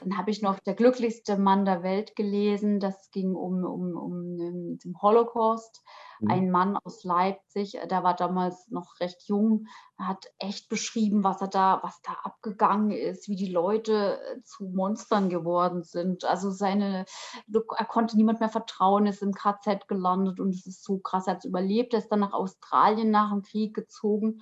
Dann 0.00 0.18
habe 0.18 0.30
ich 0.30 0.42
noch 0.42 0.58
Der 0.60 0.74
glücklichste 0.74 1.38
Mann 1.38 1.64
der 1.64 1.82
Welt 1.82 2.16
gelesen. 2.16 2.80
Das 2.80 3.10
ging 3.10 3.34
um, 3.34 3.64
um, 3.64 3.96
um 3.96 4.36
den 4.78 4.96
Holocaust. 5.00 5.82
Mhm. 6.20 6.30
Ein 6.30 6.50
Mann 6.50 6.78
aus 6.84 7.04
Leipzig, 7.04 7.78
der 7.90 8.02
war 8.02 8.14
damals 8.14 8.68
noch 8.70 9.00
recht 9.00 9.22
jung, 9.26 9.66
hat 9.98 10.26
echt 10.38 10.68
beschrieben, 10.68 11.24
was 11.24 11.40
er 11.40 11.48
da, 11.48 11.80
was 11.82 12.00
da 12.02 12.12
abgegangen 12.22 12.90
ist, 12.90 13.28
wie 13.28 13.36
die 13.36 13.50
Leute 13.50 14.20
äh, 14.20 14.42
zu 14.42 14.64
Monstern 14.64 15.28
geworden 15.28 15.82
sind. 15.82 16.24
Also 16.24 16.50
seine, 16.50 17.04
er 17.52 17.84
konnte 17.84 18.16
niemand 18.16 18.40
mehr 18.40 18.48
vertrauen, 18.48 19.06
ist 19.06 19.22
im 19.22 19.32
KZ 19.32 19.88
gelandet 19.88 20.40
und 20.40 20.50
es 20.50 20.66
ist 20.66 20.84
so 20.84 20.98
krass, 20.98 21.26
er 21.26 21.34
hat 21.34 21.38
es 21.38 21.48
überlebt, 21.48 21.92
er 21.92 22.00
ist 22.00 22.08
dann 22.08 22.20
nach 22.20 22.32
Australien 22.32 23.10
nach 23.10 23.30
dem 23.30 23.42
Krieg 23.42 23.74
gezogen 23.74 24.40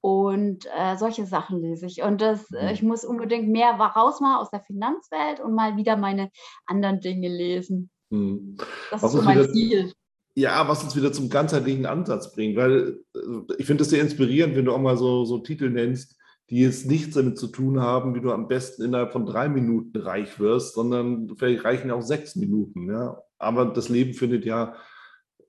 und 0.00 0.66
äh, 0.66 0.96
solche 0.96 1.26
Sachen 1.26 1.60
lese 1.60 1.86
ich. 1.86 2.02
Und 2.02 2.20
das, 2.20 2.50
äh, 2.52 2.64
mhm. 2.64 2.72
ich 2.72 2.82
muss 2.82 3.04
unbedingt 3.04 3.48
mehr 3.48 3.72
raus 3.72 4.20
mal 4.20 4.38
aus 4.38 4.50
der 4.50 4.60
Finanzwelt 4.60 5.40
und 5.40 5.54
mal 5.54 5.76
wieder 5.76 5.96
meine 5.96 6.30
anderen 6.66 7.00
Dinge 7.00 7.28
lesen. 7.28 7.90
Mhm. 8.10 8.56
Das 8.90 9.02
was 9.02 9.14
ist 9.14 9.20
so 9.20 9.24
mein 9.24 9.38
wieder, 9.38 9.52
Ziel. 9.52 9.92
Ja, 10.34 10.68
was 10.68 10.84
uns 10.84 10.94
wieder 10.94 11.12
zum 11.12 11.30
ganzheitlichen 11.30 11.86
Ansatz 11.86 12.32
bringt, 12.32 12.56
weil 12.56 13.00
äh, 13.14 13.54
ich 13.58 13.66
finde 13.66 13.82
es 13.82 13.90
sehr 13.90 14.02
inspirierend, 14.02 14.54
wenn 14.54 14.66
du 14.66 14.72
auch 14.72 14.80
mal 14.80 14.96
so, 14.96 15.24
so 15.24 15.38
Titel 15.38 15.70
nennst, 15.70 16.16
die 16.50 16.60
jetzt 16.60 16.86
nichts 16.86 17.16
damit 17.16 17.38
zu 17.38 17.48
tun 17.48 17.80
haben, 17.80 18.14
wie 18.14 18.20
du 18.20 18.30
am 18.30 18.46
besten 18.46 18.84
innerhalb 18.84 19.12
von 19.12 19.26
drei 19.26 19.48
Minuten 19.48 19.98
reich 19.98 20.38
wirst, 20.38 20.74
sondern 20.74 21.34
vielleicht 21.36 21.64
reichen 21.64 21.90
auch 21.90 22.02
sechs 22.02 22.36
Minuten. 22.36 22.88
Ja? 22.88 23.20
Aber 23.38 23.66
das 23.66 23.88
Leben 23.88 24.14
findet 24.14 24.44
ja 24.44 24.74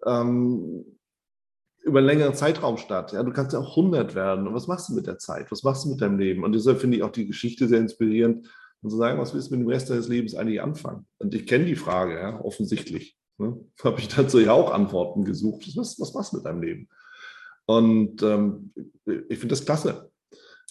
ähm, 0.06 0.97
über 1.88 2.00
einen 2.00 2.08
längeren 2.08 2.36
Zeitraum 2.36 2.78
statt. 2.78 3.14
Ja, 3.14 3.24
du 3.24 3.32
kannst 3.32 3.54
ja 3.54 3.60
auch 3.60 3.72
100 3.72 4.14
werden. 4.14 4.48
Und 4.48 4.54
was 4.54 4.68
machst 4.68 4.90
du 4.90 4.94
mit 4.94 5.08
der 5.08 5.18
Zeit? 5.18 5.52
Was 5.52 5.64
machst 5.64 5.86
du 5.86 5.90
mit 5.90 6.02
deinem 6.02 6.20
Leben? 6.20 6.44
Und 6.44 6.54
deshalb 6.54 6.80
finde 6.80 6.98
ich 6.98 7.04
auch 7.04 7.12
die 7.12 7.28
Geschichte 7.28 7.68
sehr 7.68 7.80
inspirierend, 7.80 8.48
und 8.82 8.92
zu 8.92 8.98
sagen, 8.98 9.20
was 9.20 9.34
willst 9.34 9.50
du 9.50 9.56
mit 9.56 9.66
dem 9.66 9.70
Rest 9.70 9.90
deines 9.90 10.08
Lebens 10.08 10.36
eigentlich 10.36 10.62
anfangen? 10.62 11.08
Und 11.18 11.34
ich 11.34 11.48
kenne 11.48 11.66
die 11.66 11.76
Frage, 11.76 12.20
ja, 12.20 12.40
offensichtlich. 12.42 13.18
Ne? 13.38 13.60
Habe 13.84 14.00
ich 14.00 14.08
dazu 14.08 14.40
ja 14.40 14.54
auch 14.54 14.72
Antworten 14.72 15.26
gesucht. 15.26 15.66
Was, 15.76 16.00
was 16.00 16.14
machst 16.14 16.34
du 16.34 16.38
mit 16.38 16.46
deinem 16.46 16.62
Leben? 16.62 16.90
Und 17.66 18.22
ähm, 18.22 18.74
ich 19.06 19.40
finde 19.40 19.50
das 19.50 19.66
klasse. 19.66 20.12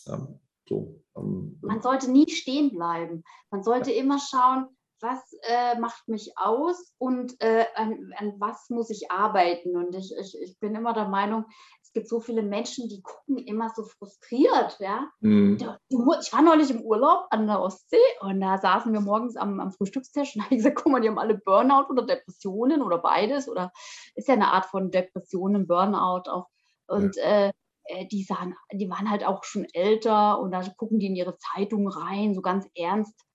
Ja, 0.07 0.27
so, 0.69 1.03
ähm, 1.17 1.59
Man 1.63 1.83
sollte 1.83 2.11
nie 2.11 2.31
stehen 2.31 2.71
bleiben. 2.71 3.23
Man 3.51 3.63
sollte 3.63 3.91
ja. 3.93 4.01
immer 4.01 4.19
schauen, 4.19 4.67
was 5.01 5.21
äh, 5.43 5.79
macht 5.79 6.09
mich 6.09 6.33
aus 6.37 6.93
und 6.99 7.41
äh, 7.41 7.67
an, 7.75 8.13
an, 8.17 8.35
was 8.39 8.71
muss 8.71 8.91
ich 8.91 9.11
arbeiten. 9.11 9.77
Und 9.77 9.95
ich, 9.95 10.13
ich, 10.19 10.37
ich 10.41 10.59
bin 10.59 10.75
immer 10.75 10.95
der 10.95 11.09
Meinung, 11.09 11.45
es 11.83 11.93
gibt 11.93 12.09
so 12.09 12.21
viele 12.21 12.43
Menschen, 12.43 12.89
die 12.89 13.03
gucken 13.03 13.39
immer 13.39 13.71
so 13.75 13.85
frustriert. 13.85 14.79
Ja? 14.81 15.09
Mhm. 15.21 15.59
Ich 15.89 16.33
war 16.33 16.43
neulich 16.43 16.71
im 16.71 16.81
Urlaub 16.83 17.27
an 17.31 17.47
der 17.47 17.61
Ostsee 17.61 17.97
und 18.21 18.41
da 18.41 18.59
saßen 18.59 18.93
wir 18.93 19.01
morgens 19.01 19.37
am, 19.37 19.61
am 19.61 19.73
Frühstückstisch 19.73 20.37
und 20.37 20.43
habe 20.45 20.57
gesagt, 20.57 20.77
guck 20.77 20.93
mal, 20.93 21.01
die 21.01 21.09
haben 21.09 21.19
alle 21.19 21.37
Burnout 21.37 21.91
oder 21.91 22.07
Depressionen 22.07 22.83
oder 22.83 22.99
beides 22.99 23.49
oder 23.49 23.73
ist 24.15 24.29
ja 24.29 24.35
eine 24.35 24.53
Art 24.53 24.67
von 24.67 24.91
Depressionen, 24.91 25.67
Burnout 25.67 26.31
auch. 26.31 26.49
Und 26.87 27.17
ja. 27.17 27.23
äh, 27.23 27.53
äh 27.89 28.07
die, 28.07 28.23
sahen, 28.23 28.55
die 28.73 28.89
waren 28.89 29.11
halt 29.11 29.27
auch 29.27 29.45
schon 29.45 29.67
älter 29.73 30.41
und 30.41 30.53
da 30.53 30.63
gucken 30.77 30.99
die 30.99 31.07
in 31.07 31.17
ihre 31.17 31.37
Zeitung 31.37 31.89
rein, 31.89 32.35
so 32.35 32.41
ganz 32.41 32.67
ernst. 32.75 33.26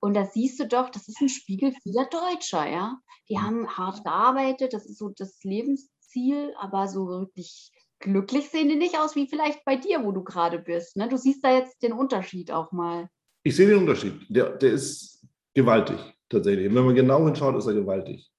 Und 0.00 0.14
da 0.14 0.24
siehst 0.24 0.60
du 0.60 0.66
doch, 0.66 0.90
das 0.90 1.08
ist 1.08 1.20
ein 1.20 1.28
Spiegel 1.28 1.72
vieler 1.82 2.06
Deutscher, 2.06 2.68
ja. 2.68 2.98
Die 3.28 3.36
mhm. 3.36 3.42
haben 3.42 3.76
hart 3.76 4.04
gearbeitet, 4.04 4.72
das 4.72 4.86
ist 4.86 4.98
so 4.98 5.08
das 5.08 5.42
Lebensziel, 5.42 6.54
aber 6.58 6.88
so 6.88 7.08
wirklich 7.08 7.72
glücklich 8.00 8.48
sehen 8.50 8.68
die 8.68 8.76
nicht 8.76 8.98
aus, 8.98 9.16
wie 9.16 9.26
vielleicht 9.26 9.64
bei 9.64 9.76
dir, 9.76 10.04
wo 10.04 10.12
du 10.12 10.22
gerade 10.22 10.58
bist. 10.58 10.96
Ne? 10.96 11.08
Du 11.08 11.16
siehst 11.16 11.44
da 11.44 11.52
jetzt 11.52 11.82
den 11.82 11.92
Unterschied 11.92 12.52
auch 12.52 12.72
mal. 12.72 13.08
Ich 13.42 13.56
sehe 13.56 13.66
den 13.66 13.78
Unterschied. 13.78 14.14
Der, 14.28 14.56
der 14.56 14.72
ist 14.72 15.26
gewaltig, 15.54 15.98
tatsächlich. 16.28 16.72
Wenn 16.72 16.84
man 16.84 16.94
genau 16.94 17.24
hinschaut, 17.24 17.56
ist 17.56 17.66
er 17.66 17.74
gewaltig. 17.74 18.30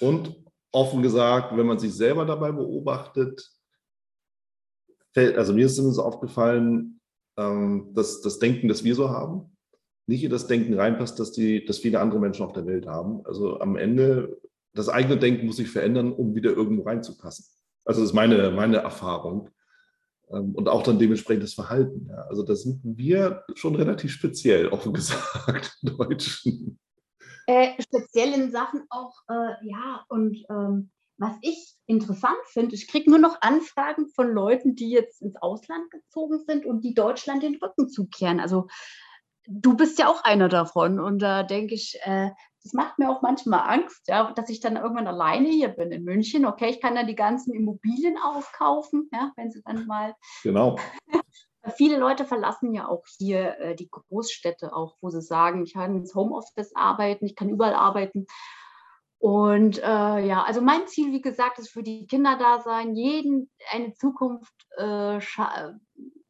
Und 0.00 0.34
offen 0.72 1.02
gesagt, 1.02 1.56
wenn 1.56 1.66
man 1.66 1.78
sich 1.78 1.94
selber 1.94 2.24
dabei 2.24 2.50
beobachtet, 2.50 3.48
also 5.14 5.52
mir 5.52 5.66
ist 5.66 5.78
es 5.78 5.98
aufgefallen, 5.98 7.00
ähm, 7.36 7.92
dass 7.94 8.20
das 8.20 8.40
Denken, 8.40 8.66
das 8.66 8.82
wir 8.82 8.96
so 8.96 9.10
haben, 9.10 9.53
nicht 10.06 10.24
in 10.24 10.30
das 10.30 10.46
Denken 10.46 10.74
reinpasst, 10.74 11.18
dass, 11.18 11.32
die, 11.32 11.64
dass 11.64 11.78
viele 11.78 12.00
andere 12.00 12.20
Menschen 12.20 12.44
auf 12.44 12.52
der 12.52 12.66
Welt 12.66 12.86
haben. 12.86 13.24
Also 13.24 13.60
am 13.60 13.76
Ende, 13.76 14.40
das 14.74 14.88
eigene 14.88 15.16
Denken 15.16 15.46
muss 15.46 15.56
sich 15.56 15.70
verändern, 15.70 16.12
um 16.12 16.34
wieder 16.34 16.50
irgendwo 16.52 16.82
reinzupassen. 16.82 17.46
Also 17.84 18.00
das 18.00 18.10
ist 18.10 18.14
meine, 18.14 18.50
meine 18.50 18.78
Erfahrung. 18.78 19.50
Ähm, 20.30 20.54
und 20.54 20.68
auch 20.68 20.82
dann 20.82 20.98
dementsprechend 20.98 21.42
das 21.42 21.54
Verhalten. 21.54 22.06
Ja. 22.08 22.26
Also 22.28 22.42
da 22.42 22.54
sind 22.54 22.80
wir 22.82 23.44
schon 23.54 23.74
relativ 23.74 24.12
speziell, 24.12 24.68
offen 24.68 24.92
gesagt, 24.94 25.78
Deutschen. 25.82 26.78
Äh, 27.46 27.80
speziell 27.82 28.32
in 28.32 28.50
Sachen 28.50 28.84
auch, 28.88 29.14
äh, 29.28 29.66
ja, 29.66 30.04
und 30.08 30.44
ähm, 30.48 30.90
was 31.18 31.36
ich 31.42 31.74
interessant 31.86 32.38
finde, 32.46 32.74
ich 32.74 32.88
kriege 32.88 33.08
nur 33.08 33.18
noch 33.18 33.40
Anfragen 33.40 34.08
von 34.08 34.32
Leuten, 34.32 34.74
die 34.74 34.90
jetzt 34.90 35.22
ins 35.22 35.36
Ausland 35.36 35.90
gezogen 35.90 36.42
sind 36.46 36.66
und 36.66 36.82
die 36.82 36.94
Deutschland 36.94 37.42
den 37.42 37.56
Rücken 37.56 37.88
zukehren. 37.88 38.40
Also 38.40 38.66
du 39.46 39.76
bist 39.76 39.98
ja 39.98 40.08
auch 40.08 40.24
einer 40.24 40.48
davon. 40.48 41.00
Und 41.00 41.20
da 41.20 41.42
denke 41.42 41.74
ich, 41.74 41.98
äh, 42.02 42.30
das 42.62 42.72
macht 42.72 42.98
mir 42.98 43.10
auch 43.10 43.20
manchmal 43.20 43.60
Angst, 43.60 44.08
ja, 44.08 44.32
dass 44.32 44.48
ich 44.48 44.60
dann 44.60 44.76
irgendwann 44.76 45.06
alleine 45.06 45.48
hier 45.48 45.68
bin 45.68 45.92
in 45.92 46.04
München. 46.04 46.46
Okay, 46.46 46.70
ich 46.70 46.80
kann 46.80 46.94
dann 46.94 47.06
die 47.06 47.14
ganzen 47.14 47.52
Immobilien 47.52 48.16
aufkaufen, 48.18 49.10
ja, 49.12 49.32
wenn 49.36 49.50
sie 49.50 49.62
dann 49.62 49.86
mal. 49.86 50.14
Genau. 50.42 50.78
Viele 51.76 51.98
Leute 51.98 52.24
verlassen 52.26 52.74
ja 52.74 52.88
auch 52.88 53.04
hier 53.18 53.58
äh, 53.58 53.74
die 53.74 53.88
Großstädte, 53.90 54.74
auch 54.74 54.96
wo 55.00 55.08
sie 55.10 55.22
sagen, 55.22 55.64
ich 55.64 55.74
kann 55.74 55.96
ins 55.96 56.14
Homeoffice 56.14 56.74
arbeiten, 56.74 57.24
ich 57.26 57.36
kann 57.36 57.48
überall 57.48 57.74
arbeiten. 57.74 58.26
Und 59.18 59.78
äh, 59.78 60.26
ja, 60.26 60.42
also 60.42 60.60
mein 60.60 60.86
Ziel, 60.86 61.12
wie 61.12 61.22
gesagt, 61.22 61.58
ist 61.58 61.70
für 61.70 61.82
die 61.82 62.06
Kinder 62.06 62.36
da 62.38 62.60
sein, 62.60 62.94
jeden 62.94 63.50
eine 63.72 63.94
Zukunft 63.94 64.52
äh, 64.76 65.20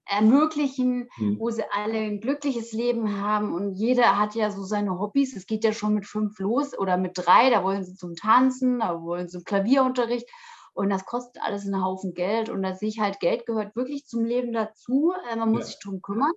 ermöglichen, 0.06 1.08
mhm. 1.16 1.38
wo 1.38 1.50
sie 1.50 1.64
alle 1.72 1.98
ein 1.98 2.20
glückliches 2.20 2.72
Leben 2.72 3.20
haben 3.20 3.54
und 3.54 3.74
jeder 3.74 4.18
hat 4.18 4.34
ja 4.34 4.50
so 4.50 4.62
seine 4.62 4.98
Hobbys. 4.98 5.34
Es 5.36 5.46
geht 5.46 5.64
ja 5.64 5.72
schon 5.72 5.94
mit 5.94 6.06
fünf 6.06 6.38
los 6.38 6.76
oder 6.78 6.96
mit 6.96 7.12
drei, 7.14 7.50
da 7.50 7.64
wollen 7.64 7.84
sie 7.84 7.94
zum 7.94 8.14
Tanzen, 8.14 8.80
da 8.80 9.02
wollen 9.02 9.28
sie 9.28 9.38
zum 9.38 9.44
Klavierunterricht 9.44 10.28
und 10.74 10.90
das 10.90 11.06
kostet 11.06 11.42
alles 11.42 11.64
einen 11.64 11.82
Haufen 11.82 12.14
Geld 12.14 12.50
und 12.50 12.62
da 12.62 12.74
sehe 12.74 12.88
ich 12.88 13.00
halt, 13.00 13.20
Geld 13.20 13.46
gehört 13.46 13.76
wirklich 13.76 14.06
zum 14.06 14.24
Leben 14.24 14.52
dazu. 14.52 15.12
Äh, 15.30 15.36
man 15.36 15.50
muss 15.50 15.60
ja. 15.60 15.66
sich 15.66 15.78
darum 15.82 16.02
kümmern, 16.02 16.32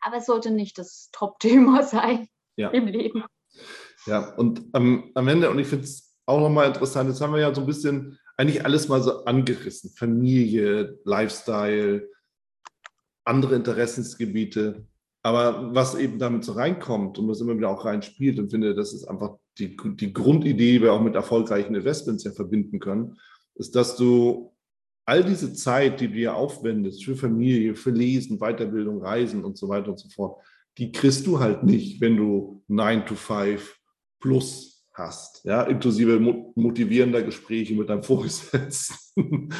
aber 0.00 0.16
es 0.16 0.26
sollte 0.26 0.50
nicht 0.50 0.78
das 0.78 1.10
Top-Thema 1.12 1.82
sein 1.84 2.28
ja. 2.56 2.70
im 2.70 2.86
Leben. 2.86 3.24
Ja, 4.06 4.34
und 4.34 4.64
ähm, 4.74 5.12
am 5.14 5.28
Ende, 5.28 5.50
und 5.50 5.58
ich 5.58 5.68
finde 5.68 5.84
es 5.84 6.16
auch 6.26 6.40
nochmal 6.40 6.68
interessant, 6.68 7.08
jetzt 7.08 7.20
haben 7.20 7.34
wir 7.34 7.40
ja 7.40 7.54
so 7.54 7.60
ein 7.60 7.66
bisschen 7.66 8.18
eigentlich 8.36 8.64
alles 8.64 8.88
mal 8.88 9.02
so 9.02 9.24
angerissen. 9.24 9.90
Familie, 9.90 10.98
Lifestyle, 11.04 12.08
andere 13.24 13.54
Interessensgebiete. 13.54 14.86
Aber 15.22 15.74
was 15.74 15.94
eben 15.94 16.18
damit 16.18 16.44
so 16.44 16.52
reinkommt 16.52 17.18
und 17.18 17.28
was 17.28 17.40
immer 17.40 17.56
wieder 17.56 17.68
auch 17.68 17.84
reinspielt 17.84 18.38
und 18.38 18.50
finde, 18.50 18.74
das 18.74 18.92
ist 18.92 19.04
einfach 19.04 19.36
die, 19.58 19.76
die 19.76 20.12
Grundidee, 20.12 20.72
die 20.74 20.82
wir 20.82 20.92
auch 20.92 21.02
mit 21.02 21.14
erfolgreichen 21.14 21.74
Investments 21.74 22.24
ja 22.24 22.32
verbinden 22.32 22.80
können, 22.80 23.16
ist, 23.54 23.76
dass 23.76 23.96
du 23.96 24.52
all 25.04 25.24
diese 25.24 25.52
Zeit, 25.52 26.00
die 26.00 26.08
du 26.08 26.14
dir 26.14 26.34
aufwendest 26.34 27.04
für 27.04 27.16
Familie, 27.16 27.74
für 27.74 27.90
Lesen, 27.90 28.38
Weiterbildung, 28.38 29.02
Reisen 29.02 29.44
und 29.44 29.58
so 29.58 29.68
weiter 29.68 29.90
und 29.90 29.98
so 29.98 30.08
fort, 30.08 30.40
die 30.78 30.90
kriegst 30.90 31.26
du 31.26 31.38
halt 31.38 31.62
nicht, 31.64 32.00
wenn 32.00 32.16
du 32.16 32.62
9 32.68 33.06
to 33.06 33.14
5 33.14 33.78
plus 34.20 34.71
hast, 34.94 35.44
ja, 35.44 35.62
inklusive 35.62 36.20
motivierender 36.54 37.22
Gespräche 37.22 37.74
mit 37.74 37.88
deinem 37.88 38.02
Vorgesetzten, 38.02 39.54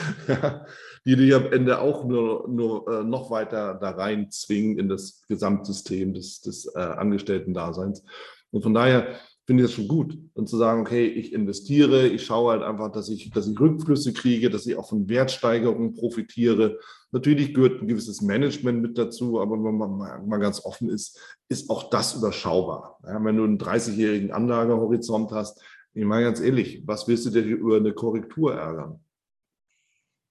die 1.05 1.17
dich 1.17 1.35
am 1.35 1.53
Ende 1.53 1.81
auch 1.81 2.05
nur, 2.05 2.49
nur 2.49 2.89
äh, 2.89 3.05
noch 3.05 3.31
weiter 3.31 3.75
da 3.75 3.91
rein 3.91 4.31
zwingen 4.31 4.79
in 4.79 4.89
das 4.89 5.23
Gesamtsystem 5.29 6.15
des, 6.15 6.41
des 6.41 6.67
äh, 6.75 6.79
Angestellten-Daseins. 6.79 8.05
Und 8.51 8.63
von 8.63 8.75
daher 8.75 9.17
finde 9.53 9.65
ich 9.65 9.69
das 9.71 9.77
schon 9.77 9.89
gut. 9.89 10.19
Und 10.33 10.49
zu 10.49 10.57
sagen, 10.57 10.81
okay, 10.81 11.07
ich 11.07 11.35
investiere, 11.35 12.09
ich 12.09 12.25
schaue 12.25 12.53
halt 12.53 12.63
einfach, 12.63 12.91
dass 12.91 13.11
ich, 13.11 13.31
dass 13.33 13.47
ich 13.47 13.61
Rückflüsse 13.61 14.15
kriege, 14.15 14.49
dass 14.49 14.67
ich 14.67 14.77
auch 14.77 14.89
von 14.89 15.11
Wertsteigerungen 15.11 15.93
profitiere. 15.93 16.79
Natürlich 17.11 17.53
gehört 17.53 17.83
ein 17.83 17.87
gewisses 17.87 18.23
Management 18.23 18.81
mit 18.81 18.97
dazu, 18.97 19.43
aber 19.43 19.63
wenn 19.63 19.77
man 19.77 20.27
mal 20.27 20.39
ganz 20.39 20.65
offen 20.65 20.89
ist, 20.89 21.21
ist 21.51 21.69
auch 21.69 21.91
das 21.91 22.15
überschaubar. 22.15 22.99
Ja, 23.07 23.23
wenn 23.23 23.37
du 23.37 23.45
einen 23.45 23.59
30-jährigen 23.59 24.33
Anlagehorizont 24.33 25.33
hast, 25.33 25.63
ich 25.93 26.05
meine 26.07 26.25
ganz 26.25 26.41
ehrlich, 26.41 26.83
was 26.87 27.07
willst 27.07 27.27
du 27.27 27.31
dir 27.31 27.43
über 27.43 27.77
eine 27.77 27.93
Korrektur 27.93 28.55
ärgern? 28.55 29.01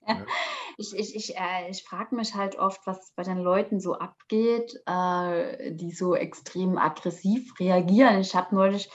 Ja 0.07 0.25
ich, 0.81 0.95
ich, 0.97 1.15
ich, 1.15 1.37
äh, 1.37 1.69
ich 1.69 1.83
frage 1.83 2.15
mich 2.15 2.33
halt 2.33 2.57
oft, 2.57 2.85
was 2.85 3.11
bei 3.15 3.23
den 3.23 3.37
Leuten 3.37 3.79
so 3.79 3.93
abgeht, 3.93 4.81
äh, 4.87 5.71
die 5.73 5.91
so 5.91 6.15
extrem 6.15 6.77
aggressiv 6.77 7.59
reagieren. 7.59 8.19
Ich 8.19 8.35
habe 8.35 8.55
neulich, 8.55 8.89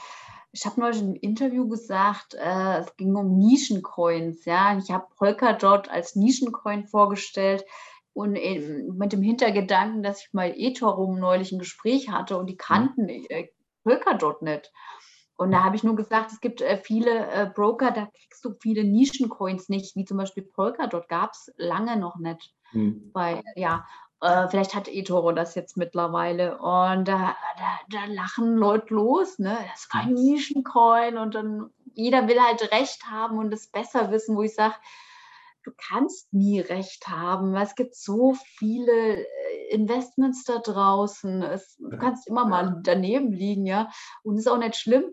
ich 0.53 0.67
habe 0.67 0.81
neulich 0.81 1.01
im 1.01 1.15
Interview 1.15 1.69
gesagt, 1.69 2.35
äh, 2.35 2.79
es 2.81 2.97
ging 2.97 3.15
um 3.15 3.39
Nischencoins. 3.39 4.45
Ja, 4.45 4.77
ich 4.77 4.91
habe 4.91 5.07
Polkadot 5.17 5.89
als 5.89 6.17
Nischencoin 6.17 6.87
vorgestellt. 6.87 7.65
und 8.13 8.33
mit 8.33 9.13
dem 9.13 9.23
Hintergedanken, 9.23 10.03
dass 10.03 10.23
ich 10.23 10.33
mal 10.33 10.55
eToro 10.57 11.15
neulich 11.15 11.53
ein 11.53 11.59
Gespräch 11.59 12.11
hatte 12.11 12.39
und 12.39 12.47
die 12.47 12.57
kannten 12.57 13.09
äh, 13.09 13.49
Polkadot 13.85 14.43
nicht. 14.43 14.73
Und 15.37 15.53
da 15.53 15.65
habe 15.65 15.77
ich 15.77 15.85
nur 15.85 15.97
gesagt, 15.97 16.33
es 16.33 16.41
gibt 16.41 16.63
äh, 16.63 16.79
viele 16.79 17.31
äh, 17.31 17.51
Broker, 17.55 17.91
da 17.91 18.07
kriegst 18.07 18.45
du 18.45 18.55
viele 18.61 18.85
Nischencoins 18.85 19.69
nicht, 19.69 19.95
wie 19.95 20.05
zum 20.05 20.17
Beispiel 20.17 20.43
Polkadot 20.43 21.09
gab 21.09 21.33
es 21.33 21.53
lange 21.57 21.99
noch 21.99 22.17
nicht. 22.17 22.55
Hm. 22.71 23.11
Weil, 23.13 23.43
ja, 23.55 23.85
äh, 24.23 24.49
vielleicht 24.49 24.75
hat 24.75 24.89
eToro 24.89 25.33
das 25.33 25.55
jetzt 25.55 25.77
mittlerweile. 25.77 26.59
Und 26.59 27.07
da, 27.07 27.37
da, 27.59 27.79
da, 27.91 28.05
lachen 28.07 28.57
Leute 28.57 28.95
los, 28.95 29.39
ne? 29.39 29.59
Das 29.71 29.81
ist 29.81 29.91
kein 29.91 30.15
Nischencoin 30.15 31.19
und 31.19 31.35
dann 31.35 31.71
jeder 31.93 32.29
will 32.29 32.41
halt 32.41 32.73
Recht 32.73 33.11
haben 33.11 33.39
und 33.39 33.53
es 33.53 33.69
besser 33.69 34.11
wissen, 34.11 34.37
wo 34.37 34.43
ich 34.43 34.55
sage, 34.55 34.75
du 35.65 35.73
kannst 35.77 36.33
nie 36.33 36.61
recht 36.61 37.09
haben. 37.09 37.55
Es 37.57 37.75
gibt 37.75 37.95
so 37.95 38.35
viele 38.35 39.19
äh, 39.19 39.25
Investments 39.71 40.45
da 40.45 40.59
draußen. 40.59 41.43
Es, 41.43 41.77
du 41.77 41.97
kannst 41.99 42.27
immer 42.29 42.47
mal 42.47 42.81
daneben 42.83 43.33
liegen, 43.33 43.67
ja. 43.67 43.91
Und 44.23 44.35
es 44.35 44.43
ist 44.43 44.49
auch 44.49 44.59
nicht 44.59 44.77
schlimm, 44.77 45.05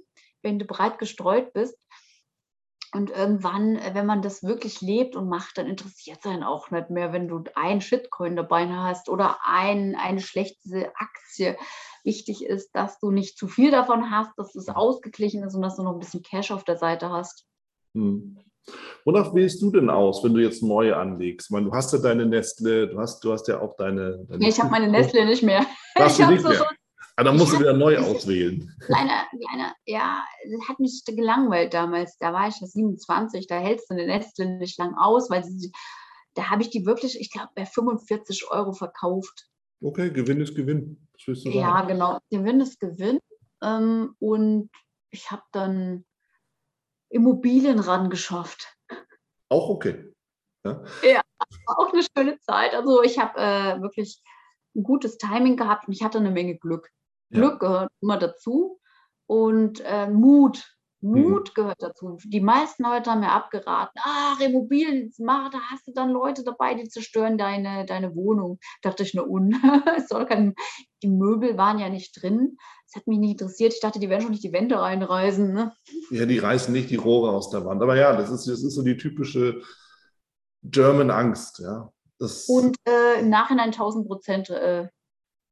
wenn 0.43 0.59
du 0.59 0.65
breit 0.65 0.99
gestreut 0.99 1.53
bist. 1.53 1.77
Und 2.93 3.09
irgendwann, 3.09 3.77
äh, 3.77 3.95
wenn 3.95 4.05
man 4.05 4.21
das 4.21 4.43
wirklich 4.43 4.81
lebt 4.81 5.15
und 5.15 5.27
macht, 5.27 5.57
dann 5.57 5.65
interessiert 5.65 6.19
es 6.19 6.29
einen 6.29 6.43
auch 6.43 6.69
nicht 6.69 6.91
mehr, 6.91 7.11
wenn 7.11 7.27
du 7.27 7.43
ein 7.55 7.81
Shitcoin 7.81 8.35
dabei 8.35 8.67
hast 8.67 9.09
oder 9.09 9.37
ein, 9.43 9.95
eine 9.95 10.19
schlechte 10.19 10.93
Aktie. 10.95 11.57
Wichtig 12.03 12.45
ist, 12.45 12.75
dass 12.75 12.99
du 12.99 13.09
nicht 13.09 13.37
zu 13.37 13.47
viel 13.47 13.71
davon 13.71 14.11
hast, 14.11 14.37
dass 14.37 14.53
es 14.55 14.69
ausgeglichen 14.69 15.43
ist 15.43 15.55
und 15.55 15.63
dass 15.63 15.77
du 15.77 15.83
noch 15.83 15.93
ein 15.93 15.99
bisschen 15.99 16.21
Cash 16.21 16.51
auf 16.51 16.65
der 16.65 16.77
Seite 16.77 17.09
hast. 17.09 17.47
Hm. 17.95 18.37
Wonach 19.05 19.33
wählst 19.33 19.61
du 19.61 19.71
denn 19.71 19.89
aus, 19.89 20.23
wenn 20.23 20.33
du 20.33 20.39
jetzt 20.39 20.63
neue 20.63 20.95
anlegst? 20.95 21.47
Ich 21.47 21.51
meine, 21.51 21.65
du 21.65 21.73
hast 21.73 21.91
ja 21.93 21.99
deine 21.99 22.25
Nestle, 22.25 22.87
du 22.87 22.99
hast, 22.99 23.23
du 23.23 23.33
hast 23.33 23.47
ja 23.47 23.59
auch 23.59 23.75
deine. 23.75 24.25
deine 24.29 24.39
nee, 24.39 24.49
ich 24.49 24.59
habe 24.59 24.69
meine 24.69 24.87
Nestle 24.87 25.25
nicht 25.25 25.43
mehr. 25.43 25.65
Hast 25.95 26.19
du 26.19 26.27
nicht 26.31 26.43
mehr? 26.43 26.65
Ah, 27.15 27.23
dann 27.23 27.37
musst 27.37 27.53
du 27.53 27.59
wieder 27.59 27.73
neu 27.73 27.97
auswählen. 27.99 28.75
Kleiner, 28.79 29.27
kleiner, 29.29 29.75
ja, 29.85 30.25
das 30.51 30.67
hat 30.67 30.79
mich 30.79 31.03
gelangweilt 31.05 31.73
damals. 31.73 32.17
Da 32.17 32.33
war 32.33 32.47
ich 32.47 32.59
ja 32.59 32.65
27, 32.65 33.45
da 33.45 33.59
hältst 33.59 33.89
du 33.89 33.93
eine 33.93 34.07
Nestle 34.07 34.57
nicht 34.57 34.79
lang 34.79 34.95
aus, 34.95 35.29
weil 35.29 35.43
sie, 35.43 35.71
da 36.33 36.49
habe 36.49 36.63
ich 36.63 36.71
die 36.71 36.87
wirklich, 36.87 37.19
ich 37.19 37.31
glaube, 37.31 37.49
bei 37.53 37.65
45 37.65 38.49
Euro 38.49 38.73
verkauft. 38.73 39.47
Okay, 39.81 40.11
Gewinn 40.11 40.41
ist 40.41 40.55
Gewinn. 40.55 41.07
Ja, 41.25 41.81
genau. 41.81 42.19
Gewinn 42.31 42.59
ist 42.61 42.79
Gewinn. 42.79 43.19
Ähm, 43.61 44.15
und 44.19 44.71
ich 45.11 45.29
habe 45.29 45.43
dann 45.51 46.05
Immobilien 47.09 47.79
ran 47.79 48.09
geschafft. 48.09 48.75
Auch 49.49 49.69
okay. 49.69 50.11
Ja, 50.65 50.83
ja 51.03 51.21
auch 51.67 51.93
eine 51.93 52.03
schöne 52.03 52.39
Zeit. 52.39 52.73
Also 52.73 53.03
ich 53.03 53.19
habe 53.19 53.39
äh, 53.39 53.81
wirklich 53.81 54.21
ein 54.75 54.81
gutes 54.81 55.17
Timing 55.17 55.57
gehabt 55.57 55.87
und 55.87 55.93
ich 55.93 56.03
hatte 56.03 56.17
eine 56.17 56.31
Menge 56.31 56.57
Glück. 56.57 56.89
Glück 57.33 57.59
gehört 57.59 57.89
immer 58.01 58.17
dazu 58.17 58.79
und 59.27 59.81
äh, 59.85 60.09
Mut. 60.09 60.63
Mut 61.03 61.49
mhm. 61.49 61.53
gehört 61.53 61.83
dazu. 61.83 62.17
Die 62.23 62.39
meisten 62.39 62.83
Leute 62.83 63.11
haben 63.11 63.19
mir 63.19 63.31
abgeraten, 63.31 63.99
ach, 64.01 64.39
Immobilien, 64.39 65.11
mach, 65.17 65.49
da 65.49 65.59
hast 65.69 65.85
du 65.85 65.91
dann 65.91 66.11
Leute 66.11 66.45
dabei, 66.45 66.75
die 66.75 66.87
zerstören 66.87 67.37
deine, 67.37 67.85
deine 67.85 68.15
Wohnung. 68.15 68.57
Dachte 68.81 69.03
ich, 69.03 69.13
nur 69.13 69.29
un, 69.29 69.51
kein, 70.29 70.55
die 71.03 71.09
Möbel 71.09 71.57
waren 71.57 71.77
ja 71.77 71.89
nicht 71.89 72.21
drin. 72.21 72.55
Das 72.87 73.01
hat 73.01 73.07
mich 73.07 73.19
nicht 73.19 73.31
interessiert. 73.31 73.73
Ich 73.73 73.81
dachte, 73.81 73.99
die 73.99 74.09
werden 74.09 74.21
schon 74.21 74.31
nicht 74.31 74.45
die 74.45 74.53
Wände 74.53 74.79
reinreißen. 74.79 75.53
Ne? 75.53 75.73
Ja, 76.09 76.25
die 76.25 76.39
reißen 76.39 76.71
nicht 76.71 76.89
die 76.89 76.95
Rohre 76.95 77.31
aus 77.31 77.49
der 77.49 77.65
Wand. 77.65 77.81
Aber 77.81 77.97
ja, 77.97 78.15
das 78.15 78.29
ist, 78.29 78.47
das 78.47 78.63
ist 78.63 78.75
so 78.75 78.81
die 78.81 78.95
typische 78.95 79.61
German 80.63 81.11
Angst. 81.11 81.59
Ja. 81.59 81.91
Das 82.17 82.47
Und 82.47 82.77
äh, 82.87 83.19
im 83.19 83.29
Nachhinein 83.29 83.71
1000 83.71 84.07
Prozent 84.07 84.49
äh, 84.49 84.87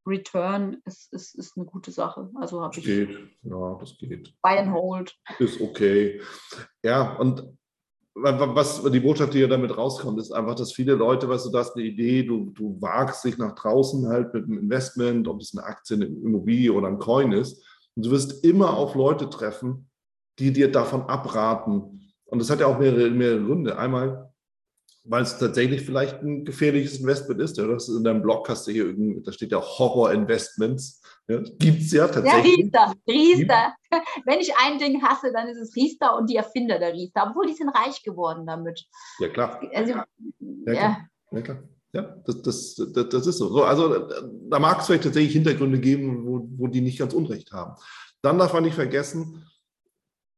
Return 0.06 0.82
ist, 0.86 1.14
ist, 1.14 1.36
ist 1.36 1.58
eine 1.58 1.66
gute 1.66 1.92
Sache. 1.92 2.30
Also 2.36 2.62
habe 2.62 2.78
ich. 2.78 2.86
Geht, 2.86 3.18
ja, 3.44 3.78
das 3.80 3.98
geht. 3.98 4.34
Buy 4.42 4.58
and 4.58 4.72
hold. 4.72 5.16
Ist 5.40 5.62
okay. 5.62 6.22
Ja, 6.84 7.16
und 7.18 7.58
was 8.14 8.84
die 8.84 9.00
Botschaft, 9.00 9.34
die 9.34 9.40
ja 9.40 9.48
damit 9.48 9.76
rauskommt, 9.76 10.20
ist 10.20 10.32
einfach, 10.32 10.56
dass 10.56 10.74
viele 10.74 10.96
Leute, 10.96 11.30
weißt 11.30 11.46
du, 11.46 11.52
du 11.52 11.58
hast 11.58 11.76
eine 11.76 11.86
Idee, 11.86 12.24
du, 12.24 12.52
du 12.52 12.78
wagst 12.82 13.24
dich 13.24 13.38
nach 13.38 13.56
draußen 13.56 14.08
halt 14.08 14.34
mit 14.34 14.46
einem 14.46 14.60
Investment, 14.60 15.28
ob 15.28 15.40
es 15.40 15.56
eine 15.56 15.66
Aktie, 15.66 15.96
eine 15.96 16.06
Immobilie 16.06 16.74
oder 16.74 16.88
ein 16.88 17.00
Coin 17.00 17.32
ist. 17.32 17.66
Und 17.96 18.06
du 18.06 18.12
wirst 18.12 18.44
immer 18.44 18.76
auf 18.76 18.96
Leute 18.96 19.30
treffen, 19.30 19.90
die 20.40 20.52
dir 20.52 20.72
davon 20.72 21.04
abraten. 21.04 22.12
Und 22.26 22.40
das 22.40 22.50
hat 22.50 22.60
ja 22.60 22.68
auch 22.68 22.80
mehrere, 22.80 23.10
mehrere 23.12 23.44
Gründe. 23.44 23.78
Einmal, 23.78 24.31
weil 25.04 25.24
es 25.24 25.38
tatsächlich 25.38 25.82
vielleicht 25.82 26.22
ein 26.22 26.46
gefährliches 26.46 27.00
Investment 27.00 27.42
ist. 27.42 27.58
Ja, 27.58 27.66
das 27.68 27.90
ist 27.90 27.98
in 27.98 28.04
deinem 28.04 28.22
Blog 28.22 28.48
hast 28.50 28.68
du 28.68 28.72
hier 28.72 28.86
irgendwie, 28.86 29.22
da 29.24 29.32
steht 29.32 29.52
ja 29.52 29.62
Horror-Investments. 29.62 31.02
Ja, 31.28 31.40
Gibt 31.40 31.82
es 31.82 31.92
ja 31.92 32.08
tatsächlich. 32.08 32.72
Ja, 32.72 32.86
Riester, 32.86 32.94
Riester. 33.08 33.74
Wenn 34.26 34.40
ich 34.40 34.54
ein 34.58 34.78
Ding 34.78 35.02
hasse, 35.02 35.32
dann 35.34 35.48
ist 35.48 35.58
es 35.58 35.76
Riester 35.76 36.18
und 36.18 36.30
die 36.30 36.36
Erfinder 36.36 36.78
der 36.78 36.94
Riester. 36.94 37.28
Obwohl 37.30 37.48
die 37.48 37.54
sind 37.54 37.70
reich 37.70 38.04
geworden 38.04 38.46
damit. 38.46 38.86
Ja, 39.20 39.30
klar. 39.30 39.60
Also, 39.74 39.94
ja, 40.66 40.74
ja. 40.74 40.98
ja 41.32 41.42
klar. 41.42 41.64
Ja, 41.94 42.04
das, 42.26 42.42
das, 42.42 42.76
das, 42.94 43.10
das 43.10 43.28
ist 43.28 43.38
so. 43.38 43.50
so. 43.50 43.64
Also 43.64 44.08
da 44.50 44.60
mag 44.60 44.80
es 44.80 44.86
vielleicht 44.86 45.04
tatsächlich 45.04 45.34
Hintergründe 45.34 45.80
geben, 45.80 46.26
wo, 46.26 46.48
wo 46.58 46.68
die 46.68 46.80
nicht 46.80 47.00
ganz 47.00 47.14
Unrecht 47.14 47.52
haben. 47.52 47.76
Dann 48.22 48.38
darf 48.38 48.54
man 48.54 48.64
nicht 48.64 48.76
vergessen, 48.76 49.46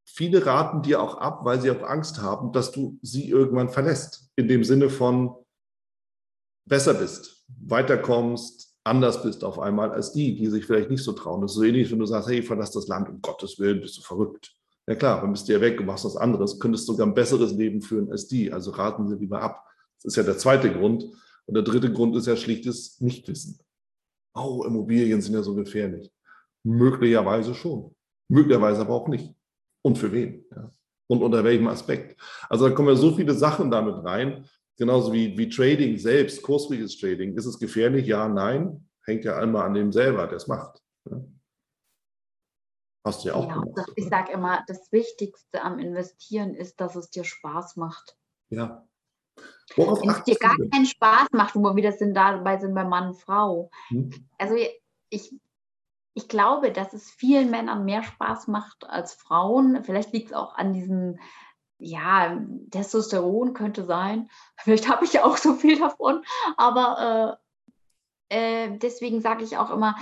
viele 0.06 0.46
raten 0.46 0.82
dir 0.82 1.02
auch 1.02 1.16
ab, 1.16 1.42
weil 1.44 1.62
sie 1.62 1.72
auch 1.72 1.84
Angst 1.84 2.22
haben, 2.22 2.52
dass 2.52 2.72
du 2.72 2.98
sie 3.02 3.30
irgendwann 3.30 3.70
verlässt. 3.70 4.30
In 4.36 4.48
dem 4.48 4.64
Sinne 4.64 4.90
von 4.90 5.36
besser 6.66 6.94
bist, 6.94 7.46
weiterkommst, 7.48 8.76
anders 8.84 9.24
bist 9.24 9.44
auf 9.44 9.60
einmal 9.60 9.92
als 9.92 10.12
die, 10.14 10.36
die 10.36 10.48
sich 10.48 10.66
vielleicht 10.66 10.90
nicht 10.90 11.04
so 11.04 11.14
trauen. 11.14 11.42
Das 11.42 11.52
ist 11.52 11.58
so 11.58 11.64
ähnlich, 11.64 11.92
wenn 11.92 12.00
du 12.00 12.06
sagst, 12.06 12.30
hey, 12.30 12.42
verlass 12.42 12.72
das 12.72 12.88
Land, 12.88 13.10
um 13.10 13.22
Gottes 13.22 13.60
Willen, 13.60 13.82
bist 13.82 13.98
du 13.98 14.02
verrückt. 14.02 14.56
Ja 14.88 14.96
klar, 14.96 15.22
dann 15.22 15.32
bist 15.32 15.48
du 15.48 15.54
ja 15.54 15.62
weg 15.62 15.80
und 15.80 15.86
machst 15.86 16.04
was 16.04 16.18
anderes, 16.18 16.60
könntest 16.60 16.88
sogar 16.88 17.08
ein 17.08 17.14
besseres 17.14 17.54
Leben 17.54 17.82
führen 17.82 18.12
als 18.12 18.28
die. 18.28 18.52
Also 18.52 18.72
raten 18.72 19.08
sie 19.08 19.16
lieber 19.16 19.42
ab. 19.42 19.66
Das 19.98 20.14
ist 20.14 20.18
ja 20.18 20.24
der 20.24 20.38
zweite 20.38 20.72
Grund. 20.72 21.06
Und 21.46 21.56
der 21.56 21.64
dritte 21.64 21.92
Grund 21.92 22.16
ist 22.16 22.28
ja 22.28 22.36
schlichtes 22.36 23.00
Nichtwissen. 23.00 23.60
Oh, 24.36 24.64
Immobilien 24.66 25.22
sind 25.22 25.34
ja 25.34 25.44
so 25.44 25.56
gefährlich. 25.56 26.12
Möglicherweise 26.64 27.54
schon. 27.54 27.96
Möglicherweise 28.30 28.82
aber 28.82 28.94
auch 28.94 29.08
nicht 29.08 29.34
und 29.84 29.98
für 29.98 30.12
wen. 30.12 30.46
Ja? 30.52 30.72
Und 31.08 31.22
unter 31.22 31.44
welchem 31.44 31.68
Aspekt. 31.68 32.20
Also 32.50 32.68
da 32.68 32.74
kommen 32.74 32.90
ja 32.90 32.96
so 32.96 33.14
viele 33.14 33.34
Sachen 33.34 33.70
damit 33.70 34.04
rein, 34.04 34.50
genauso 34.78 35.14
wie, 35.14 35.38
wie 35.38 35.50
Trading 35.50 35.98
selbst, 35.98 36.42
kursfreies 36.42 36.98
Trading. 36.98 37.38
Ist 37.38 37.46
es 37.46 37.60
gefährlich? 37.60 38.08
Ja, 38.08 38.28
nein. 38.28 38.90
Hängt 39.06 39.26
ja 39.26 39.38
einmal 39.38 39.66
an 39.66 39.74
dem 39.74 39.92
selber, 39.92 40.26
der 40.28 40.38
es 40.38 40.48
macht. 40.48 40.82
Ja? 41.10 41.22
Hast 43.06 43.24
du 43.24 43.28
ja 43.28 43.36
auch 43.36 43.48
ja, 43.48 43.60
gemacht. 43.60 43.92
Ich 43.96 44.08
sage 44.08 44.32
immer, 44.32 44.64
das 44.68 44.92
Wichtigste 44.92 45.62
am 45.62 45.78
Investieren 45.78 46.56
ist, 46.56 46.80
dass 46.80 46.96
es 46.96 47.10
dir 47.10 47.26
Spaß 47.26 47.76
macht. 47.76 48.18
Ja. 48.50 48.88
Worauf 49.76 50.02
Wenn 50.02 50.12
es 50.12 50.24
dir 50.24 50.36
gar 50.36 50.56
keinen 50.72 50.86
Spaß 50.86 51.28
macht, 51.34 51.56
wo 51.56 51.62
wir 51.62 51.76
wieder 51.76 51.92
sind, 51.92 52.14
dabei 52.14 52.60
sind 52.60 52.74
bei 52.74 52.86
Mann 52.86 53.10
und 53.10 53.16
Frau. 53.16 53.70
Hm? 53.90 54.10
Also 54.38 54.56
ich 55.10 55.36
ich 56.14 56.28
glaube, 56.28 56.72
dass 56.72 56.94
es 56.94 57.10
vielen 57.10 57.50
Männern 57.50 57.86
mehr 57.86 58.04
Spaß 58.04 58.48
macht 58.48 58.88
als 58.88 59.14
Frauen. 59.14 59.84
Vielleicht 59.84 60.14
liegt 60.14 60.28
es 60.28 60.34
auch 60.34 60.56
an 60.56 60.74
diesem, 60.74 61.20
ja, 61.80 62.40
Testosteron 62.72 63.54
könnte 63.54 63.86
sein. 63.86 64.30
Vielleicht 64.58 64.90
habe 64.90 65.06
ich 65.06 65.14
ja 65.14 65.26
auch 65.26 65.38
so 65.38 65.54
viel 65.54 65.80
davon. 65.80 66.24
Aber 66.58 67.40
äh, 68.30 68.66
äh, 68.66 68.78
deswegen 68.78 69.22
sage 69.22 69.44
ich 69.44 69.58
auch 69.58 69.72
immer, 69.72 69.96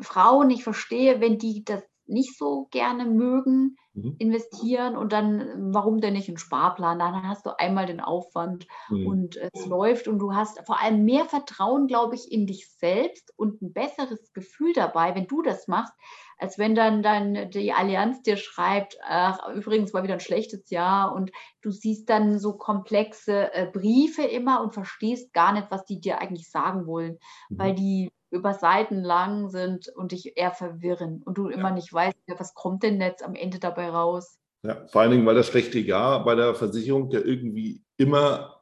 Frauen, 0.00 0.50
ich 0.50 0.64
verstehe, 0.64 1.20
wenn 1.20 1.38
die 1.38 1.64
das 1.64 1.82
nicht 2.10 2.36
so 2.36 2.68
gerne 2.70 3.04
mögen, 3.04 3.76
mhm. 3.94 4.16
investieren 4.18 4.96
und 4.96 5.12
dann, 5.12 5.72
warum 5.72 6.00
denn 6.00 6.14
nicht 6.14 6.28
einen 6.28 6.38
Sparplan? 6.38 6.98
Dann 6.98 7.28
hast 7.28 7.46
du 7.46 7.58
einmal 7.58 7.86
den 7.86 8.00
Aufwand 8.00 8.66
mhm. 8.88 9.06
und 9.06 9.36
es 9.36 9.66
läuft 9.66 10.08
und 10.08 10.18
du 10.18 10.34
hast 10.34 10.64
vor 10.66 10.80
allem 10.80 11.04
mehr 11.04 11.24
Vertrauen, 11.24 11.86
glaube 11.86 12.14
ich, 12.14 12.30
in 12.30 12.46
dich 12.46 12.70
selbst 12.70 13.32
und 13.36 13.62
ein 13.62 13.72
besseres 13.72 14.32
Gefühl 14.32 14.72
dabei, 14.74 15.14
wenn 15.14 15.26
du 15.26 15.42
das 15.42 15.68
machst, 15.68 15.94
als 16.38 16.58
wenn 16.58 16.74
dann, 16.74 17.02
dann 17.02 17.50
die 17.50 17.72
Allianz 17.72 18.22
dir 18.22 18.36
schreibt, 18.36 18.96
ach, 19.06 19.48
übrigens 19.54 19.92
war 19.92 20.02
wieder 20.02 20.14
ein 20.14 20.20
schlechtes 20.20 20.70
Jahr 20.70 21.14
und 21.14 21.30
du 21.60 21.70
siehst 21.70 22.08
dann 22.08 22.38
so 22.38 22.56
komplexe 22.56 23.52
äh, 23.52 23.66
Briefe 23.70 24.22
immer 24.22 24.62
und 24.62 24.72
verstehst 24.72 25.32
gar 25.32 25.52
nicht, 25.52 25.70
was 25.70 25.84
die 25.84 26.00
dir 26.00 26.20
eigentlich 26.20 26.50
sagen 26.50 26.86
wollen, 26.86 27.18
mhm. 27.50 27.58
weil 27.58 27.74
die 27.74 28.10
über 28.30 28.54
Seiten 28.54 29.02
lang 29.02 29.48
sind 29.48 29.88
und 29.88 30.12
dich 30.12 30.36
eher 30.36 30.52
verwirren 30.52 31.22
und 31.22 31.36
du 31.38 31.48
immer 31.48 31.70
ja. 31.70 31.74
nicht 31.74 31.92
weißt, 31.92 32.16
was 32.38 32.54
kommt 32.54 32.82
denn 32.82 33.00
jetzt 33.00 33.22
am 33.24 33.34
Ende 33.34 33.58
dabei 33.58 33.90
raus. 33.90 34.38
Ja, 34.62 34.86
vor 34.88 35.00
allen 35.00 35.10
Dingen, 35.10 35.26
weil 35.26 35.34
das 35.34 35.48
schlechte 35.48 35.78
Jahr 35.78 36.24
bei 36.24 36.34
der 36.34 36.54
Versicherung 36.54 37.10
ja 37.10 37.20
irgendwie 37.20 37.82
immer 37.96 38.60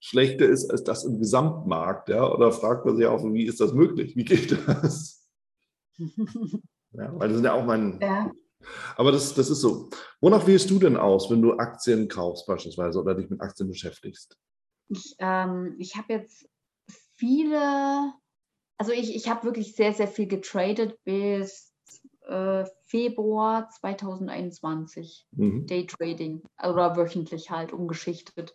schlechter 0.00 0.46
ist 0.46 0.70
als 0.70 0.84
das 0.84 1.04
im 1.04 1.18
Gesamtmarkt. 1.18 2.08
Ja? 2.08 2.30
Oder 2.30 2.52
fragt 2.52 2.86
man 2.86 2.96
sich 2.96 3.06
auch, 3.06 3.22
wie 3.24 3.46
ist 3.46 3.60
das 3.60 3.72
möglich? 3.72 4.16
Wie 4.16 4.24
geht 4.24 4.52
das? 4.66 5.28
ja, 5.98 7.18
weil 7.18 7.28
das 7.28 7.36
sind 7.36 7.44
ja 7.44 7.52
auch 7.52 7.64
mein. 7.64 7.98
Ja. 8.00 8.30
Aber 8.96 9.12
das, 9.12 9.34
das 9.34 9.50
ist 9.50 9.60
so. 9.60 9.90
Wonach 10.20 10.46
wählst 10.46 10.70
du 10.70 10.78
denn 10.78 10.96
aus, 10.96 11.30
wenn 11.30 11.42
du 11.42 11.54
Aktien 11.54 12.08
kaufst 12.08 12.46
beispielsweise 12.46 13.00
oder 13.00 13.14
dich 13.14 13.28
mit 13.28 13.40
Aktien 13.40 13.68
beschäftigst? 13.68 14.38
Ich, 14.88 15.16
ähm, 15.18 15.74
ich 15.78 15.96
habe 15.96 16.12
jetzt 16.12 16.48
viele, 17.16 18.12
also 18.82 18.90
ich, 18.90 19.14
ich 19.14 19.28
habe 19.30 19.44
wirklich 19.44 19.76
sehr, 19.76 19.92
sehr 19.92 20.08
viel 20.08 20.26
getradet 20.26 20.98
bis 21.04 21.72
äh, 22.26 22.64
Februar 22.86 23.68
2021. 23.68 25.28
Mhm. 25.30 25.68
Daytrading 25.68 26.42
oder 26.60 26.96
wöchentlich 26.96 27.52
halt 27.52 27.72
umgeschichtet. 27.72 28.52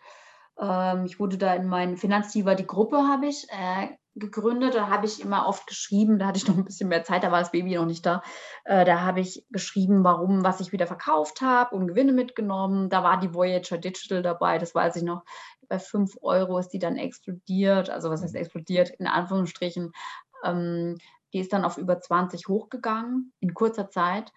Ähm, 0.59 1.05
ich 1.05 1.21
wurde 1.21 1.37
da 1.37 1.55
in 1.55 1.69
meinen 1.69 1.95
Finanzdiva, 1.95 2.55
die 2.55 2.67
Gruppe 2.67 2.97
habe 2.97 3.27
ich 3.27 3.47
äh, 3.51 3.87
gegründet. 4.19 4.75
Da 4.75 4.89
habe 4.89 5.05
ich 5.05 5.21
immer 5.21 5.47
oft 5.47 5.67
geschrieben, 5.67 6.19
da 6.19 6.27
hatte 6.27 6.37
ich 6.37 6.47
noch 6.47 6.57
ein 6.57 6.65
bisschen 6.65 6.89
mehr 6.89 7.03
Zeit, 7.03 7.23
da 7.23 7.31
war 7.31 7.39
das 7.39 7.51
Baby 7.51 7.75
noch 7.75 7.85
nicht 7.85 8.05
da. 8.05 8.21
Äh, 8.65 8.85
da 8.85 9.01
habe 9.01 9.19
ich 9.19 9.45
geschrieben, 9.49 10.03
warum, 10.03 10.43
was 10.43 10.59
ich 10.59 10.71
wieder 10.71 10.87
verkauft 10.87 11.41
habe 11.41 11.75
und 11.75 11.87
Gewinne 11.87 12.13
mitgenommen. 12.13 12.89
Da 12.89 13.03
war 13.03 13.19
die 13.19 13.33
Voyager 13.33 13.77
Digital 13.77 14.21
dabei, 14.21 14.57
das 14.57 14.75
weiß 14.75 14.95
ich 14.97 15.03
noch. 15.03 15.23
Bei 15.69 15.79
5 15.79 16.17
Euro 16.21 16.59
ist 16.59 16.69
die 16.69 16.79
dann 16.79 16.97
explodiert. 16.97 17.89
Also 17.89 18.09
was 18.09 18.21
heißt 18.21 18.33
mhm. 18.33 18.41
explodiert? 18.41 18.89
In 18.91 19.07
Anführungsstrichen. 19.07 19.91
Ähm, 20.43 20.97
die 21.33 21.39
ist 21.39 21.51
dann 21.51 21.65
auf 21.65 21.77
über 21.77 21.99
20 21.99 22.47
hochgegangen 22.47 23.33
in 23.39 23.53
kurzer 23.53 23.89
Zeit. 23.89 24.31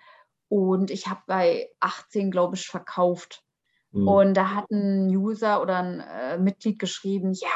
Und 0.49 0.91
ich 0.91 1.07
habe 1.07 1.21
bei 1.27 1.71
18, 1.79 2.31
glaube 2.31 2.57
ich, 2.57 2.67
verkauft. 2.67 3.45
Mhm. 3.93 4.09
Und 4.09 4.35
da 4.35 4.55
hat 4.55 4.71
ein 4.71 5.09
User 5.09 5.61
oder 5.61 5.79
ein 5.79 6.01
äh, 6.01 6.39
Mitglied 6.39 6.79
geschrieben, 6.79 7.33
ja, 7.33 7.49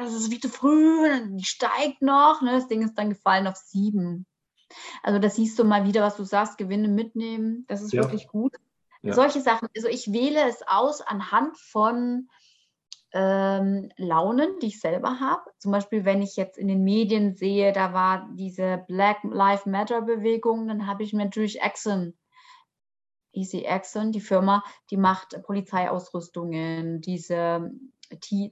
das 0.00 0.14
ist 0.14 0.30
wie 0.30 0.40
zu 0.40 0.48
früh, 0.48 1.08
die 1.30 1.44
steigt 1.44 2.02
noch. 2.02 2.42
Ne? 2.42 2.52
Das 2.52 2.68
Ding 2.68 2.82
ist 2.82 2.94
dann 2.94 3.10
gefallen 3.10 3.46
auf 3.46 3.56
sieben. 3.56 4.26
Also 5.02 5.18
das 5.18 5.34
siehst 5.34 5.58
du 5.58 5.64
mal 5.64 5.84
wieder, 5.84 6.02
was 6.02 6.16
du 6.16 6.24
sagst, 6.24 6.58
Gewinne 6.58 6.88
mitnehmen, 6.88 7.64
das 7.66 7.82
ist 7.82 7.92
ja. 7.92 8.02
wirklich 8.02 8.28
gut. 8.28 8.54
Ja. 9.02 9.14
Solche 9.14 9.40
Sachen, 9.40 9.68
also 9.74 9.88
ich 9.88 10.12
wähle 10.12 10.48
es 10.48 10.62
aus 10.66 11.00
anhand 11.00 11.58
von 11.58 12.28
ähm, 13.12 13.90
Launen, 13.96 14.58
die 14.60 14.68
ich 14.68 14.80
selber 14.80 15.18
habe. 15.18 15.42
Zum 15.58 15.72
Beispiel, 15.72 16.04
wenn 16.04 16.22
ich 16.22 16.36
jetzt 16.36 16.58
in 16.58 16.68
den 16.68 16.84
Medien 16.84 17.34
sehe, 17.34 17.72
da 17.72 17.92
war 17.92 18.28
diese 18.34 18.84
Black 18.86 19.18
Lives 19.24 19.66
Matter 19.66 20.02
Bewegung, 20.02 20.68
dann 20.68 20.86
habe 20.86 21.02
ich 21.02 21.12
mir 21.12 21.24
natürlich 21.24 21.60
Exxon 21.60 22.14
Easy 23.32 23.66
Axon, 23.66 24.12
die 24.12 24.20
Firma, 24.20 24.62
die 24.90 24.96
macht 24.96 25.40
Polizeiausrüstungen, 25.42 27.00
diese 27.00 27.70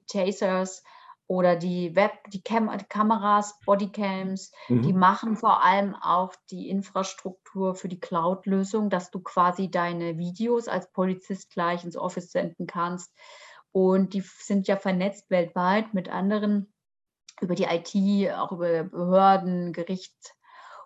Tasers 0.06 0.82
oder 1.28 1.56
die 1.56 1.94
Web, 1.94 2.12
die, 2.32 2.42
Cam 2.42 2.70
Kameras, 2.88 3.58
Bodycams, 3.66 4.50
mhm. 4.68 4.82
die 4.82 4.94
machen 4.94 5.36
vor 5.36 5.62
allem 5.62 5.94
auch 5.94 6.32
die 6.50 6.70
Infrastruktur 6.70 7.74
für 7.74 7.88
die 7.88 8.00
Cloud-Lösung, 8.00 8.88
dass 8.88 9.10
du 9.10 9.20
quasi 9.20 9.70
deine 9.70 10.16
Videos 10.16 10.68
als 10.68 10.90
Polizist 10.90 11.50
gleich 11.50 11.84
ins 11.84 11.98
Office 11.98 12.32
senden 12.32 12.66
kannst. 12.66 13.12
Und 13.72 14.14
die 14.14 14.22
sind 14.22 14.68
ja 14.68 14.76
vernetzt 14.76 15.30
weltweit 15.30 15.92
mit 15.92 16.08
anderen 16.08 16.72
über 17.42 17.54
die 17.54 17.64
IT, 17.64 18.32
auch 18.32 18.52
über 18.52 18.84
Behörden, 18.84 19.74
Gericht, 19.74 20.34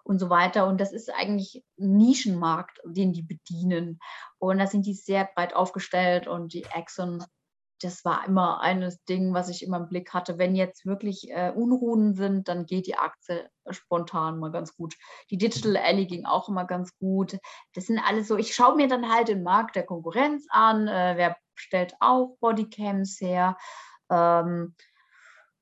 und 0.04 0.18
so 0.18 0.30
weiter. 0.30 0.66
Und 0.66 0.80
das 0.80 0.92
ist 0.92 1.12
eigentlich 1.12 1.64
ein 1.78 1.96
Nischenmarkt, 1.96 2.80
den 2.84 3.12
die 3.12 3.22
bedienen. 3.22 3.98
Und 4.38 4.58
da 4.58 4.66
sind 4.66 4.86
die 4.86 4.94
sehr 4.94 5.28
breit 5.34 5.54
aufgestellt 5.54 6.26
und 6.26 6.52
die 6.52 6.64
Exxon, 6.64 7.24
das 7.80 8.04
war 8.04 8.26
immer 8.26 8.60
eines 8.60 9.02
Ding, 9.04 9.34
was 9.34 9.48
ich 9.48 9.64
immer 9.64 9.78
im 9.78 9.88
Blick 9.88 10.12
hatte. 10.14 10.38
Wenn 10.38 10.54
jetzt 10.54 10.86
wirklich 10.86 11.30
äh, 11.30 11.52
Unruhen 11.54 12.14
sind, 12.14 12.48
dann 12.48 12.64
geht 12.64 12.86
die 12.86 12.96
Aktie 12.96 13.48
spontan 13.70 14.38
mal 14.38 14.52
ganz 14.52 14.76
gut. 14.76 14.94
Die 15.30 15.38
Digital 15.38 15.76
Alley 15.76 16.06
ging 16.06 16.24
auch 16.24 16.48
immer 16.48 16.64
ganz 16.64 16.96
gut. 16.98 17.38
Das 17.74 17.86
sind 17.86 17.98
alles 17.98 18.28
so, 18.28 18.36
ich 18.36 18.54
schaue 18.54 18.76
mir 18.76 18.88
dann 18.88 19.12
halt 19.12 19.28
den 19.28 19.42
Markt 19.42 19.76
der 19.76 19.84
Konkurrenz 19.84 20.46
an, 20.50 20.86
äh, 20.86 21.14
wer 21.16 21.36
stellt 21.54 21.94
auch 22.00 22.36
Bodycams 22.40 23.20
her. 23.20 23.56
Ähm, 24.10 24.74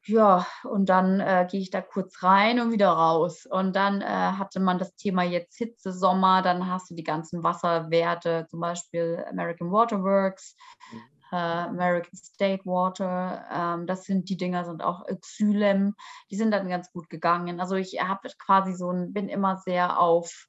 ja, 0.04 0.46
und 0.64 0.88
dann 0.88 1.20
äh, 1.20 1.46
gehe 1.50 1.60
ich 1.60 1.70
da 1.70 1.82
kurz 1.82 2.22
rein 2.22 2.58
und 2.60 2.72
wieder 2.72 2.88
raus. 2.88 3.46
Und 3.46 3.76
dann 3.76 4.00
äh, 4.00 4.04
hatte 4.04 4.58
man 4.58 4.78
das 4.78 4.96
Thema 4.96 5.22
jetzt 5.22 5.58
Hitze, 5.58 5.92
Sommer, 5.92 6.42
dann 6.42 6.68
hast 6.68 6.90
du 6.90 6.94
die 6.94 7.04
ganzen 7.04 7.42
Wasserwerte, 7.42 8.46
zum 8.50 8.60
Beispiel 8.60 9.24
American 9.28 9.70
Water 9.70 10.02
Works, 10.02 10.56
mhm. 10.92 10.98
äh, 11.32 11.36
American 11.36 12.16
State 12.16 12.64
Water. 12.64 13.44
Ähm, 13.52 13.86
das 13.86 14.04
sind 14.04 14.30
die 14.30 14.38
Dinger, 14.38 14.64
sind 14.64 14.82
auch 14.82 15.04
Xylem, 15.20 15.94
die 16.30 16.36
sind 16.36 16.50
dann 16.50 16.68
ganz 16.68 16.90
gut 16.92 17.10
gegangen. 17.10 17.60
Also 17.60 17.74
ich 17.74 18.00
habe 18.02 18.28
quasi 18.38 18.72
so 18.74 18.90
ein, 18.90 19.12
bin 19.12 19.28
immer 19.28 19.58
sehr 19.58 20.00
auf 20.00 20.46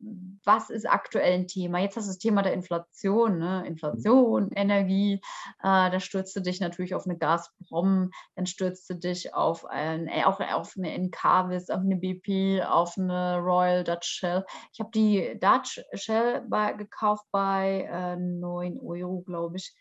was 0.00 0.70
ist 0.70 0.88
aktuell 0.88 1.34
ein 1.34 1.46
Thema? 1.48 1.80
Jetzt 1.80 1.96
hast 1.96 2.06
du 2.06 2.10
das 2.10 2.18
Thema 2.18 2.42
der 2.42 2.52
Inflation, 2.52 3.38
ne? 3.38 3.64
Inflation, 3.66 4.50
Energie, 4.52 5.14
äh, 5.60 5.90
da 5.90 6.00
stürzt 6.00 6.34
du 6.36 6.40
dich 6.40 6.60
natürlich 6.60 6.94
auf 6.94 7.06
eine 7.06 7.18
Gazprom, 7.18 8.10
dann 8.36 8.46
stürzt 8.46 8.88
du 8.88 8.94
dich 8.94 9.34
auf 9.34 9.64
ein, 9.66 10.06
äh, 10.06 10.24
auch 10.24 10.40
auf 10.40 10.74
eine 10.76 10.92
Encarvis, 10.92 11.70
auf 11.70 11.80
eine 11.80 11.96
BP, 11.96 12.62
auf 12.62 12.96
eine 12.96 13.38
Royal 13.38 13.84
Dutch 13.84 14.08
Shell. 14.08 14.44
Ich 14.72 14.80
habe 14.80 14.90
die 14.94 15.38
Dutch 15.40 15.82
Shell 15.94 16.42
bei, 16.48 16.72
gekauft 16.74 17.26
bei 17.32 17.88
äh, 17.90 18.16
9 18.16 18.78
Euro, 18.80 19.22
glaube 19.22 19.56
ich. 19.56 19.74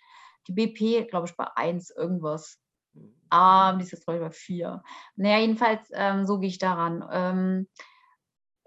Die 0.47 0.53
BP, 0.53 1.07
glaube 1.09 1.28
ich, 1.28 1.36
bei 1.36 1.47
1 1.55 1.91
irgendwas. 1.91 2.57
Ah, 3.30 3.74
die 3.74 3.84
ist 3.84 3.91
jetzt, 3.91 4.05
glaube 4.05 4.20
ich, 4.20 4.26
bei 4.26 4.32
4. 4.32 4.84
Naja, 5.18 5.39
jedenfalls, 5.39 5.89
ähm, 5.93 6.26
so 6.26 6.39
gehe 6.39 6.49
ich 6.49 6.57
daran. 6.57 7.05
Ähm, 7.11 7.68
äh, 7.76 7.96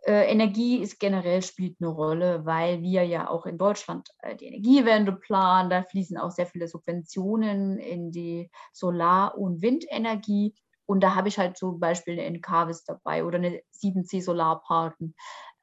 Energie 0.06 0.78
ist 0.78 0.98
generell 0.98 1.42
spielt 1.42 1.76
eine 1.80 1.90
Rolle, 1.90 2.46
weil 2.46 2.80
wir 2.80 3.04
ja 3.04 3.28
auch 3.28 3.46
in 3.46 3.58
Deutschland 3.58 4.08
äh, 4.18 4.34
die 4.34 4.46
Energiewende 4.46 5.12
planen. 5.12 5.70
Da 5.70 5.82
fließen 5.82 6.16
auch 6.16 6.30
sehr 6.30 6.46
viele 6.46 6.68
Subventionen 6.68 7.78
in 7.78 8.10
die 8.10 8.50
Solar- 8.72 9.36
und 9.36 9.62
Windenergie. 9.62 10.54
Und 10.86 11.00
da 11.00 11.14
habe 11.14 11.28
ich 11.28 11.38
halt 11.38 11.56
zum 11.56 11.78
Beispiel 11.78 12.14
eine 12.14 12.24
Encarvis 12.24 12.84
dabei 12.84 13.24
oder 13.24 13.38
eine 13.38 13.60
7C 13.74 14.22
Solarparken 14.22 15.14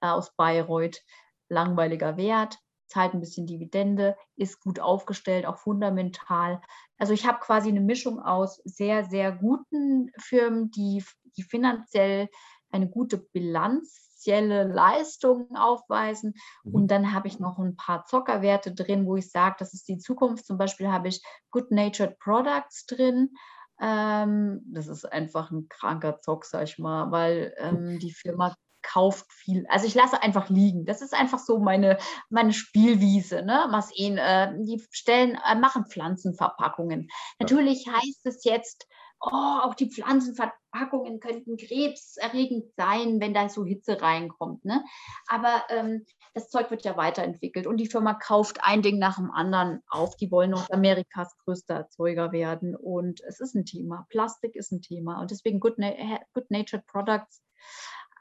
äh, 0.01 0.07
aus 0.07 0.35
Bayreuth. 0.35 1.01
Langweiliger 1.49 2.17
Wert, 2.17 2.57
zahlt 2.87 3.13
ein 3.13 3.19
bisschen 3.19 3.47
Dividende, 3.47 4.15
ist 4.35 4.59
gut 4.59 4.79
aufgestellt, 4.79 5.45
auch 5.45 5.57
fundamental. 5.57 6.61
Also 6.97 7.13
ich 7.13 7.25
habe 7.25 7.39
quasi 7.39 7.69
eine 7.69 7.81
Mischung 7.81 8.19
aus 8.19 8.61
sehr, 8.65 9.05
sehr 9.05 9.31
guten 9.31 10.11
Firmen, 10.17 10.71
die, 10.71 11.03
die 11.37 11.43
finanziell 11.43 12.29
eine 12.71 12.89
gute 12.89 13.17
Bilanz 13.17 14.06
finanzielle 14.17 14.63
Leistungen 14.63 15.55
aufweisen. 15.55 16.33
Mhm. 16.63 16.75
Und 16.75 16.87
dann 16.91 17.13
habe 17.13 17.27
ich 17.27 17.39
noch 17.39 17.57
ein 17.59 17.75
paar 17.75 18.05
Zockerwerte 18.05 18.73
drin, 18.73 19.05
wo 19.05 19.15
ich 19.15 19.31
sage, 19.31 19.55
das 19.59 19.73
ist 19.73 19.87
die 19.87 19.97
Zukunft. 19.97 20.45
Zum 20.45 20.57
Beispiel 20.57 20.89
habe 20.89 21.07
ich 21.07 21.21
Good 21.51 21.71
Natured 21.71 22.17
Products 22.19 22.85
drin. 22.85 23.33
Ähm, 23.79 24.61
das 24.65 24.87
ist 24.87 25.05
einfach 25.05 25.51
ein 25.51 25.67
kranker 25.69 26.19
Zock, 26.19 26.45
sag 26.45 26.63
ich 26.63 26.79
mal, 26.79 27.11
weil 27.11 27.53
ähm, 27.57 27.99
die 27.99 28.11
Firma 28.11 28.55
kauft 28.81 29.31
viel. 29.31 29.65
Also 29.69 29.85
ich 29.85 29.95
lasse 29.95 30.21
einfach 30.23 30.49
liegen. 30.49 30.85
Das 30.85 31.01
ist 31.01 31.13
einfach 31.13 31.39
so 31.39 31.59
meine, 31.59 31.97
meine 32.29 32.53
Spielwiese. 32.53 33.43
Ne? 33.43 33.67
Maseen, 33.69 34.17
äh, 34.17 34.53
die 34.63 34.81
stellen, 34.91 35.37
äh, 35.45 35.55
machen 35.55 35.85
Pflanzenverpackungen. 35.85 37.01
Ja. 37.01 37.15
Natürlich 37.41 37.85
heißt 37.87 38.25
es 38.25 38.43
jetzt, 38.45 38.87
oh, 39.19 39.59
auch 39.63 39.73
die 39.73 39.89
Pflanzenverpackungen 39.89 41.19
könnten 41.19 41.57
krebserregend 41.57 42.73
sein, 42.75 43.19
wenn 43.19 43.33
da 43.33 43.49
so 43.49 43.65
Hitze 43.65 44.01
reinkommt. 44.01 44.65
Ne? 44.65 44.83
Aber 45.27 45.63
ähm, 45.69 46.05
das 46.33 46.49
Zeug 46.49 46.69
wird 46.69 46.85
ja 46.85 46.97
weiterentwickelt 46.97 47.67
und 47.67 47.77
die 47.77 47.87
Firma 47.87 48.13
kauft 48.13 48.59
ein 48.61 48.81
Ding 48.81 48.99
nach 48.99 49.15
dem 49.15 49.31
anderen 49.31 49.81
auf. 49.89 50.15
Die 50.17 50.31
wollen 50.31 50.51
Nordamerikas 50.51 51.35
größter 51.43 51.75
Erzeuger 51.75 52.31
werden 52.31 52.75
und 52.75 53.21
es 53.21 53.39
ist 53.39 53.55
ein 53.55 53.65
Thema. 53.65 54.05
Plastik 54.09 54.55
ist 54.55 54.71
ein 54.71 54.81
Thema 54.81 55.19
und 55.19 55.31
deswegen 55.31 55.59
Good, 55.59 55.75
Na 55.77 55.91
Good 56.33 56.51
Natured 56.51 56.85
Products 56.85 57.41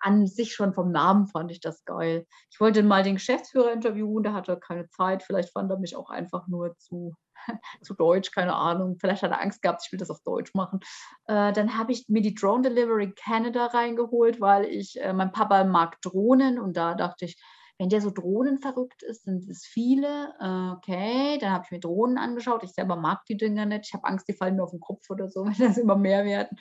an 0.01 0.27
sich 0.27 0.55
schon 0.55 0.73
vom 0.73 0.93
Namen 0.93 1.27
fand 1.27 1.51
ich 1.51 1.61
das 1.61 1.85
geil. 1.85 2.27
Ich 2.51 2.61
wollte 2.61 2.83
mal 2.83 3.03
den 3.03 3.15
Geschäftsführer 3.17 3.73
interviewen, 3.73 4.23
der 4.23 4.35
hatte 4.35 4.59
keine 4.59 4.89
Zeit. 4.89 5.23
Vielleicht 5.23 5.53
fand 5.53 5.71
er 5.71 5.79
mich 5.79 5.97
auch 5.97 6.11
einfach 6.11 6.47
nur 6.49 6.77
zu 6.79 7.15
zu 7.83 7.95
Deutsch, 7.95 8.31
keine 8.33 8.55
Ahnung. 8.55 8.97
Vielleicht 9.01 9.23
hat 9.23 9.31
er 9.31 9.41
Angst 9.41 9.63
gehabt, 9.63 9.83
ich 9.85 9.93
will 9.93 9.99
das 9.99 10.11
auf 10.11 10.23
Deutsch 10.23 10.55
machen. 10.55 10.81
Äh, 11.27 11.53
dann 11.53 11.77
habe 11.77 11.93
ich 11.93 12.09
mir 12.09 12.23
die 12.23 12.35
Drone 12.35 12.63
Delivery 12.63 13.13
Canada 13.13 13.67
reingeholt, 13.67 14.41
weil 14.41 14.65
ich, 14.65 15.01
äh, 15.01 15.13
mein 15.13 15.33
Papa 15.33 15.65
mag 15.65 16.01
Drohnen 16.03 16.59
und 16.59 16.77
da 16.77 16.95
dachte 16.95 17.25
ich, 17.25 17.41
wenn 17.79 17.91
der 17.91 18.01
so 18.01 18.11
drohnenverrückt 18.11 19.03
ist, 19.03 19.25
sind 19.25 19.49
es 19.49 19.67
viele. 19.67 20.35
Äh, 20.41 20.77
okay, 20.77 21.39
dann 21.39 21.53
habe 21.53 21.65
ich 21.67 21.71
mir 21.71 21.81
Drohnen 21.81 22.17
angeschaut. 22.17 22.63
Ich 22.63 22.73
selber 22.73 22.97
mag 22.97 23.25
die 23.27 23.37
Dinger 23.37 23.67
nicht. 23.67 23.87
Ich 23.87 23.95
habe 23.95 24.05
Angst, 24.05 24.27
die 24.29 24.33
fallen 24.33 24.57
mir 24.57 24.63
auf 24.63 24.71
den 24.71 24.81
Kopf 24.81 25.11
oder 25.11 25.29
so, 25.29 25.45
wenn 25.45 25.59
das 25.59 25.77
immer 25.77 25.97
mehr 25.97 26.25
werden. 26.25 26.57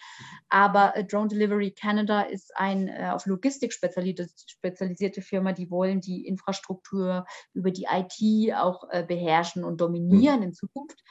Aber 0.50 0.96
äh, 0.96 1.06
Drone 1.06 1.30
Delivery 1.30 1.72
Canada 1.72 2.22
ist 2.22 2.56
eine 2.58 2.98
äh, 2.98 3.10
auf 3.12 3.26
Logistik 3.26 3.72
spezialisierte 3.74 5.22
Firma. 5.22 5.54
Die 5.54 5.72
wollen 5.72 6.02
die 6.02 6.28
Infrastruktur 6.28 7.26
über 7.54 7.72
die 7.72 7.88
IT 7.90 8.54
auch 8.56 8.88
beherrschen 9.08 9.64
und 9.64 9.80
dominieren 9.80 10.38
mhm. 10.38 10.44
in 10.44 10.54
Zukunft. 10.54 11.02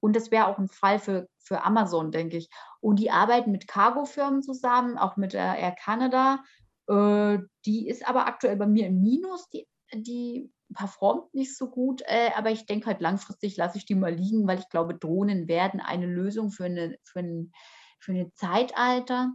Und 0.00 0.14
das 0.14 0.30
wäre 0.30 0.46
auch 0.46 0.58
ein 0.58 0.68
Fall 0.68 1.00
für, 1.00 1.28
für 1.38 1.64
Amazon, 1.64 2.12
denke 2.12 2.36
ich. 2.36 2.48
Und 2.80 3.00
die 3.00 3.10
arbeiten 3.10 3.50
mit 3.50 3.66
Cargo-Firmen 3.66 4.42
zusammen, 4.42 4.96
auch 4.96 5.16
mit 5.16 5.34
Air 5.34 5.74
Canada 5.82 6.44
äh, 6.88 7.38
die 7.66 7.88
ist 7.88 8.06
aber 8.08 8.26
aktuell 8.26 8.56
bei 8.56 8.66
mir 8.66 8.86
im 8.86 9.02
Minus. 9.02 9.48
Die, 9.50 9.66
die 9.92 10.50
performt 10.74 11.32
nicht 11.34 11.56
so 11.56 11.70
gut, 11.70 12.02
äh, 12.06 12.30
aber 12.36 12.50
ich 12.50 12.66
denke 12.66 12.86
halt 12.86 13.00
langfristig 13.00 13.56
lasse 13.56 13.78
ich 13.78 13.86
die 13.86 13.94
mal 13.94 14.12
liegen, 14.12 14.46
weil 14.46 14.58
ich 14.58 14.68
glaube, 14.68 14.94
Drohnen 14.94 15.48
werden 15.48 15.80
eine 15.80 16.06
Lösung 16.06 16.50
für, 16.50 16.64
eine, 16.64 16.98
für, 17.04 17.20
ein, 17.20 17.52
für 17.98 18.12
ein 18.12 18.32
Zeitalter. 18.34 19.32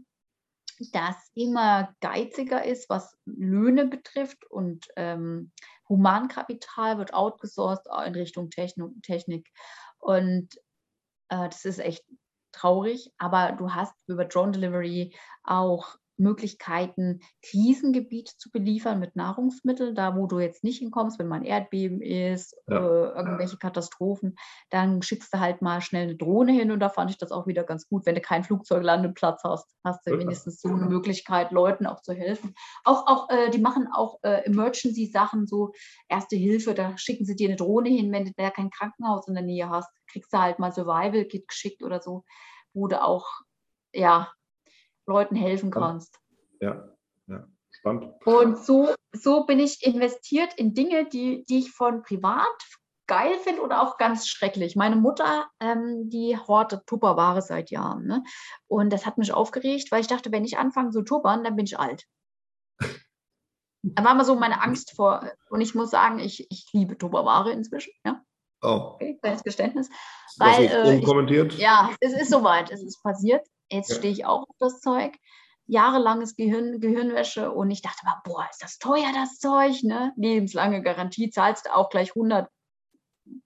das 0.92 1.16
immer 1.34 1.94
geiziger 2.02 2.64
ist, 2.66 2.90
was 2.90 3.18
Löhne 3.26 3.88
betrifft 3.88 4.46
und 4.50 4.88
ähm, 4.96 5.52
Humankapital 5.90 6.98
wird 6.98 7.14
outgesourced 7.14 7.88
in 8.06 8.16
Richtung 8.16 8.50
Technik. 8.50 9.50
Und 10.00 10.56
äh, 11.30 11.50
das 11.50 11.66
ist 11.66 11.80
echt 11.80 12.04
traurig, 12.52 13.12
aber 13.18 13.54
du 13.54 13.74
hast 13.74 13.94
über 14.08 14.26
Drone 14.26 14.52
Delivery 14.52 15.16
auch 15.44 15.98
Möglichkeiten, 16.18 17.20
Krisengebiete 17.42 18.34
zu 18.38 18.52
beliefern 18.52 19.00
mit 19.00 19.16
Nahrungsmitteln, 19.16 19.96
da 19.96 20.16
wo 20.16 20.28
du 20.28 20.40
jetzt 20.40 20.64
nicht 20.64 20.80
hinkommst, 20.80 21.20
wenn 21.20 21.28
mal 21.28 21.38
ein 21.38 21.46
Erdbeben 21.46 22.02
ist, 22.02 22.56
ja. 22.68 22.78
äh, 22.78 23.18
irgendwelche 23.18 23.58
Katastrophen, 23.58 24.36
dann 24.70 25.02
schickst 25.02 25.34
du 25.34 25.40
halt 25.40 25.62
mal 25.62 25.82
schnell 25.82 26.04
eine 26.04 26.16
Drohne 26.16 26.52
hin 26.52 26.72
und 26.72 26.80
da 26.80 26.90
fand 26.90 27.12
ich 27.12 27.18
das 27.18 27.32
auch 27.32 27.48
wieder 27.48 27.64
ganz 27.64 27.88
gut. 27.88 28.06
Wenn 28.06 28.16
du 28.16 28.22
keinen 28.22 28.44
Flugzeuglandeplatz 28.44 29.44
hast, 29.44 29.68
hast 29.84 30.06
du 30.06 30.18
wenigstens 30.18 30.62
so 30.62 30.70
eine 30.70 30.86
Möglichkeit, 30.86 31.52
Leuten 31.52 31.86
auch 31.86 32.02
zu 32.02 32.14
helfen. 32.14 32.54
Auch, 32.84 33.08
auch 33.08 33.30
äh, 33.30 33.50
die 33.50 33.60
machen 33.60 33.88
auch 33.94 34.20
äh, 34.24 34.46
Emergency-Sachen, 34.46 35.48
so 35.48 35.72
Erste 36.08 36.36
Hilfe, 36.36 36.74
da 36.74 36.98
schicken 36.98 37.26
sie 37.26 37.36
dir 37.36 37.50
eine 37.50 37.58
Drohne 37.58 37.90
hin, 37.90 38.12
wenn 38.12 38.26
du 38.26 38.32
da 38.36 38.50
kein 38.50 38.70
Krankenhaus 38.70 39.28
in 39.28 39.34
der 39.34 39.44
Nähe 39.44 39.70
hast, 39.70 39.90
kriegst 40.08 40.34
du 40.34 40.38
halt 40.38 40.60
mal 40.60 40.72
Survival-Kit 40.72 41.48
geschickt 41.48 41.84
oder 41.84 42.02
so, 42.02 42.24
wo 42.74 42.88
du 42.88 43.02
auch 43.02 43.26
ja, 43.94 44.32
Leuten 45.06 45.36
helfen 45.36 45.72
kannst. 45.72 46.20
Ja, 46.60 46.90
ja, 47.28 47.48
spannend. 47.72 48.14
Und 48.26 48.58
so, 48.58 48.94
so 49.12 49.46
bin 49.46 49.60
ich 49.60 49.86
investiert 49.86 50.54
in 50.56 50.74
Dinge, 50.74 51.06
die, 51.08 51.44
die 51.46 51.60
ich 51.60 51.72
von 51.72 52.04
privat 52.04 52.48
geil 53.08 53.38
finde 53.40 53.62
oder 53.62 53.82
auch 53.82 53.98
ganz 53.98 54.28
schrecklich. 54.28 54.76
Meine 54.76 54.96
Mutter, 54.96 55.48
ähm, 55.60 56.10
die 56.10 56.38
hortet 56.38 56.88
Tupperware 56.88 57.42
seit 57.42 57.70
Jahren. 57.70 58.06
Ne? 58.06 58.24
Und 58.68 58.92
das 58.92 59.06
hat 59.06 59.18
mich 59.18 59.34
aufgeregt, 59.34 59.92
weil 59.92 60.02
ich 60.02 60.08
dachte, 60.08 60.32
wenn 60.32 60.46
ich 60.46 60.58
anfange 60.58 60.92
zu 60.92 61.02
tuppern, 61.02 61.44
dann 61.44 61.56
bin 61.56 61.66
ich 61.66 61.78
alt. 61.78 62.06
Da 63.84 64.04
war 64.06 64.16
mal 64.16 64.24
so 64.24 64.36
meine 64.36 64.62
Angst 64.62 64.96
vor. 64.96 65.30
Und 65.50 65.60
ich 65.60 65.76
muss 65.76 65.92
sagen, 65.92 66.20
ich, 66.20 66.50
ich 66.50 66.70
liebe 66.72 66.98
Tupperware 66.98 67.52
inzwischen. 67.52 67.92
Ja? 68.06 68.24
Oh. 68.62 68.94
Okay, 68.94 69.18
kleines 69.22 69.44
Geständnis. 69.44 69.90
Weil, 70.38 70.66
äh, 70.68 70.96
unkommentiert? 70.96 71.54
Ich, 71.54 71.60
ja, 71.60 71.94
es 72.00 72.14
ist 72.14 72.32
soweit, 72.32 72.72
es 72.72 72.82
ist 72.82 73.04
passiert. 73.04 73.46
Jetzt 73.70 73.90
ja. 73.92 73.96
stehe 73.98 74.14
ich 74.14 74.26
auch 74.26 74.50
auf 74.50 74.56
das 74.60 74.80
Zeug. 74.82 75.18
Jahrelanges 75.66 76.36
Gehirn, 76.36 76.82
Gehirnwäsche 76.82 77.52
und 77.52 77.72
ich 77.72 77.82
dachte 77.82 78.06
mal, 78.06 78.22
boah, 78.26 78.46
ist 78.52 78.62
das 78.62 78.80
teuer, 78.80 79.12
das 79.14 79.40
Zeug, 79.40 79.82
ne? 79.84 80.12
Lebenslange 80.18 80.82
Garantie, 80.82 81.30
zahlst 81.30 81.66
du 81.66 81.74
auch 81.74 81.90
gleich 81.90 82.10
100 82.10 82.50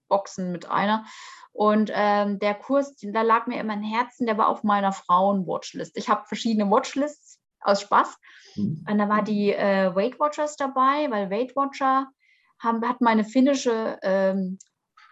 Boxen 0.08 0.50
mit 0.50 0.68
einer. 0.68 1.04
Und 1.52 1.90
ähm, 1.94 2.38
der 2.38 2.54
Kurs, 2.54 2.94
da 3.00 3.22
lag 3.22 3.46
mir 3.46 3.60
immer 3.60 3.72
ein 3.72 3.82
Herzen, 3.82 4.26
der 4.26 4.38
war 4.38 4.48
auf 4.48 4.64
meiner 4.64 4.92
Frauen-Watchlist. 4.92 5.96
Ich 5.96 6.08
habe 6.08 6.26
verschiedene 6.26 6.70
Watchlists 6.70 7.40
aus 7.60 7.82
Spaß. 7.82 8.16
Mhm. 8.56 8.84
Und 8.88 8.98
da 8.98 9.08
war 9.08 9.22
die 9.22 9.52
äh, 9.52 9.94
Weight 9.94 10.18
Watchers 10.18 10.56
dabei, 10.56 11.10
weil 11.10 11.30
Weight 11.30 11.56
Watcher 11.56 12.08
haben, 12.60 12.88
hat 12.88 13.00
meine 13.00 13.24
finnische 13.24 13.98
ähm, 14.02 14.58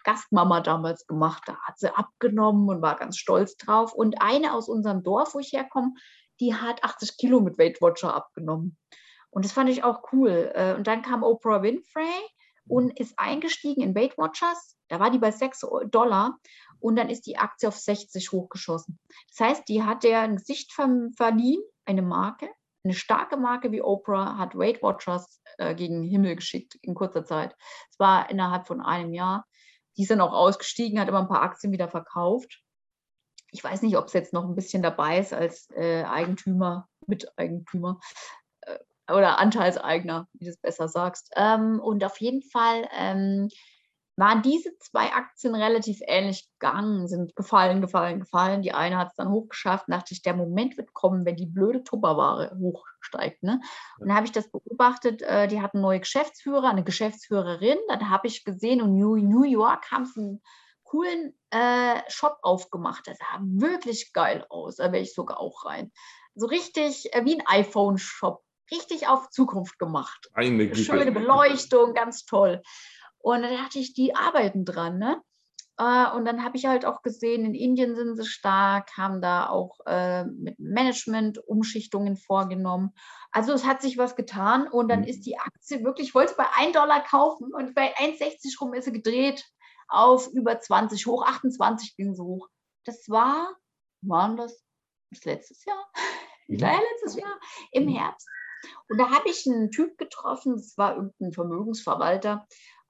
Gastmama 0.06 0.60
damals 0.60 1.06
gemacht. 1.06 1.42
Da 1.46 1.56
hat 1.64 1.78
sie 1.78 1.94
abgenommen 1.94 2.68
und 2.68 2.80
war 2.80 2.96
ganz 2.96 3.18
stolz 3.18 3.56
drauf. 3.56 3.92
Und 3.92 4.22
eine 4.22 4.54
aus 4.54 4.68
unserem 4.68 5.02
Dorf, 5.02 5.34
wo 5.34 5.40
ich 5.40 5.52
herkomme, 5.52 5.92
die 6.40 6.54
hat 6.54 6.84
80 6.84 7.16
Kilo 7.16 7.40
mit 7.40 7.58
Weight 7.58 7.82
Watcher 7.82 8.14
abgenommen. 8.14 8.78
Und 9.30 9.44
das 9.44 9.52
fand 9.52 9.68
ich 9.68 9.82
auch 9.82 10.12
cool. 10.12 10.52
Äh, 10.54 10.74
und 10.74 10.86
dann 10.86 11.02
kam 11.02 11.22
Oprah 11.22 11.62
Winfrey 11.62 12.08
und 12.68 12.98
ist 12.98 13.18
eingestiegen 13.18 13.82
in 13.82 13.94
Weight 13.94 14.16
Watchers. 14.16 14.76
Da 14.88 15.00
war 15.00 15.10
die 15.10 15.18
bei 15.18 15.32
6 15.32 15.66
Dollar 15.90 16.38
und 16.78 16.96
dann 16.96 17.10
ist 17.10 17.26
die 17.26 17.36
Aktie 17.36 17.68
auf 17.68 17.76
60 17.76 18.30
hochgeschossen. 18.30 18.98
Das 19.30 19.48
heißt, 19.48 19.68
die 19.68 19.82
hat 19.82 20.04
der 20.04 20.20
ein 20.20 20.36
Gesicht 20.36 20.72
verliehen, 20.72 21.62
eine 21.84 22.02
Marke, 22.02 22.48
eine 22.86 22.94
starke 22.94 23.36
Marke 23.36 23.72
wie 23.72 23.82
Oprah 23.82 24.38
hat 24.38 24.56
Weight 24.56 24.80
Watchers 24.80 25.42
äh, 25.58 25.74
gegen 25.74 26.02
den 26.02 26.08
Himmel 26.08 26.36
geschickt 26.36 26.76
in 26.82 26.94
kurzer 26.94 27.24
Zeit. 27.24 27.56
Es 27.90 27.98
war 27.98 28.30
innerhalb 28.30 28.68
von 28.68 28.80
einem 28.80 29.12
Jahr. 29.12 29.44
Die 29.96 30.02
ist 30.02 30.10
dann 30.10 30.20
auch 30.20 30.32
ausgestiegen, 30.32 31.00
hat 31.00 31.08
immer 31.08 31.20
ein 31.20 31.28
paar 31.28 31.42
Aktien 31.42 31.72
wieder 31.72 31.88
verkauft. 31.88 32.62
Ich 33.50 33.62
weiß 33.62 33.82
nicht, 33.82 33.96
ob 33.96 34.06
es 34.06 34.12
jetzt 34.12 34.32
noch 34.32 34.44
ein 34.44 34.54
bisschen 34.54 34.82
dabei 34.82 35.18
ist 35.18 35.32
als 35.32 35.70
äh, 35.70 36.04
Eigentümer, 36.04 36.88
Miteigentümer 37.06 38.00
äh, 38.62 38.78
oder 39.10 39.38
Anteilseigner, 39.38 40.28
wie 40.34 40.46
du 40.46 40.50
es 40.50 40.58
besser 40.58 40.88
sagst. 40.88 41.32
Ähm, 41.36 41.80
und 41.80 42.04
auf 42.04 42.20
jeden 42.20 42.42
Fall 42.42 42.88
ähm, 42.96 43.48
waren 44.16 44.40
diese 44.42 44.76
zwei 44.78 45.12
Aktien 45.12 45.54
relativ 45.54 46.00
ähnlich 46.06 46.48
gegangen, 46.58 47.06
sind 47.06 47.36
gefallen, 47.36 47.82
gefallen, 47.82 48.20
gefallen. 48.20 48.62
Die 48.62 48.72
eine 48.72 48.96
hat 48.96 49.08
es 49.08 49.16
dann 49.16 49.30
hochgeschafft, 49.30 49.86
dachte 49.88 50.14
ich, 50.14 50.22
der 50.22 50.34
Moment 50.34 50.78
wird 50.78 50.94
kommen, 50.94 51.26
wenn 51.26 51.36
die 51.36 51.46
blöde 51.46 51.84
Tupperware 51.84 52.56
hochsteigt. 52.58 53.42
Ne? 53.42 53.60
Und 53.98 54.08
dann 54.08 54.16
habe 54.16 54.26
ich 54.26 54.32
das 54.32 54.50
beobachtet, 54.50 55.20
äh, 55.20 55.48
die 55.48 55.60
hatten 55.60 55.82
neue 55.82 56.00
Geschäftsführer, 56.00 56.70
eine 56.70 56.84
Geschäftsführerin. 56.84 57.78
Dann 57.88 58.08
habe 58.08 58.26
ich 58.26 58.44
gesehen, 58.44 58.80
und 58.80 58.96
New, 58.96 59.16
New 59.16 59.44
York 59.44 59.90
haben 59.90 60.06
sie 60.06 60.20
einen 60.20 60.42
coolen 60.84 61.38
äh, 61.50 62.00
Shop 62.08 62.38
aufgemacht. 62.40 63.06
Das 63.06 63.18
sah 63.18 63.38
wirklich 63.42 64.14
geil 64.14 64.46
aus. 64.48 64.76
Da 64.76 64.92
wäre 64.92 65.02
ich 65.02 65.14
sogar 65.14 65.40
auch 65.40 65.66
rein. 65.66 65.92
So 66.34 66.46
richtig 66.46 67.12
äh, 67.12 67.24
wie 67.26 67.38
ein 67.38 67.46
iPhone-Shop. 67.46 68.42
Richtig 68.70 69.06
auf 69.06 69.30
Zukunft 69.30 69.78
gemacht. 69.78 70.28
Eine 70.34 70.74
Schöne 70.74 71.12
Beleuchtung, 71.12 71.94
ganz 71.94 72.24
toll. 72.24 72.62
Und 73.26 73.42
dann 73.42 73.56
dachte 73.56 73.80
ich, 73.80 73.92
die 73.92 74.14
arbeiten 74.14 74.64
dran. 74.64 74.98
Ne? 74.98 75.20
Äh, 75.78 76.12
und 76.14 76.24
dann 76.26 76.44
habe 76.44 76.56
ich 76.56 76.66
halt 76.66 76.84
auch 76.84 77.02
gesehen, 77.02 77.44
in 77.44 77.54
Indien 77.54 77.96
sind 77.96 78.14
sie 78.14 78.24
stark, 78.24 78.96
haben 78.96 79.20
da 79.20 79.48
auch 79.48 79.80
äh, 79.84 80.24
mit 80.26 80.60
Management 80.60 81.38
Umschichtungen 81.38 82.16
vorgenommen. 82.16 82.92
Also 83.32 83.52
es 83.52 83.66
hat 83.66 83.82
sich 83.82 83.98
was 83.98 84.14
getan 84.14 84.68
und 84.68 84.88
dann 84.88 85.00
mhm. 85.00 85.06
ist 85.06 85.26
die 85.26 85.40
Aktie 85.40 85.82
wirklich, 85.82 86.10
ich 86.10 86.14
wollte 86.14 86.36
bei 86.36 86.46
1 86.56 86.74
Dollar 86.74 87.02
kaufen 87.02 87.52
und 87.52 87.74
bei 87.74 87.96
1,60 87.96 88.60
rum 88.60 88.74
ist 88.74 88.84
sie 88.84 88.92
gedreht 88.92 89.44
auf 89.88 90.28
über 90.28 90.60
20 90.60 91.04
hoch, 91.06 91.26
28 91.26 91.96
ging 91.96 92.14
sie 92.14 92.22
hoch. 92.22 92.48
Das 92.84 93.08
war, 93.08 93.56
waren 94.02 94.36
das, 94.36 94.62
das 95.10 95.24
letztes 95.24 95.64
Jahr? 95.64 95.84
Mhm. 96.48 96.58
Ja, 96.58 96.78
letztes 96.92 97.16
Jahr 97.16 97.40
im 97.72 97.86
mhm. 97.86 97.96
Herbst. 97.96 98.28
Und 98.88 98.98
da 98.98 99.10
habe 99.10 99.28
ich 99.28 99.44
einen 99.46 99.72
Typ 99.72 99.98
getroffen, 99.98 100.52
das 100.52 100.78
war 100.78 100.94
irgendein 100.94 101.32
Vermögensverwalter, 101.32 102.46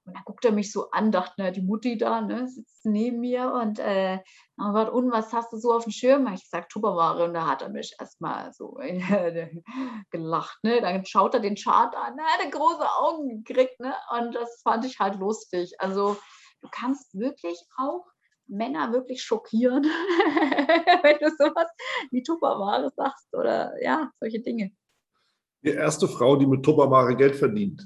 und 0.07 0.15
dann 0.15 0.23
guckt 0.23 0.45
er 0.45 0.53
mich 0.53 0.71
so 0.71 0.89
an, 0.91 1.11
dachte, 1.11 1.33
na, 1.37 1.51
die 1.51 1.61
Mutti 1.61 1.97
da, 1.97 2.21
ne, 2.21 2.47
sitzt 2.47 2.85
neben 2.85 3.19
mir 3.19 3.51
und 3.51 3.77
äh, 3.77 4.19
dann 4.55 4.73
gesagt, 4.73 4.91
und 4.93 5.11
was 5.11 5.33
hast 5.33 5.51
du 5.51 5.57
so 5.57 5.73
auf 5.73 5.83
dem 5.83 5.91
Schirm? 5.91 6.31
Ich 6.33 6.49
sag 6.49 6.69
Tupperware 6.69 7.25
und 7.25 7.33
da 7.33 7.45
hat 7.45 7.61
er 7.61 7.69
mich 7.69 7.93
erstmal 7.99 8.53
so 8.53 8.77
gelacht. 10.11 10.57
Ne? 10.63 10.79
Dann 10.79 11.05
schaut 11.05 11.33
er 11.33 11.41
den 11.41 11.55
Chart 11.55 11.93
an, 11.93 12.17
er 12.17 12.25
hat 12.25 12.51
große 12.51 12.89
Augen 13.01 13.43
gekriegt, 13.43 13.81
ne? 13.81 13.93
Und 14.17 14.33
das 14.33 14.61
fand 14.63 14.85
ich 14.85 14.97
halt 14.97 15.19
lustig. 15.19 15.75
Also 15.79 16.15
du 16.61 16.69
kannst 16.71 17.13
wirklich 17.13 17.59
auch 17.77 18.05
Männer 18.47 18.93
wirklich 18.93 19.21
schockieren, 19.21 19.83
wenn 21.03 21.17
du 21.19 21.29
sowas 21.37 21.69
wie 22.11 22.23
Tupperware 22.23 22.89
sagst 22.95 23.27
oder 23.33 23.73
ja, 23.83 24.09
solche 24.21 24.39
Dinge. 24.39 24.71
Die 25.63 25.71
erste 25.71 26.07
Frau, 26.07 26.37
die 26.37 26.45
mit 26.45 26.63
Tupperware 26.63 27.13
Geld 27.17 27.35
verdient. 27.35 27.85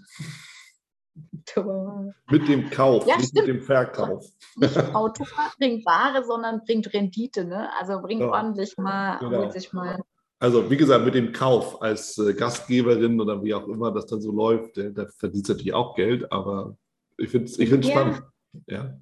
Mit 2.29 2.47
dem 2.47 2.69
Kauf, 2.69 3.05
ja, 3.05 3.17
nicht 3.17 3.29
stimmt. 3.29 3.47
mit 3.47 3.55
dem 3.57 3.61
Verkauf. 3.63 4.25
Nicht 4.55 4.77
Auto 4.95 5.25
bringt 5.57 5.85
Ware, 5.85 6.23
sondern 6.23 6.61
bringt 6.65 6.93
Rendite. 6.93 7.43
Ne? 7.45 7.69
Also 7.79 8.01
bringt 8.01 8.21
ja. 8.21 8.31
ordentlich 8.31 8.77
mal, 8.77 9.17
genau. 9.19 9.39
holt 9.39 9.53
sich 9.53 9.73
mal. 9.73 10.01
Also 10.39 10.69
wie 10.71 10.77
gesagt, 10.77 11.05
mit 11.05 11.13
dem 11.13 11.33
Kauf 11.33 11.81
als 11.81 12.17
äh, 12.17 12.33
Gastgeberin 12.33 13.19
oder 13.21 13.43
wie 13.43 13.53
auch 13.53 13.67
immer 13.67 13.91
das 13.91 14.07
dann 14.07 14.21
so 14.21 14.31
läuft, 14.31 14.77
da, 14.77 14.89
da 14.89 15.05
verdient 15.05 15.49
natürlich 15.49 15.73
auch 15.73 15.95
Geld, 15.95 16.31
aber 16.31 16.77
ich 17.17 17.29
finde 17.29 17.45
es 17.45 17.59
ich 17.59 17.69
ja. 17.69 17.81
spannend. 17.83 18.23
Ja, 18.67 18.97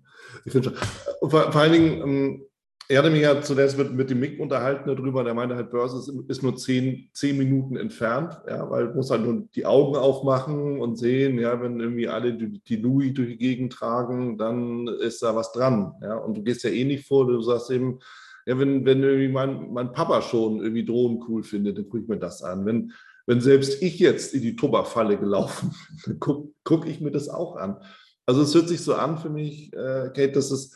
ich 0.46 0.52
finde 0.52 0.70
schon. 0.70 1.30
Vor, 1.30 1.52
vor 1.52 1.62
allen 1.62 1.72
Dingen, 1.72 2.46
er 2.92 3.00
hatte 3.00 3.12
mich 3.12 3.22
ja 3.22 3.40
zuletzt 3.40 3.78
mit, 3.78 3.94
mit 3.94 4.10
dem 4.10 4.20
Mick 4.20 4.40
unterhalten 4.40 4.90
darüber, 4.90 5.24
der 5.24 5.36
meinte 5.36 5.56
halt, 5.56 5.70
Börse 5.70 6.00
ist, 6.00 6.12
ist 6.28 6.42
nur 6.42 6.58
zehn, 6.58 7.12
zehn 7.14 7.38
Minuten 7.38 7.78
entfernt, 7.78 8.42
ja, 8.48 8.68
weil 8.68 8.92
muss 8.96 9.12
halt 9.12 9.22
nur 9.22 9.48
die 9.54 9.68
Augen 9.68 9.96
aufmachen 9.96 10.82
und 10.82 10.98
sehen, 10.98 11.38
ja, 11.38 11.62
wenn 11.62 11.80
irgendwie 11.80 12.08
alle 12.08 12.34
die, 12.34 12.60
die 12.64 12.78
Louis 12.78 13.14
durch 13.14 13.30
die 13.30 13.38
Gegend 13.38 13.74
tragen, 13.74 14.40
dann 14.40 14.88
ist 14.88 15.22
da 15.22 15.36
was 15.36 15.52
dran. 15.52 15.94
Ja, 16.02 16.16
und 16.16 16.36
du 16.36 16.44
gehst 16.44 16.64
ja 16.64 16.72
eh 16.72 16.84
nicht 16.84 17.08
vor, 17.08 17.28
du 17.28 17.40
sagst 17.42 17.70
eben, 17.70 18.00
ja, 18.48 18.58
wenn, 18.58 18.84
wenn 18.84 19.04
irgendwie 19.04 19.28
mein, 19.28 19.72
mein 19.72 19.92
Papa 19.92 20.24
schon 20.24 20.60
irgendwie 20.60 20.86
Drohnen 20.86 21.24
cool 21.28 21.44
findet, 21.44 21.78
dann 21.78 21.86
gucke 21.86 22.02
ich 22.02 22.10
mir 22.10 22.18
das 22.18 22.42
an. 22.42 22.66
Wenn, 22.66 22.94
wenn 23.28 23.40
selbst 23.40 23.84
ich 23.84 24.00
jetzt 24.00 24.34
in 24.34 24.42
die 24.42 24.56
Tupperfalle 24.56 25.20
gelaufen 25.20 25.70
bin, 25.70 25.98
dann 26.08 26.20
gucke 26.20 26.50
guck 26.64 26.88
ich 26.88 27.02
mir 27.02 27.12
das 27.12 27.30
auch 27.30 27.56
an. 27.56 27.78
Also 28.26 28.42
es 28.42 28.56
hört 28.56 28.68
sich 28.68 28.82
so 28.82 28.96
an 28.96 29.20
für 29.20 29.30
mich, 29.30 29.72
äh, 29.74 30.10
Kate, 30.16 30.32
dass 30.32 30.50
es 30.50 30.76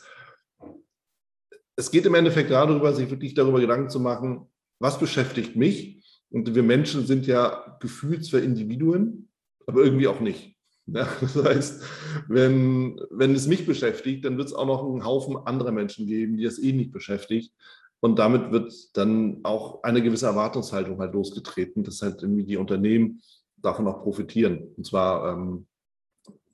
es 1.76 1.90
geht 1.90 2.06
im 2.06 2.14
Endeffekt 2.14 2.50
darüber, 2.50 2.92
sich 2.92 3.10
wirklich 3.10 3.34
darüber 3.34 3.60
Gedanken 3.60 3.90
zu 3.90 4.00
machen, 4.00 4.48
was 4.78 4.98
beschäftigt 4.98 5.56
mich? 5.56 6.02
Und 6.30 6.54
wir 6.54 6.62
Menschen 6.62 7.06
sind 7.06 7.26
ja 7.26 7.76
gefühlt 7.80 8.24
zwar 8.24 8.40
Individuen, 8.40 9.28
aber 9.66 9.84
irgendwie 9.84 10.08
auch 10.08 10.20
nicht. 10.20 10.56
Ja, 10.86 11.08
das 11.20 11.36
heißt, 11.36 11.82
wenn, 12.28 13.00
wenn 13.10 13.34
es 13.34 13.46
mich 13.46 13.66
beschäftigt, 13.66 14.24
dann 14.24 14.36
wird 14.36 14.48
es 14.48 14.54
auch 14.54 14.66
noch 14.66 14.84
einen 14.84 15.04
Haufen 15.04 15.36
anderer 15.36 15.72
Menschen 15.72 16.06
geben, 16.06 16.36
die 16.36 16.44
es 16.44 16.62
eh 16.62 16.72
nicht 16.72 16.92
beschäftigt. 16.92 17.52
Und 18.00 18.18
damit 18.18 18.52
wird 18.52 18.96
dann 18.96 19.40
auch 19.44 19.82
eine 19.82 20.02
gewisse 20.02 20.26
Erwartungshaltung 20.26 20.98
halt 20.98 21.14
losgetreten, 21.14 21.84
dass 21.84 22.02
halt 22.02 22.22
irgendwie 22.22 22.44
die 22.44 22.58
Unternehmen 22.58 23.22
davon 23.56 23.86
auch 23.88 24.02
profitieren. 24.02 24.74
Und 24.76 24.86
zwar 24.86 25.32
ähm, 25.32 25.66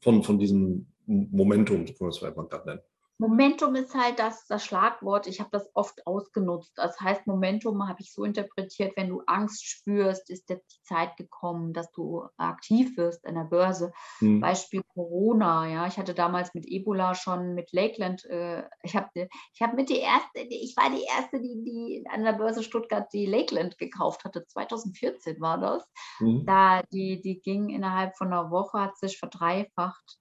von, 0.01 0.23
von 0.23 0.39
diesem 0.39 0.87
Momentum, 1.07 1.87
so 1.87 1.93
kann 1.95 2.05
man 2.07 2.11
es 2.11 2.19
vielleicht 2.19 2.37
mal 2.37 2.47
gerade 2.47 2.69
nennen. 2.69 2.81
Momentum 3.21 3.75
ist 3.75 3.95
halt 3.95 4.19
das, 4.19 4.47
das 4.47 4.65
Schlagwort. 4.65 5.27
Ich 5.27 5.41
habe 5.41 5.51
das 5.53 5.69
oft 5.75 6.07
ausgenutzt. 6.07 6.73
Das 6.77 6.99
heißt, 6.99 7.27
Momentum 7.27 7.87
habe 7.87 8.01
ich 8.01 8.15
so 8.15 8.25
interpretiert, 8.25 8.97
wenn 8.97 9.11
du 9.11 9.23
Angst 9.27 9.67
spürst, 9.67 10.31
ist 10.31 10.49
jetzt 10.49 10.73
die 10.73 10.83
Zeit 10.85 11.19
gekommen, 11.19 11.75
dass 11.75 11.93
du 11.93 12.25
aktiv 12.39 12.97
wirst 12.97 13.27
an 13.27 13.35
der 13.35 13.45
Börse. 13.45 13.93
Hm. 14.21 14.41
Beispiel 14.41 14.83
Corona, 14.95 15.69
ja. 15.69 15.87
Ich 15.87 15.99
hatte 15.99 16.15
damals 16.15 16.55
mit 16.55 16.65
Ebola 16.67 17.15
schon 17.15 17.53
mit 17.53 17.73
Lakeland, 17.73 18.25
äh, 18.25 18.65
ich 18.83 18.97
habe 18.97 19.11
ich 19.15 19.61
hab 19.61 19.75
mit 19.75 19.91
die 19.91 19.99
erste, 19.99 20.41
ich 20.41 20.75
war 20.79 20.89
die 20.89 21.05
erste, 21.05 21.43
die, 21.43 21.63
die 21.63 22.05
an 22.11 22.25
der 22.25 22.33
Börse 22.33 22.63
Stuttgart 22.63 23.07
die 23.13 23.27
Lakeland 23.27 23.77
gekauft 23.77 24.25
hatte. 24.25 24.47
2014 24.47 25.39
war 25.43 25.59
das. 25.59 25.87
Hm. 26.21 26.47
Da 26.47 26.83
die, 26.91 27.21
die 27.21 27.43
ging 27.43 27.69
innerhalb 27.69 28.17
von 28.17 28.29
einer 28.29 28.51
Woche, 28.51 28.81
hat 28.81 28.97
sich 28.97 29.19
verdreifacht. 29.19 30.19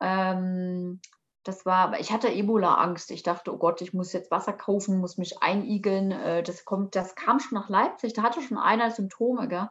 Ähm, 0.00 1.00
das 1.42 1.64
war, 1.64 1.98
ich 1.98 2.12
hatte 2.12 2.28
Ebola-Angst. 2.28 3.10
Ich 3.10 3.22
dachte, 3.22 3.52
oh 3.52 3.56
Gott, 3.56 3.80
ich 3.80 3.94
muss 3.94 4.12
jetzt 4.12 4.30
Wasser 4.30 4.52
kaufen, 4.52 5.00
muss 5.00 5.16
mich 5.16 5.42
einigeln. 5.42 6.10
Äh, 6.10 6.42
das 6.42 6.64
kommt, 6.64 6.94
das 6.96 7.14
kam 7.14 7.40
schon 7.40 7.56
nach 7.56 7.68
Leipzig. 7.68 8.12
Da 8.12 8.22
hatte 8.22 8.42
schon 8.42 8.58
einer 8.58 8.90
Symptome, 8.90 9.48
gell? 9.48 9.68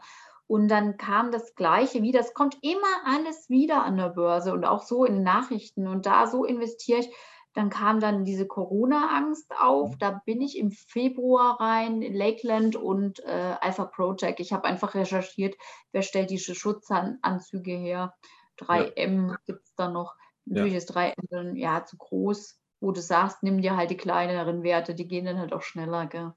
Und 0.48 0.68
dann 0.68 0.98
kam 0.98 1.32
das 1.32 1.54
Gleiche 1.54 2.02
wieder. 2.02 2.20
Es 2.20 2.34
kommt 2.34 2.58
immer 2.64 2.88
alles 3.06 3.50
wieder 3.50 3.84
an 3.84 3.98
der 3.98 4.10
Börse 4.10 4.52
und 4.52 4.66
auch 4.66 4.82
so 4.82 5.06
in 5.06 5.22
Nachrichten. 5.22 5.88
Und 5.88 6.08
da 6.08 6.26
so 6.26 6.44
investiere 6.44 7.02
ich. 7.02 7.14
Dann 7.54 7.70
kam 7.70 8.00
dann 8.00 8.26
diese 8.26 8.48
Corona-Angst 8.48 9.52
auf. 9.60 9.96
Da 9.98 10.22
bin 10.26 10.42
ich 10.42 10.58
im 10.58 10.72
Februar 10.72 11.60
rein, 11.60 12.02
in 12.02 12.16
Lakeland 12.16 12.76
und 12.76 13.20
äh, 13.26 13.56
Alpha 13.62 13.86
Project. 13.86 14.40
Ich 14.40 14.52
habe 14.52 14.66
einfach 14.66 14.96
recherchiert, 14.96 15.56
wer 15.92 16.02
stellt 16.02 16.32
diese 16.32 16.56
Schutzanzüge 16.56 17.74
her. 17.74 18.16
3M 18.60 19.30
ja. 19.30 19.38
gibt 19.46 19.66
es 19.66 19.76
da 19.76 19.88
noch. 19.88 20.16
Natürlich 20.50 20.74
ja. 20.74 20.78
ist 20.78 20.88
drei 20.88 21.14
Inseln 21.22 21.56
ja 21.56 21.86
zu 21.86 21.98
groß, 21.98 22.60
wo 22.82 22.92
du 22.92 23.02
sagst, 23.02 23.44
nimm 23.44 23.62
dir 23.62 23.78
halt 23.78 23.92
die 23.92 23.98
kleineren 23.98 24.64
Werte, 24.64 24.96
die 24.96 25.08
gehen 25.08 25.26
dann 25.26 25.40
halt 25.40 25.54
auch 25.54 25.62
schneller. 25.62 26.08
Gell? 26.08 26.34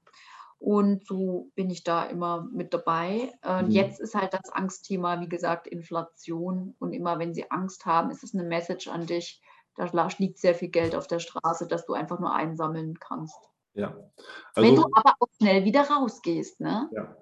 Und 0.59 1.05
so 1.07 1.51
bin 1.55 1.69
ich 1.69 1.83
da 1.83 2.03
immer 2.05 2.47
mit 2.51 2.73
dabei. 2.73 3.31
Und 3.43 3.69
mhm. 3.69 3.71
jetzt 3.71 3.99
ist 3.99 4.15
halt 4.15 4.33
das 4.33 4.49
Angstthema, 4.51 5.19
wie 5.19 5.29
gesagt, 5.29 5.67
Inflation. 5.67 6.75
Und 6.79 6.93
immer 6.93 7.19
wenn 7.19 7.33
sie 7.33 7.49
Angst 7.51 7.85
haben, 7.85 8.11
ist 8.11 8.23
es 8.23 8.33
eine 8.33 8.43
Message 8.43 8.87
an 8.87 9.05
dich. 9.05 9.41
Da 9.75 9.89
liegt 10.19 10.37
sehr 10.37 10.53
viel 10.53 10.69
Geld 10.69 10.95
auf 10.95 11.07
der 11.07 11.19
Straße, 11.19 11.67
dass 11.67 11.85
du 11.85 11.93
einfach 11.93 12.19
nur 12.19 12.33
einsammeln 12.33 12.99
kannst. 12.99 13.39
Ja. 13.73 13.97
Also, 14.53 14.69
wenn 14.69 14.75
du 14.75 14.83
aber 14.93 15.15
auch 15.19 15.27
schnell 15.39 15.65
wieder 15.65 15.89
rausgehst, 15.89 16.59
ne? 16.59 16.89
Ja 16.93 17.15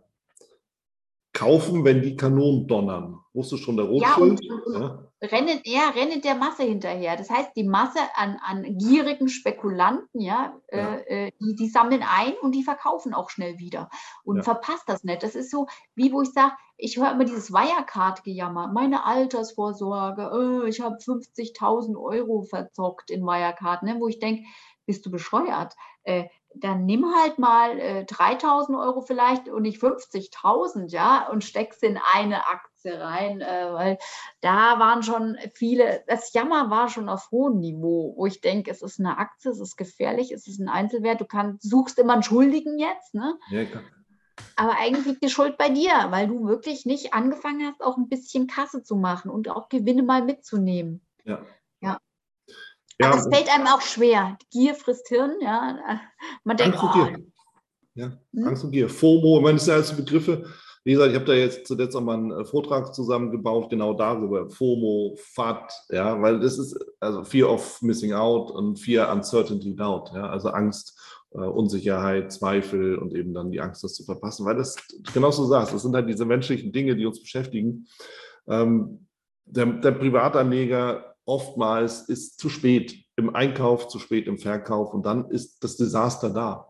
kaufen, 1.34 1.86
wenn 1.86 2.02
die 2.02 2.16
Kanonen 2.16 2.68
donnern. 2.68 3.20
Wusstest 3.34 3.62
du 3.62 3.66
schon 3.66 3.78
der 3.78 3.86
Rotschild? 3.86 4.44
Ja, 4.44 4.54
und, 4.56 4.74
ja. 4.74 5.08
Rennen, 5.24 5.62
ja, 5.64 5.90
rennen 5.90 6.22
der 6.22 6.36
Masse 6.36 6.64
hinterher. 6.64 7.16
Das 7.16 7.30
heißt, 7.30 7.52
die 7.56 7.64
Masse 7.64 8.00
an, 8.16 8.38
an 8.44 8.78
gierigen 8.78 9.30
Spekulanten, 9.30 10.20
ja, 10.20 10.60
ja. 10.72 10.96
Äh, 10.96 11.28
äh, 11.28 11.32
die, 11.40 11.56
die 11.56 11.70
sammeln 11.70 12.04
ein 12.04 12.34
und 12.42 12.54
die 12.54 12.64
verkaufen 12.64 13.14
auch 13.14 13.30
schnell 13.30 13.60
wieder 13.60 13.90
und 14.24 14.38
ja. 14.38 14.44
verpasst 14.44 14.84
das 14.88 15.04
nicht. 15.04 15.24
Das 15.24 15.36
ist 15.36 15.52
so, 15.52 15.68
wie 15.96 16.12
wo 16.12 16.24
ich 16.24 16.34
sage, 16.34 16.54
ich 16.76 16.98
höre 16.98 17.12
immer 17.12 17.24
dieses 17.24 17.54
Wirecard-Gejammer, 17.54 18.70
meine 18.74 19.06
Altersvorsorge, 19.06 20.64
äh, 20.66 20.70
ich 20.70 20.82
habe 20.82 20.96
50.000 20.96 21.96
Euro 22.02 22.42
verzockt 22.42 23.12
in 23.12 23.24
Wirecard, 23.24 23.84
ne, 23.84 23.98
wo 24.00 24.08
ich 24.08 24.20
denke, 24.20 24.44
bist 24.88 25.06
du 25.06 25.12
bescheuert? 25.12 25.76
Äh, 26.04 26.26
dann 26.56 26.86
nimm 26.86 27.06
halt 27.16 27.40
mal 27.40 27.80
äh, 27.80 28.06
3000 28.06 28.78
Euro 28.78 29.02
vielleicht 29.02 29.50
und 29.50 29.64
nicht 29.64 29.82
50.000, 29.82 30.90
ja, 30.90 31.28
und 31.30 31.44
steckst 31.44 31.84
in 31.84 32.00
eine 32.14 32.48
Aktie 32.48 33.00
rein, 33.00 33.42
äh, 33.42 33.68
weil 33.72 33.98
da 34.42 34.80
waren 34.80 35.04
schon 35.04 35.38
viele, 35.54 36.04
das 36.08 36.34
Jammer 36.34 36.70
war 36.70 36.90
schon 36.90 37.10
auf 37.10 37.30
hohem 37.32 37.60
Niveau, 37.60 38.14
wo 38.18 38.26
ich 38.26 38.42
denke, 38.42 38.72
es 38.72 38.82
ist 38.82 39.00
eine 39.00 39.18
Aktie, 39.18 39.52
es 39.52 39.60
ist 39.60 39.78
gefährlich, 39.78 40.32
es 40.32 40.48
ist 40.48 40.60
ein 40.60 40.70
Einzelwert, 40.70 41.22
du 41.22 41.26
kannst, 41.26 41.68
suchst 41.70 42.00
immer 42.00 42.14
einen 42.14 42.24
Schuldigen 42.24 42.80
jetzt, 42.80 43.14
ne? 43.14 43.38
Ja, 43.50 43.66
klar. 43.66 43.84
Aber 44.56 44.78
eigentlich 44.78 45.06
liegt 45.06 45.24
die 45.24 45.30
Schuld 45.30 45.58
bei 45.58 45.70
dir, 45.70 45.92
weil 46.10 46.28
du 46.28 46.48
wirklich 46.48 46.86
nicht 46.86 47.14
angefangen 47.14 47.68
hast, 47.68 47.82
auch 47.84 47.98
ein 47.98 48.08
bisschen 48.08 48.48
Kasse 48.48 48.84
zu 48.84 48.96
machen 48.96 49.30
und 49.30 49.50
auch 49.50 49.70
Gewinne 49.70 50.04
mal 50.04 50.24
mitzunehmen. 50.24 51.06
Ja. 51.24 51.44
Ja. 53.02 53.16
Es 53.16 53.28
fällt 53.34 53.54
einem 53.54 53.68
auch 53.68 53.82
schwer. 53.82 54.38
Gier 54.52 54.76
frisst 54.76 55.08
Hirn, 55.08 55.36
ja. 55.42 56.02
Man 56.44 56.58
denkt, 56.58 56.78
Angst 56.78 56.96
und 56.96 57.02
oh, 57.02 57.06
Gier. 57.06 57.26
Ja, 57.96 58.12
hm? 58.34 58.48
Angst 58.48 58.64
und 58.64 58.72
Gier. 58.72 58.90
FOMO, 58.90 59.38
ich 59.38 59.44
meine, 59.44 59.56
das 59.56 59.66
sind 59.66 59.74
alles 59.74 59.96
Begriffe. 59.96 60.46
Wie 60.84 60.94
gesagt, 60.94 61.12
ich 61.12 61.16
habe 61.16 61.26
da 61.26 61.34
jetzt 61.34 61.68
zuletzt 61.68 61.96
auch 61.96 62.02
mal 62.02 62.16
einen 62.16 62.32
äh, 62.32 62.46
Vortrag 62.46 62.94
zusammengebaut, 62.96 63.70
genau 63.70 63.94
darüber. 63.94 64.50
FOMO, 64.50 65.16
FAT, 65.18 65.72
ja, 65.90 66.20
weil 66.22 66.40
das 66.40 66.58
ist 66.58 66.78
also 67.00 67.24
Fear 67.24 67.52
of 67.52 67.82
Missing 67.82 68.14
Out 68.14 68.50
und 68.52 68.80
Fear 68.80 69.12
Uncertainty 69.12 69.76
Doubt, 69.76 70.12
ja, 70.14 70.28
also 70.28 70.50
Angst, 70.50 71.00
äh, 71.34 71.38
Unsicherheit, 71.38 72.32
Zweifel 72.32 72.98
und 72.98 73.14
eben 73.14 73.34
dann 73.34 73.52
die 73.52 73.62
Angst, 73.62 73.84
das 73.84 73.94
zu 73.94 74.04
verpassen. 74.04 74.46
Weil 74.46 74.56
das, 74.56 74.76
genau 75.14 75.30
so 75.30 75.46
sagst, 75.46 75.74
das 75.74 75.84
sind 75.84 75.94
halt 75.94 76.10
diese 76.10 76.26
menschlichen 76.26 76.72
Dinge, 76.72 76.96
die 76.96 77.06
uns 77.06 77.22
beschäftigen. 77.22 77.88
Ähm, 78.48 79.06
der, 79.46 79.68
der 79.68 79.92
Privatanleger 79.92 81.11
oftmals 81.32 82.10
ist 82.10 82.40
zu 82.40 82.50
spät 82.50 83.06
im 83.16 83.34
Einkauf, 83.34 83.88
zu 83.88 84.00
spät 84.00 84.28
im 84.28 84.38
Verkauf 84.38 84.94
und 84.94 85.06
dann 85.06 85.30
ist 85.30 85.64
das 85.64 85.78
Desaster 85.78 86.30
da. 86.30 86.68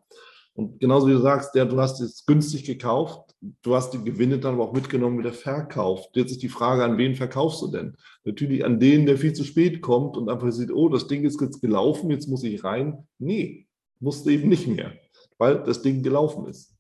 Und 0.54 0.80
genauso 0.80 1.08
wie 1.08 1.14
du 1.14 1.20
sagst, 1.20 1.56
der, 1.56 1.66
du 1.66 1.80
hast 1.80 2.00
es 2.00 2.26
günstig 2.26 2.66
gekauft, 2.66 3.34
du 3.64 3.76
hast 3.76 3.92
die 3.92 4.04
Gewinne 4.04 4.38
dann 4.38 4.54
aber 4.54 4.66
auch 4.66 4.74
mitgenommen 4.74 5.18
wieder 5.18 5.34
verkauft. 5.34 6.10
Jetzt 6.14 6.32
ist 6.32 6.44
die 6.44 6.50
Frage, 6.50 6.84
an 6.84 6.98
wen 6.98 7.16
verkaufst 7.16 7.62
du 7.64 7.70
denn? 7.70 7.96
Natürlich 8.24 8.64
an 8.64 8.80
den, 8.80 9.08
der 9.08 9.18
viel 9.18 9.34
zu 9.34 9.44
spät 9.44 9.82
kommt 9.82 10.16
und 10.16 10.30
einfach 10.30 10.52
sieht, 10.52 10.72
oh, 10.72 10.90
das 10.90 11.08
Ding 11.08 11.24
ist 11.24 11.42
jetzt 11.42 11.62
gelaufen, 11.62 12.12
jetzt 12.12 12.28
muss 12.28 12.44
ich 12.44 12.64
rein. 12.64 13.08
Nee, 13.18 13.68
musste 14.00 14.32
eben 14.32 14.50
nicht 14.50 14.68
mehr, 14.68 14.94
weil 15.40 15.64
das 15.64 15.82
Ding 15.82 16.04
gelaufen 16.04 16.46
ist. 16.46 16.76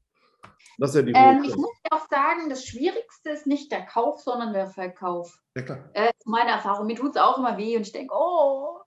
Das 0.78 0.92
ist 0.92 0.96
ja 0.98 1.02
die 1.02 1.14
ähm, 1.16 1.44
ich 1.44 1.56
muss 1.56 1.70
auch 1.90 2.01
sagen, 2.32 2.50
das 2.50 2.66
Schwierigste 2.66 3.30
ist 3.30 3.48
nicht 3.48 3.72
der 3.72 3.86
Kauf, 3.86 4.20
sondern 4.22 4.54
der 4.54 4.68
Verkauf. 4.68 5.40
Ja, 5.56 5.64
klar. 5.64 5.90
Äh, 5.94 6.12
meine 6.26 6.52
Erfahrung. 6.52 6.88
Mir 6.88 6.96
tut 6.96 7.16
es 7.16 7.22
auch 7.22 7.38
immer 7.38 7.58
weh 7.58 7.76
und 7.76 7.84
ich 7.84 7.92
denke, 7.92 8.14
oh, 8.16 8.80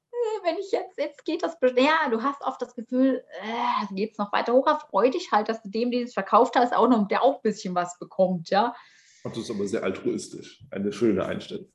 wenn 0.43 0.57
ich 0.57 0.71
jetzt, 0.73 0.99
jetzt 0.99 1.25
geht 1.25 1.43
das, 1.43 1.57
ja, 1.77 2.09
du 2.11 2.23
hast 2.23 2.43
oft 2.43 2.61
das 2.61 2.75
Gefühl, 2.75 3.25
äh, 3.43 3.95
geht 3.95 4.13
es 4.13 4.19
noch 4.19 4.33
weiter 4.33 4.53
hoch, 4.53 4.67
freu 4.89 5.11
dich 5.11 5.33
halt, 5.33 5.49
dass 5.49 5.63
du 5.63 5.69
dem, 5.69 5.91
den 5.91 6.05
es 6.05 6.15
verkauft 6.15 6.57
hast, 6.57 6.75
auch 6.75 6.89
noch, 6.89 7.09
der 7.09 7.23
auch 7.23 7.37
ein 7.37 7.43
bisschen 7.43 7.75
was 7.75 7.99
bekommt, 7.99 8.51
ja. 8.51 8.75
Das 9.25 9.37
ist 9.37 9.51
aber 9.51 9.67
sehr 9.67 9.83
altruistisch, 9.83 10.65
eine 10.71 10.93
schöne 10.93 11.25
Einstellung. 11.25 11.71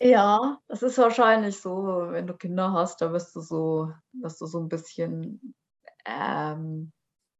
Ja, 0.00 0.58
das 0.68 0.82
ist 0.82 0.96
wahrscheinlich 0.98 1.60
so, 1.60 2.06
wenn 2.10 2.26
du 2.26 2.34
Kinder 2.34 2.72
hast, 2.72 3.00
da 3.00 3.12
wirst 3.12 3.36
du 3.36 3.40
so, 3.40 3.92
wirst 4.12 4.40
du 4.40 4.46
so 4.46 4.58
ein 4.58 4.68
bisschen, 4.68 5.54
ähm, 6.06 6.92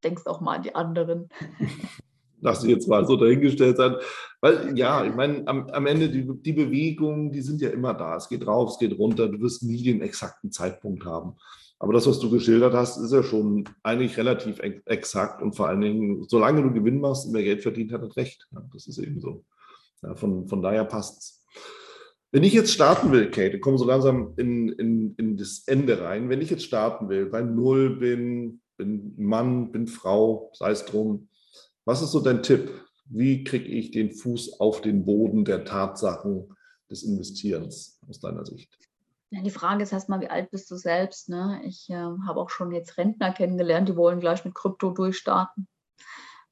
denkst 0.05 0.27
auch 0.27 0.41
mal 0.41 0.57
an 0.57 0.63
die 0.63 0.75
anderen. 0.75 1.31
lass 2.41 2.64
ich 2.64 2.70
jetzt 2.70 2.88
mal 2.88 3.07
so 3.07 3.16
dahingestellt 3.16 3.76
sein. 3.76 3.97
Weil 4.41 4.76
ja, 4.78 5.05
ich 5.05 5.14
meine, 5.14 5.47
am, 5.47 5.68
am 5.68 5.86
Ende, 5.86 6.09
die, 6.09 6.26
die 6.26 6.53
Bewegungen, 6.53 7.32
die 7.32 7.43
sind 7.43 7.61
ja 7.61 7.70
immer 7.70 7.95
da. 7.95 8.16
Es 8.16 8.28
geht 8.28 8.47
rauf, 8.47 8.70
es 8.70 8.78
geht 8.78 8.99
runter. 8.99 9.28
Du 9.28 9.41
wirst 9.41 9.62
nie 9.62 9.82
den 9.82 10.03
exakten 10.03 10.51
Zeitpunkt 10.51 11.05
haben. 11.05 11.34
Aber 11.78 11.95
das, 11.95 12.07
was 12.07 12.20
du 12.20 12.30
geschildert 12.30 12.74
hast, 12.74 12.99
ist 12.99 13.12
ja 13.12 13.22
schon 13.22 13.64
eigentlich 13.82 14.18
relativ 14.18 14.61
exakt. 14.84 15.41
Und 15.41 15.57
vor 15.57 15.68
allen 15.68 15.80
Dingen, 15.80 16.24
solange 16.28 16.62
du 16.62 16.72
Gewinn 16.72 17.01
machst 17.01 17.26
und 17.26 17.32
mehr 17.32 17.43
Geld 17.43 17.62
verdient, 17.62 17.93
hat 17.93 18.03
er 18.03 18.16
recht. 18.16 18.47
Ja, 18.53 18.62
das 18.72 18.86
ist 18.86 18.99
eben 18.99 19.20
so. 19.20 19.45
Ja, 20.03 20.14
von, 20.14 20.47
von 20.47 20.61
daher 20.61 20.84
passt 20.84 21.18
es. 21.18 21.45
Wenn 22.32 22.45
ich 22.45 22.53
jetzt 22.53 22.72
starten 22.72 23.11
will, 23.12 23.30
Kate, 23.30 23.57
ich 23.57 23.62
komme 23.62 23.78
so 23.78 23.86
langsam 23.86 24.34
in, 24.36 24.68
in, 24.68 25.14
in 25.16 25.36
das 25.36 25.64
Ende 25.66 26.01
rein. 26.03 26.28
Wenn 26.28 26.43
ich 26.43 26.51
jetzt 26.51 26.64
starten 26.64 27.09
will, 27.09 27.26
bei 27.26 27.41
Null 27.41 27.97
bin, 27.97 28.61
bin 28.76 29.14
Mann, 29.16 29.72
bin 29.72 29.88
Frau, 29.88 30.51
sei 30.55 30.70
es 30.70 30.84
drum, 30.84 31.28
was 31.91 32.03
ist 32.03 32.12
so 32.12 32.20
dein 32.20 32.45
Tipp? 32.45 32.70
Wie 33.07 33.43
kriege 33.43 33.66
ich 33.66 33.91
den 33.91 34.12
Fuß 34.12 34.61
auf 34.61 34.80
den 34.80 35.05
Boden 35.05 35.45
der 35.45 35.64
Tatsachen 35.64 36.55
des 36.88 37.03
Investierens 37.03 37.99
aus 38.09 38.20
deiner 38.20 38.47
Sicht? 38.47 38.72
Die 39.32 39.51
Frage 39.51 39.82
ist 39.82 39.93
erstmal, 39.93 40.20
wie 40.20 40.30
alt 40.30 40.53
bist 40.53 40.70
du 40.70 40.76
selbst? 40.76 41.28
Ne? 41.28 41.61
Ich 41.64 41.91
äh, 41.91 41.95
habe 41.95 42.41
auch 42.41 42.51
schon 42.51 42.70
jetzt 42.70 42.97
Rentner 42.97 43.32
kennengelernt, 43.32 43.88
die 43.88 43.97
wollen 43.97 44.20
gleich 44.20 44.45
mit 44.45 44.55
Krypto 44.55 44.91
durchstarten. 44.91 45.66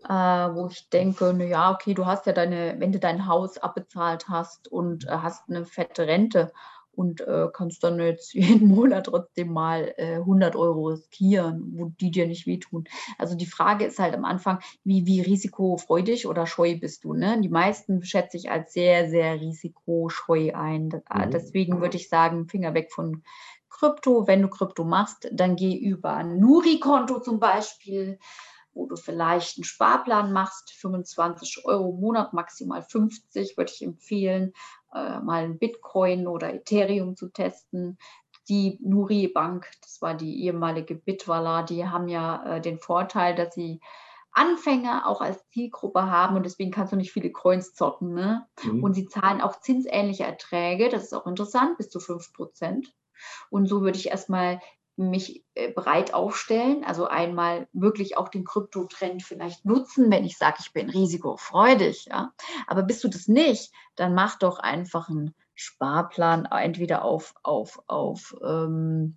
Äh, 0.05 0.13
wo 0.13 0.67
ich 0.71 0.89
denke, 0.91 1.33
na 1.37 1.45
ja, 1.45 1.73
okay, 1.73 1.95
du 1.95 2.05
hast 2.05 2.27
ja 2.27 2.33
deine, 2.33 2.75
wenn 2.79 2.91
du 2.91 2.99
dein 2.99 3.27
Haus 3.27 3.59
abbezahlt 3.59 4.29
hast 4.29 4.67
und 4.67 5.07
äh, 5.07 5.11
hast 5.11 5.49
eine 5.49 5.65
fette 5.67 6.09
Rente 6.09 6.53
und 6.99 7.21
äh, 7.21 7.47
kannst 7.53 7.85
dann 7.85 8.01
jetzt 8.01 8.35
jeden 8.35 8.67
Monat 8.67 9.07
trotzdem 9.07 9.53
mal 9.53 9.95
äh, 9.97 10.17
100 10.17 10.57
Euro 10.57 10.89
riskieren, 10.89 11.73
wo 11.77 11.93
die 12.01 12.11
dir 12.11 12.27
nicht 12.27 12.47
wehtun. 12.47 12.89
Also 13.19 13.37
die 13.37 13.47
Frage 13.47 13.85
ist 13.85 14.01
halt 14.01 14.15
am 14.15 14.25
Anfang, 14.25 14.59
wie, 14.83 15.07
wie 15.07 15.21
risikofreudig 15.21 16.27
oder 16.27 16.47
scheu 16.47 16.77
bist 16.77 17.05
du? 17.05 17.15
Ne? 17.15 17.41
Die 17.41 17.49
meisten 17.49 18.03
schätze 18.03 18.37
ich 18.37 18.51
als 18.51 18.73
sehr, 18.73 19.09
sehr 19.09 19.41
risikoscheu 19.41 20.53
ein. 20.55 20.87
Mhm. 20.87 21.31
Deswegen 21.31 21.81
würde 21.81 21.97
ich 21.97 22.09
sagen, 22.09 22.49
Finger 22.49 22.75
weg 22.75 22.91
von 22.93 23.23
Krypto. 23.71 24.27
Wenn 24.27 24.43
du 24.43 24.49
Krypto 24.49 24.83
machst, 24.83 25.29
dann 25.33 25.55
geh 25.55 25.77
über 25.77 26.15
ein 26.15 26.41
Nuri-Konto 26.41 27.21
zum 27.21 27.39
Beispiel, 27.39 28.19
wo 28.79 28.87
du 28.87 28.97
vielleicht 28.97 29.59
einen 29.59 29.65
Sparplan 29.65 30.33
machst, 30.33 30.71
25 30.71 31.65
Euro 31.65 31.91
im 31.91 32.01
Monat, 32.01 32.33
maximal 32.33 32.81
50, 32.81 33.57
würde 33.57 33.73
ich 33.75 33.83
empfehlen, 33.83 34.53
äh, 34.95 35.19
mal 35.19 35.45
ein 35.45 35.59
Bitcoin 35.59 36.29
oder 36.29 36.55
Ethereum 36.55 37.17
zu 37.17 37.29
testen. 37.29 37.99
Die 38.49 38.79
Nuri 38.81 39.29
Bank, 39.29 39.69
das 39.83 40.01
war 40.01 40.15
die 40.15 40.45
ehemalige 40.45 40.95
Bitwala, 40.95 41.65
die 41.65 41.87
haben 41.87 42.09
ja 42.09 42.57
äh, 42.57 42.61
den 42.61 42.79
Vorteil, 42.79 43.35
dass 43.35 43.53
sie 43.53 43.81
Anfänger 44.31 45.09
auch 45.09 45.21
als 45.21 45.45
Zielgruppe 45.49 46.09
haben 46.09 46.37
und 46.37 46.45
deswegen 46.45 46.71
kannst 46.71 46.93
du 46.93 46.97
nicht 46.97 47.13
viele 47.13 47.33
Coins 47.33 47.75
zocken. 47.75 48.15
Ne? 48.15 48.47
Mhm. 48.63 48.85
Und 48.85 48.95
sie 48.95 49.09
zahlen 49.09 49.41
auch 49.41 49.61
zinsähnliche 49.61 50.25
Erträge, 50.25 50.89
das 50.89 51.05
ist 51.05 51.15
auch 51.15 51.27
interessant, 51.27 51.77
bis 51.79 51.91
zu 51.91 51.99
5 51.99 52.33
Prozent. 52.33 52.95
Und 53.51 53.67
so 53.67 53.83
würde 53.83 53.99
ich 53.99 54.11
erstmal 54.11 54.61
mich 54.99 55.45
äh, 55.55 55.73
breit 55.73 56.13
aufstellen, 56.13 56.85
also 56.85 57.07
einmal 57.07 57.69
wirklich 57.73 58.17
auch 58.17 58.29
den 58.29 58.45
Kryptotrend 58.45 59.23
vielleicht 59.23 59.65
nutzen, 59.65 60.11
wenn 60.11 60.25
ich 60.25 60.37
sage, 60.37 60.57
ich 60.61 60.73
bin 60.73 60.91
risikofreudig. 60.91 62.07
Ja? 62.07 62.33
Aber 62.67 62.83
bist 62.83 63.05
du 63.05 63.09
das 63.09 63.29
nicht, 63.29 63.73
dann 63.97 64.15
mach 64.15 64.39
doch 64.39 64.59
einfach 64.59 65.09
einen 65.09 65.35
Sparplan, 65.55 66.47
entweder 66.47 67.03
auf, 67.05 67.35
auf, 67.43 67.81
auf 67.87 68.35
ähm, 68.45 69.17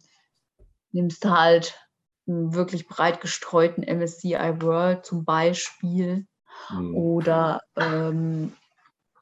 nimmst 0.91 1.25
halt 1.25 1.79
einen 2.27 2.53
wirklich 2.53 2.87
breit 2.87 3.21
gestreuten 3.21 3.83
MSCI 3.83 4.61
World 4.61 5.05
zum 5.05 5.25
Beispiel 5.25 6.27
mhm. 6.69 6.95
oder 6.95 7.61
ähm, 7.75 8.53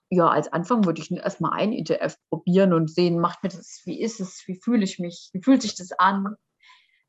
ja, 0.09 0.27
als 0.27 0.51
Anfang 0.51 0.85
würde 0.85 1.01
ich 1.01 1.11
erstmal 1.11 1.53
ein 1.53 1.71
ETF 1.71 2.17
probieren 2.29 2.73
und 2.73 2.89
sehen, 2.89 3.19
macht 3.19 3.43
mir 3.43 3.49
das, 3.49 3.81
wie 3.85 4.01
ist 4.01 4.19
es, 4.19 4.43
wie 4.47 4.55
fühle 4.55 4.83
ich 4.83 4.97
mich, 4.99 5.29
wie 5.33 5.41
fühlt 5.41 5.61
sich 5.61 5.75
das 5.75 5.91
an? 5.91 6.35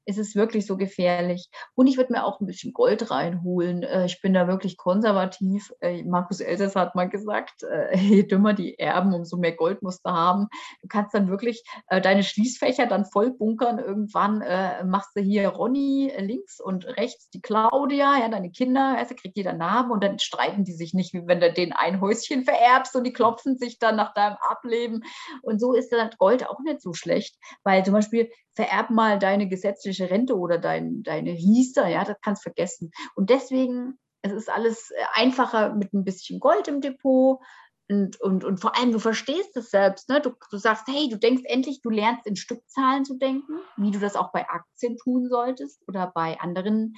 Ist 0.04 0.18
es 0.18 0.34
wirklich 0.34 0.66
so 0.66 0.76
gefährlich. 0.76 1.48
Und 1.74 1.86
ich 1.86 1.96
würde 1.96 2.12
mir 2.12 2.24
auch 2.24 2.40
ein 2.40 2.46
bisschen 2.46 2.72
Gold 2.72 3.10
reinholen. 3.10 3.82
Äh, 3.82 4.06
ich 4.06 4.20
bin 4.20 4.34
da 4.34 4.48
wirklich 4.48 4.76
konservativ. 4.76 5.72
Äh, 5.80 6.02
Markus 6.04 6.40
Elsäss 6.40 6.76
hat 6.76 6.94
mal 6.94 7.08
gesagt, 7.08 7.62
äh, 7.62 7.96
je 7.96 8.22
dümmer 8.22 8.54
die 8.54 8.78
Erben, 8.78 9.12
umso 9.12 9.36
mehr 9.36 9.54
Gold 9.54 9.82
musst 9.82 10.04
du 10.04 10.10
haben. 10.10 10.48
Du 10.82 10.88
kannst 10.88 11.14
dann 11.14 11.28
wirklich 11.28 11.62
deine 11.88 12.22
Schließfächer 12.22 12.86
dann 12.86 13.04
voll 13.04 13.32
bunkern. 13.32 13.78
Irgendwann 13.78 14.42
machst 14.88 15.10
du 15.14 15.20
hier 15.20 15.48
Ronny 15.48 16.12
links 16.18 16.60
und 16.60 16.86
rechts 16.86 17.30
die 17.30 17.40
Claudia, 17.40 18.18
ja, 18.18 18.28
deine 18.28 18.50
Kinder, 18.50 18.96
also 18.96 19.14
kriegt 19.14 19.36
jeder 19.36 19.52
Namen 19.52 19.90
und 19.90 20.02
dann 20.02 20.18
streiten 20.18 20.64
die 20.64 20.72
sich 20.72 20.94
nicht, 20.94 21.12
wie 21.12 21.26
wenn 21.26 21.40
du 21.40 21.52
den 21.52 21.72
ein 21.72 22.00
Häuschen 22.00 22.44
vererbst 22.44 22.94
und 22.96 23.04
die 23.04 23.12
klopfen 23.12 23.56
sich 23.56 23.78
dann 23.78 23.96
nach 23.96 24.14
deinem 24.14 24.36
Ableben. 24.40 25.02
Und 25.42 25.60
so 25.60 25.74
ist 25.74 25.92
dann 25.92 26.10
Gold 26.18 26.48
auch 26.48 26.60
nicht 26.60 26.80
so 26.80 26.92
schlecht, 26.92 27.36
weil 27.64 27.84
zum 27.84 27.94
Beispiel 27.94 28.30
vererb 28.60 28.90
mal 28.90 29.18
deine 29.18 29.48
gesetzliche 29.48 30.10
Rente 30.10 30.36
oder 30.36 30.58
dein, 30.58 31.02
deine 31.02 31.32
Riester, 31.32 31.88
ja, 31.88 32.04
das 32.04 32.16
kannst 32.22 32.42
du 32.44 32.50
vergessen. 32.50 32.90
Und 33.14 33.30
deswegen, 33.30 33.98
es 34.20 34.32
ist 34.32 34.50
alles 34.50 34.90
äh, 34.90 35.02
einfacher 35.14 35.74
mit 35.74 35.94
ein 35.94 36.04
bisschen 36.04 36.40
Gold 36.40 36.68
im 36.68 36.82
Depot. 36.82 37.40
Und, 37.88 38.20
und, 38.20 38.44
und 38.44 38.60
vor 38.60 38.76
allem, 38.76 38.92
du 38.92 38.98
verstehst 38.98 39.56
es 39.56 39.70
selbst. 39.70 40.10
Ne? 40.10 40.20
Du, 40.20 40.32
du 40.50 40.58
sagst, 40.58 40.86
hey, 40.88 41.08
du 41.08 41.16
denkst 41.16 41.42
endlich, 41.46 41.80
du 41.80 41.88
lernst 41.88 42.26
in 42.26 42.36
Stückzahlen 42.36 43.06
zu 43.06 43.16
denken, 43.16 43.60
wie 43.78 43.90
du 43.90 43.98
das 43.98 44.14
auch 44.14 44.30
bei 44.30 44.46
Aktien 44.46 44.98
tun 44.98 45.28
solltest 45.30 45.82
oder 45.88 46.12
bei 46.14 46.38
anderen 46.38 46.94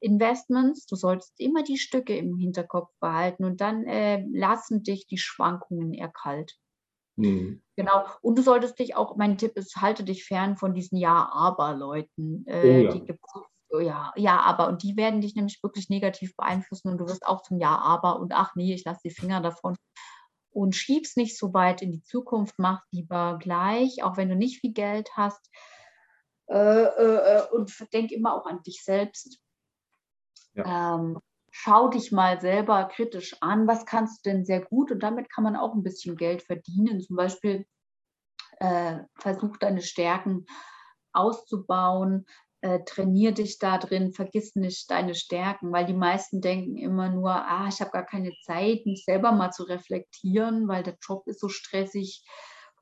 Investments. 0.00 0.86
Du 0.86 0.96
solltest 0.96 1.32
immer 1.40 1.62
die 1.62 1.78
Stücke 1.78 2.14
im 2.14 2.36
Hinterkopf 2.36 2.90
behalten 3.00 3.46
und 3.46 3.62
dann 3.62 3.84
äh, 3.84 4.22
lassen 4.30 4.82
dich 4.82 5.06
die 5.06 5.18
Schwankungen 5.18 5.94
eher 5.94 6.12
kalt. 6.12 6.58
Mhm. 7.16 7.62
Genau. 7.76 8.04
Und 8.22 8.38
du 8.38 8.42
solltest 8.42 8.78
dich 8.78 8.94
auch, 8.94 9.16
mein 9.16 9.38
Tipp 9.38 9.56
ist, 9.56 9.76
halte 9.76 10.04
dich 10.04 10.24
fern 10.24 10.56
von 10.56 10.74
diesen 10.74 10.98
Ja-Aber-Leuten. 10.98 12.46
Äh, 12.46 12.60
oh, 12.60 12.84
ja. 12.84 12.92
Die 12.92 13.18
oh 13.70 13.80
ja, 13.80 14.12
ja, 14.16 14.40
aber 14.40 14.68
und 14.68 14.82
die 14.82 14.96
werden 14.96 15.20
dich 15.20 15.34
nämlich 15.34 15.62
wirklich 15.62 15.88
negativ 15.88 16.36
beeinflussen 16.36 16.88
und 16.88 16.98
du 16.98 17.06
wirst 17.06 17.26
auch 17.26 17.42
zum 17.42 17.58
Ja, 17.58 17.76
aber 17.78 18.20
und 18.20 18.32
ach 18.34 18.54
nee, 18.54 18.74
ich 18.74 18.84
lasse 18.84 19.00
die 19.04 19.10
Finger 19.10 19.40
davon. 19.40 19.76
Und 20.50 20.74
schieb's 20.74 21.16
nicht 21.16 21.36
so 21.36 21.52
weit 21.52 21.82
in 21.82 21.92
die 21.92 22.02
Zukunft, 22.02 22.54
mach 22.58 22.82
lieber 22.90 23.38
gleich, 23.38 24.02
auch 24.02 24.16
wenn 24.16 24.30
du 24.30 24.36
nicht 24.36 24.60
viel 24.60 24.72
Geld 24.72 25.10
hast. 25.14 25.50
Äh, 26.48 26.56
äh, 26.56 27.38
äh 27.38 27.50
und 27.50 27.72
denk 27.92 28.10
immer 28.12 28.34
auch 28.34 28.46
an 28.46 28.62
dich 28.62 28.82
selbst. 28.82 29.38
Ja. 30.54 30.94
Ähm, 30.94 31.18
schau 31.58 31.88
dich 31.88 32.12
mal 32.12 32.40
selber 32.40 32.84
kritisch 32.84 33.34
an, 33.40 33.66
was 33.66 33.86
kannst 33.86 34.24
du 34.24 34.30
denn 34.30 34.44
sehr 34.44 34.60
gut? 34.60 34.92
Und 34.92 35.02
damit 35.02 35.30
kann 35.30 35.42
man 35.42 35.56
auch 35.56 35.74
ein 35.74 35.82
bisschen 35.82 36.16
Geld 36.16 36.42
verdienen. 36.42 37.00
Zum 37.00 37.16
Beispiel 37.16 37.66
äh, 38.58 38.98
versuch 39.18 39.56
deine 39.56 39.80
Stärken 39.80 40.44
auszubauen, 41.14 42.26
äh, 42.60 42.80
trainier 42.84 43.32
dich 43.32 43.58
da 43.58 43.78
drin, 43.78 44.12
vergiss 44.12 44.54
nicht 44.54 44.90
deine 44.90 45.14
Stärken, 45.14 45.72
weil 45.72 45.86
die 45.86 45.94
meisten 45.94 46.42
denken 46.42 46.76
immer 46.76 47.08
nur, 47.08 47.30
ah, 47.30 47.68
ich 47.68 47.80
habe 47.80 47.90
gar 47.90 48.04
keine 48.04 48.32
Zeit, 48.44 48.84
mich 48.84 49.04
selber 49.04 49.32
mal 49.32 49.50
zu 49.50 49.62
reflektieren, 49.62 50.68
weil 50.68 50.82
der 50.82 50.98
Job 51.00 51.26
ist 51.26 51.40
so 51.40 51.48
stressig 51.48 52.22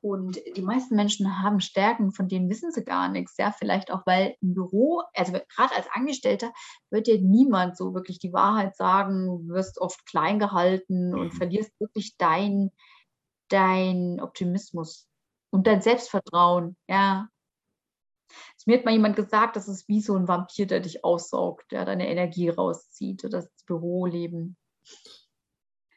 und 0.05 0.39
die 0.55 0.61
meisten 0.61 0.95
Menschen 0.95 1.41
haben 1.41 1.59
Stärken, 1.61 2.11
von 2.11 2.27
denen 2.27 2.47
wissen 2.47 2.71
sie 2.71 2.83
gar 2.83 3.09
nichts. 3.09 3.37
Ja, 3.37 3.51
vielleicht 3.51 3.89
auch, 3.89 4.05
weil 4.05 4.35
im 4.39 4.53
Büro, 4.53 5.01
also 5.15 5.31
gerade 5.31 5.75
als 5.75 5.87
Angestellter, 5.91 6.53
wird 6.91 7.07
dir 7.07 7.19
niemand 7.19 7.75
so 7.75 7.95
wirklich 7.95 8.19
die 8.19 8.31
Wahrheit 8.31 8.75
sagen. 8.75 9.25
Du 9.25 9.55
wirst 9.55 9.81
oft 9.81 10.05
klein 10.05 10.37
gehalten 10.37 11.15
und 11.15 11.33
mhm. 11.33 11.37
verlierst 11.37 11.71
wirklich 11.79 12.17
dein, 12.17 12.69
dein 13.49 14.21
Optimismus 14.21 15.07
und 15.49 15.65
dein 15.65 15.81
Selbstvertrauen. 15.81 16.77
Ja. 16.87 17.27
Mir 18.67 18.77
hat 18.77 18.85
mal 18.85 18.91
jemand 18.91 19.15
gesagt, 19.15 19.55
das 19.55 19.67
ist 19.67 19.87
wie 19.87 20.01
so 20.01 20.15
ein 20.15 20.27
Vampir, 20.27 20.67
der 20.67 20.81
dich 20.81 21.03
aussaugt, 21.03 21.71
der 21.71 21.83
deine 21.83 22.07
Energie 22.07 22.49
rauszieht, 22.49 23.23
das 23.23 23.49
Büroleben. 23.65 24.55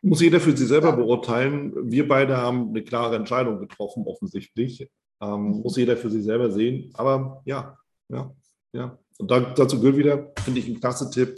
Muss 0.03 0.21
jeder 0.21 0.41
für 0.41 0.57
sich 0.57 0.69
selber 0.69 0.93
beurteilen. 0.93 1.91
Wir 1.91 2.07
beide 2.07 2.37
haben 2.37 2.69
eine 2.69 2.83
klare 2.83 3.17
Entscheidung 3.17 3.59
getroffen, 3.59 4.05
offensichtlich. 4.07 4.89
Ähm, 5.21 5.43
mhm. 5.43 5.63
muss 5.63 5.77
jeder 5.77 5.97
für 5.97 6.11
sich 6.11 6.25
selber 6.25 6.51
sehen. 6.51 6.91
Aber 6.95 7.43
ja, 7.45 7.77
ja, 8.09 8.33
ja. 8.73 8.99
Und 9.19 9.31
da, 9.31 9.41
dazu 9.41 9.81
gehört 9.81 9.97
wieder, 9.97 10.33
finde 10.45 10.61
ich, 10.61 10.69
ein 10.69 10.79
klasse 10.79 11.11
Tipp, 11.11 11.35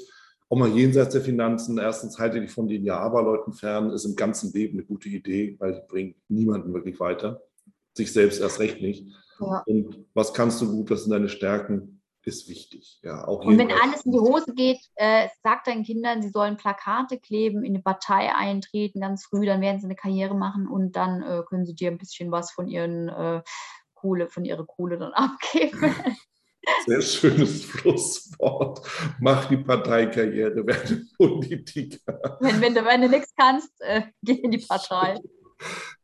auch 0.50 0.56
mal 0.56 0.68
jenseits 0.68 1.14
der 1.14 1.22
Finanzen. 1.22 1.78
Erstens 1.78 2.18
halte 2.18 2.40
dich 2.40 2.50
von 2.50 2.68
den 2.68 2.84
Ja-Aber-Leuten 2.84 3.52
fern, 3.52 3.90
ist 3.90 4.04
im 4.04 4.16
ganzen 4.16 4.52
Leben 4.52 4.78
eine 4.78 4.86
gute 4.86 5.08
Idee, 5.08 5.56
weil 5.58 5.74
die 5.74 5.88
bringt 5.88 6.16
niemanden 6.28 6.74
wirklich 6.74 7.00
weiter. 7.00 7.40
Sich 7.94 8.12
selbst 8.12 8.40
erst 8.40 8.60
recht 8.60 8.82
nicht. 8.82 9.06
Ja. 9.40 9.62
Und 9.66 10.04
was 10.12 10.34
kannst 10.34 10.60
du 10.60 10.70
gut, 10.70 10.90
was 10.90 11.04
sind 11.04 11.12
deine 11.12 11.28
Stärken? 11.28 11.99
Ist 12.22 12.48
wichtig. 12.48 13.00
Ja, 13.02 13.26
auch 13.26 13.44
und 13.44 13.58
wenn 13.58 13.72
alles 13.72 14.04
in 14.04 14.12
die 14.12 14.18
Hose 14.18 14.52
geht, 14.54 14.80
äh, 14.96 15.28
sag 15.42 15.64
deinen 15.64 15.84
Kindern, 15.84 16.22
sie 16.22 16.30
sollen 16.30 16.56
Plakate 16.56 17.18
kleben, 17.18 17.64
in 17.64 17.74
eine 17.74 17.82
Partei 17.82 18.34
eintreten 18.34 19.00
ganz 19.00 19.24
früh, 19.24 19.46
dann 19.46 19.60
werden 19.60 19.80
sie 19.80 19.86
eine 19.86 19.96
Karriere 19.96 20.34
machen 20.34 20.68
und 20.68 20.96
dann 20.96 21.22
äh, 21.22 21.42
können 21.48 21.66
sie 21.66 21.74
dir 21.74 21.90
ein 21.90 21.98
bisschen 21.98 22.30
was 22.30 22.52
von 22.52 22.68
ihren 22.68 23.08
äh, 23.08 23.42
Kohle, 23.94 24.28
von 24.28 24.44
ihrer 24.44 24.66
Kohle 24.66 24.98
dann 24.98 25.12
abgeben. 25.14 25.94
Sehr 26.86 27.02
schönes 27.02 27.62
Schlusswort. 27.64 28.80
Mach 29.18 29.46
die 29.46 29.56
Parteikarriere, 29.56 30.66
werde 30.66 31.02
Politiker. 31.16 32.38
Wenn, 32.40 32.60
wenn, 32.60 32.74
du, 32.74 32.84
wenn 32.84 33.02
du 33.02 33.08
nichts 33.08 33.32
kannst, 33.36 33.72
äh, 33.80 34.02
geh 34.22 34.34
in 34.34 34.50
die 34.50 34.58
Partei. 34.68 35.18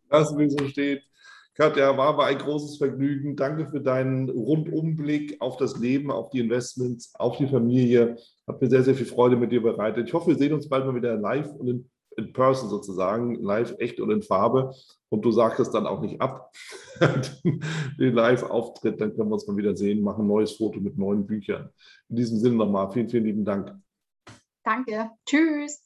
Lass 0.09 0.33
mich 0.33 0.53
so 0.53 0.67
stehen. 0.69 1.01
Katja, 1.57 1.97
war 1.97 2.09
aber 2.09 2.27
ein 2.27 2.37
großes 2.37 2.77
Vergnügen. 2.77 3.35
Danke 3.35 3.67
für 3.67 3.81
deinen 3.81 4.29
Rundumblick 4.29 5.41
auf 5.41 5.57
das 5.57 5.79
Leben, 5.79 6.11
auf 6.11 6.29
die 6.29 6.41
Investments, 6.41 7.15
auf 7.15 7.39
die 7.39 7.47
Familie. 7.47 8.17
Hat 8.47 8.61
mir 8.61 8.69
sehr, 8.69 8.83
sehr 8.83 8.95
viel 8.95 9.07
Freude 9.07 9.37
mit 9.37 9.53
dir 9.53 9.63
bereitet. 9.63 10.07
Ich 10.07 10.13
hoffe, 10.13 10.29
wir 10.29 10.37
sehen 10.37 10.53
uns 10.53 10.69
bald 10.69 10.85
mal 10.85 10.95
wieder 10.95 11.17
live 11.17 11.51
und 11.55 11.69
in, 11.69 11.91
in 12.19 12.33
person 12.35 12.69
sozusagen, 12.69 13.37
live, 13.37 13.75
echt 13.79 14.01
und 14.01 14.11
in 14.11 14.21
Farbe. 14.21 14.75
Und 15.09 15.25
du 15.25 15.33
sagst 15.33 15.59
es 15.59 15.71
dann 15.71 15.87
auch 15.87 16.03
nicht 16.03 16.21
ab, 16.21 16.53
den 17.01 18.15
Live-Auftritt. 18.15 19.01
Dann 19.01 19.17
können 19.17 19.31
wir 19.31 19.35
uns 19.35 19.47
mal 19.47 19.57
wieder 19.57 19.75
sehen, 19.75 20.03
machen 20.03 20.25
ein 20.25 20.29
neues 20.29 20.53
Foto 20.53 20.79
mit 20.79 20.99
neuen 20.99 21.27
Büchern. 21.27 21.71
In 22.11 22.17
diesem 22.17 22.39
Sinne 22.39 22.57
nochmal 22.57 22.93
vielen, 22.93 23.09
vielen 23.09 23.25
lieben 23.25 23.45
Dank. 23.47 23.75
Danke. 24.63 25.11
Tschüss. 25.25 25.86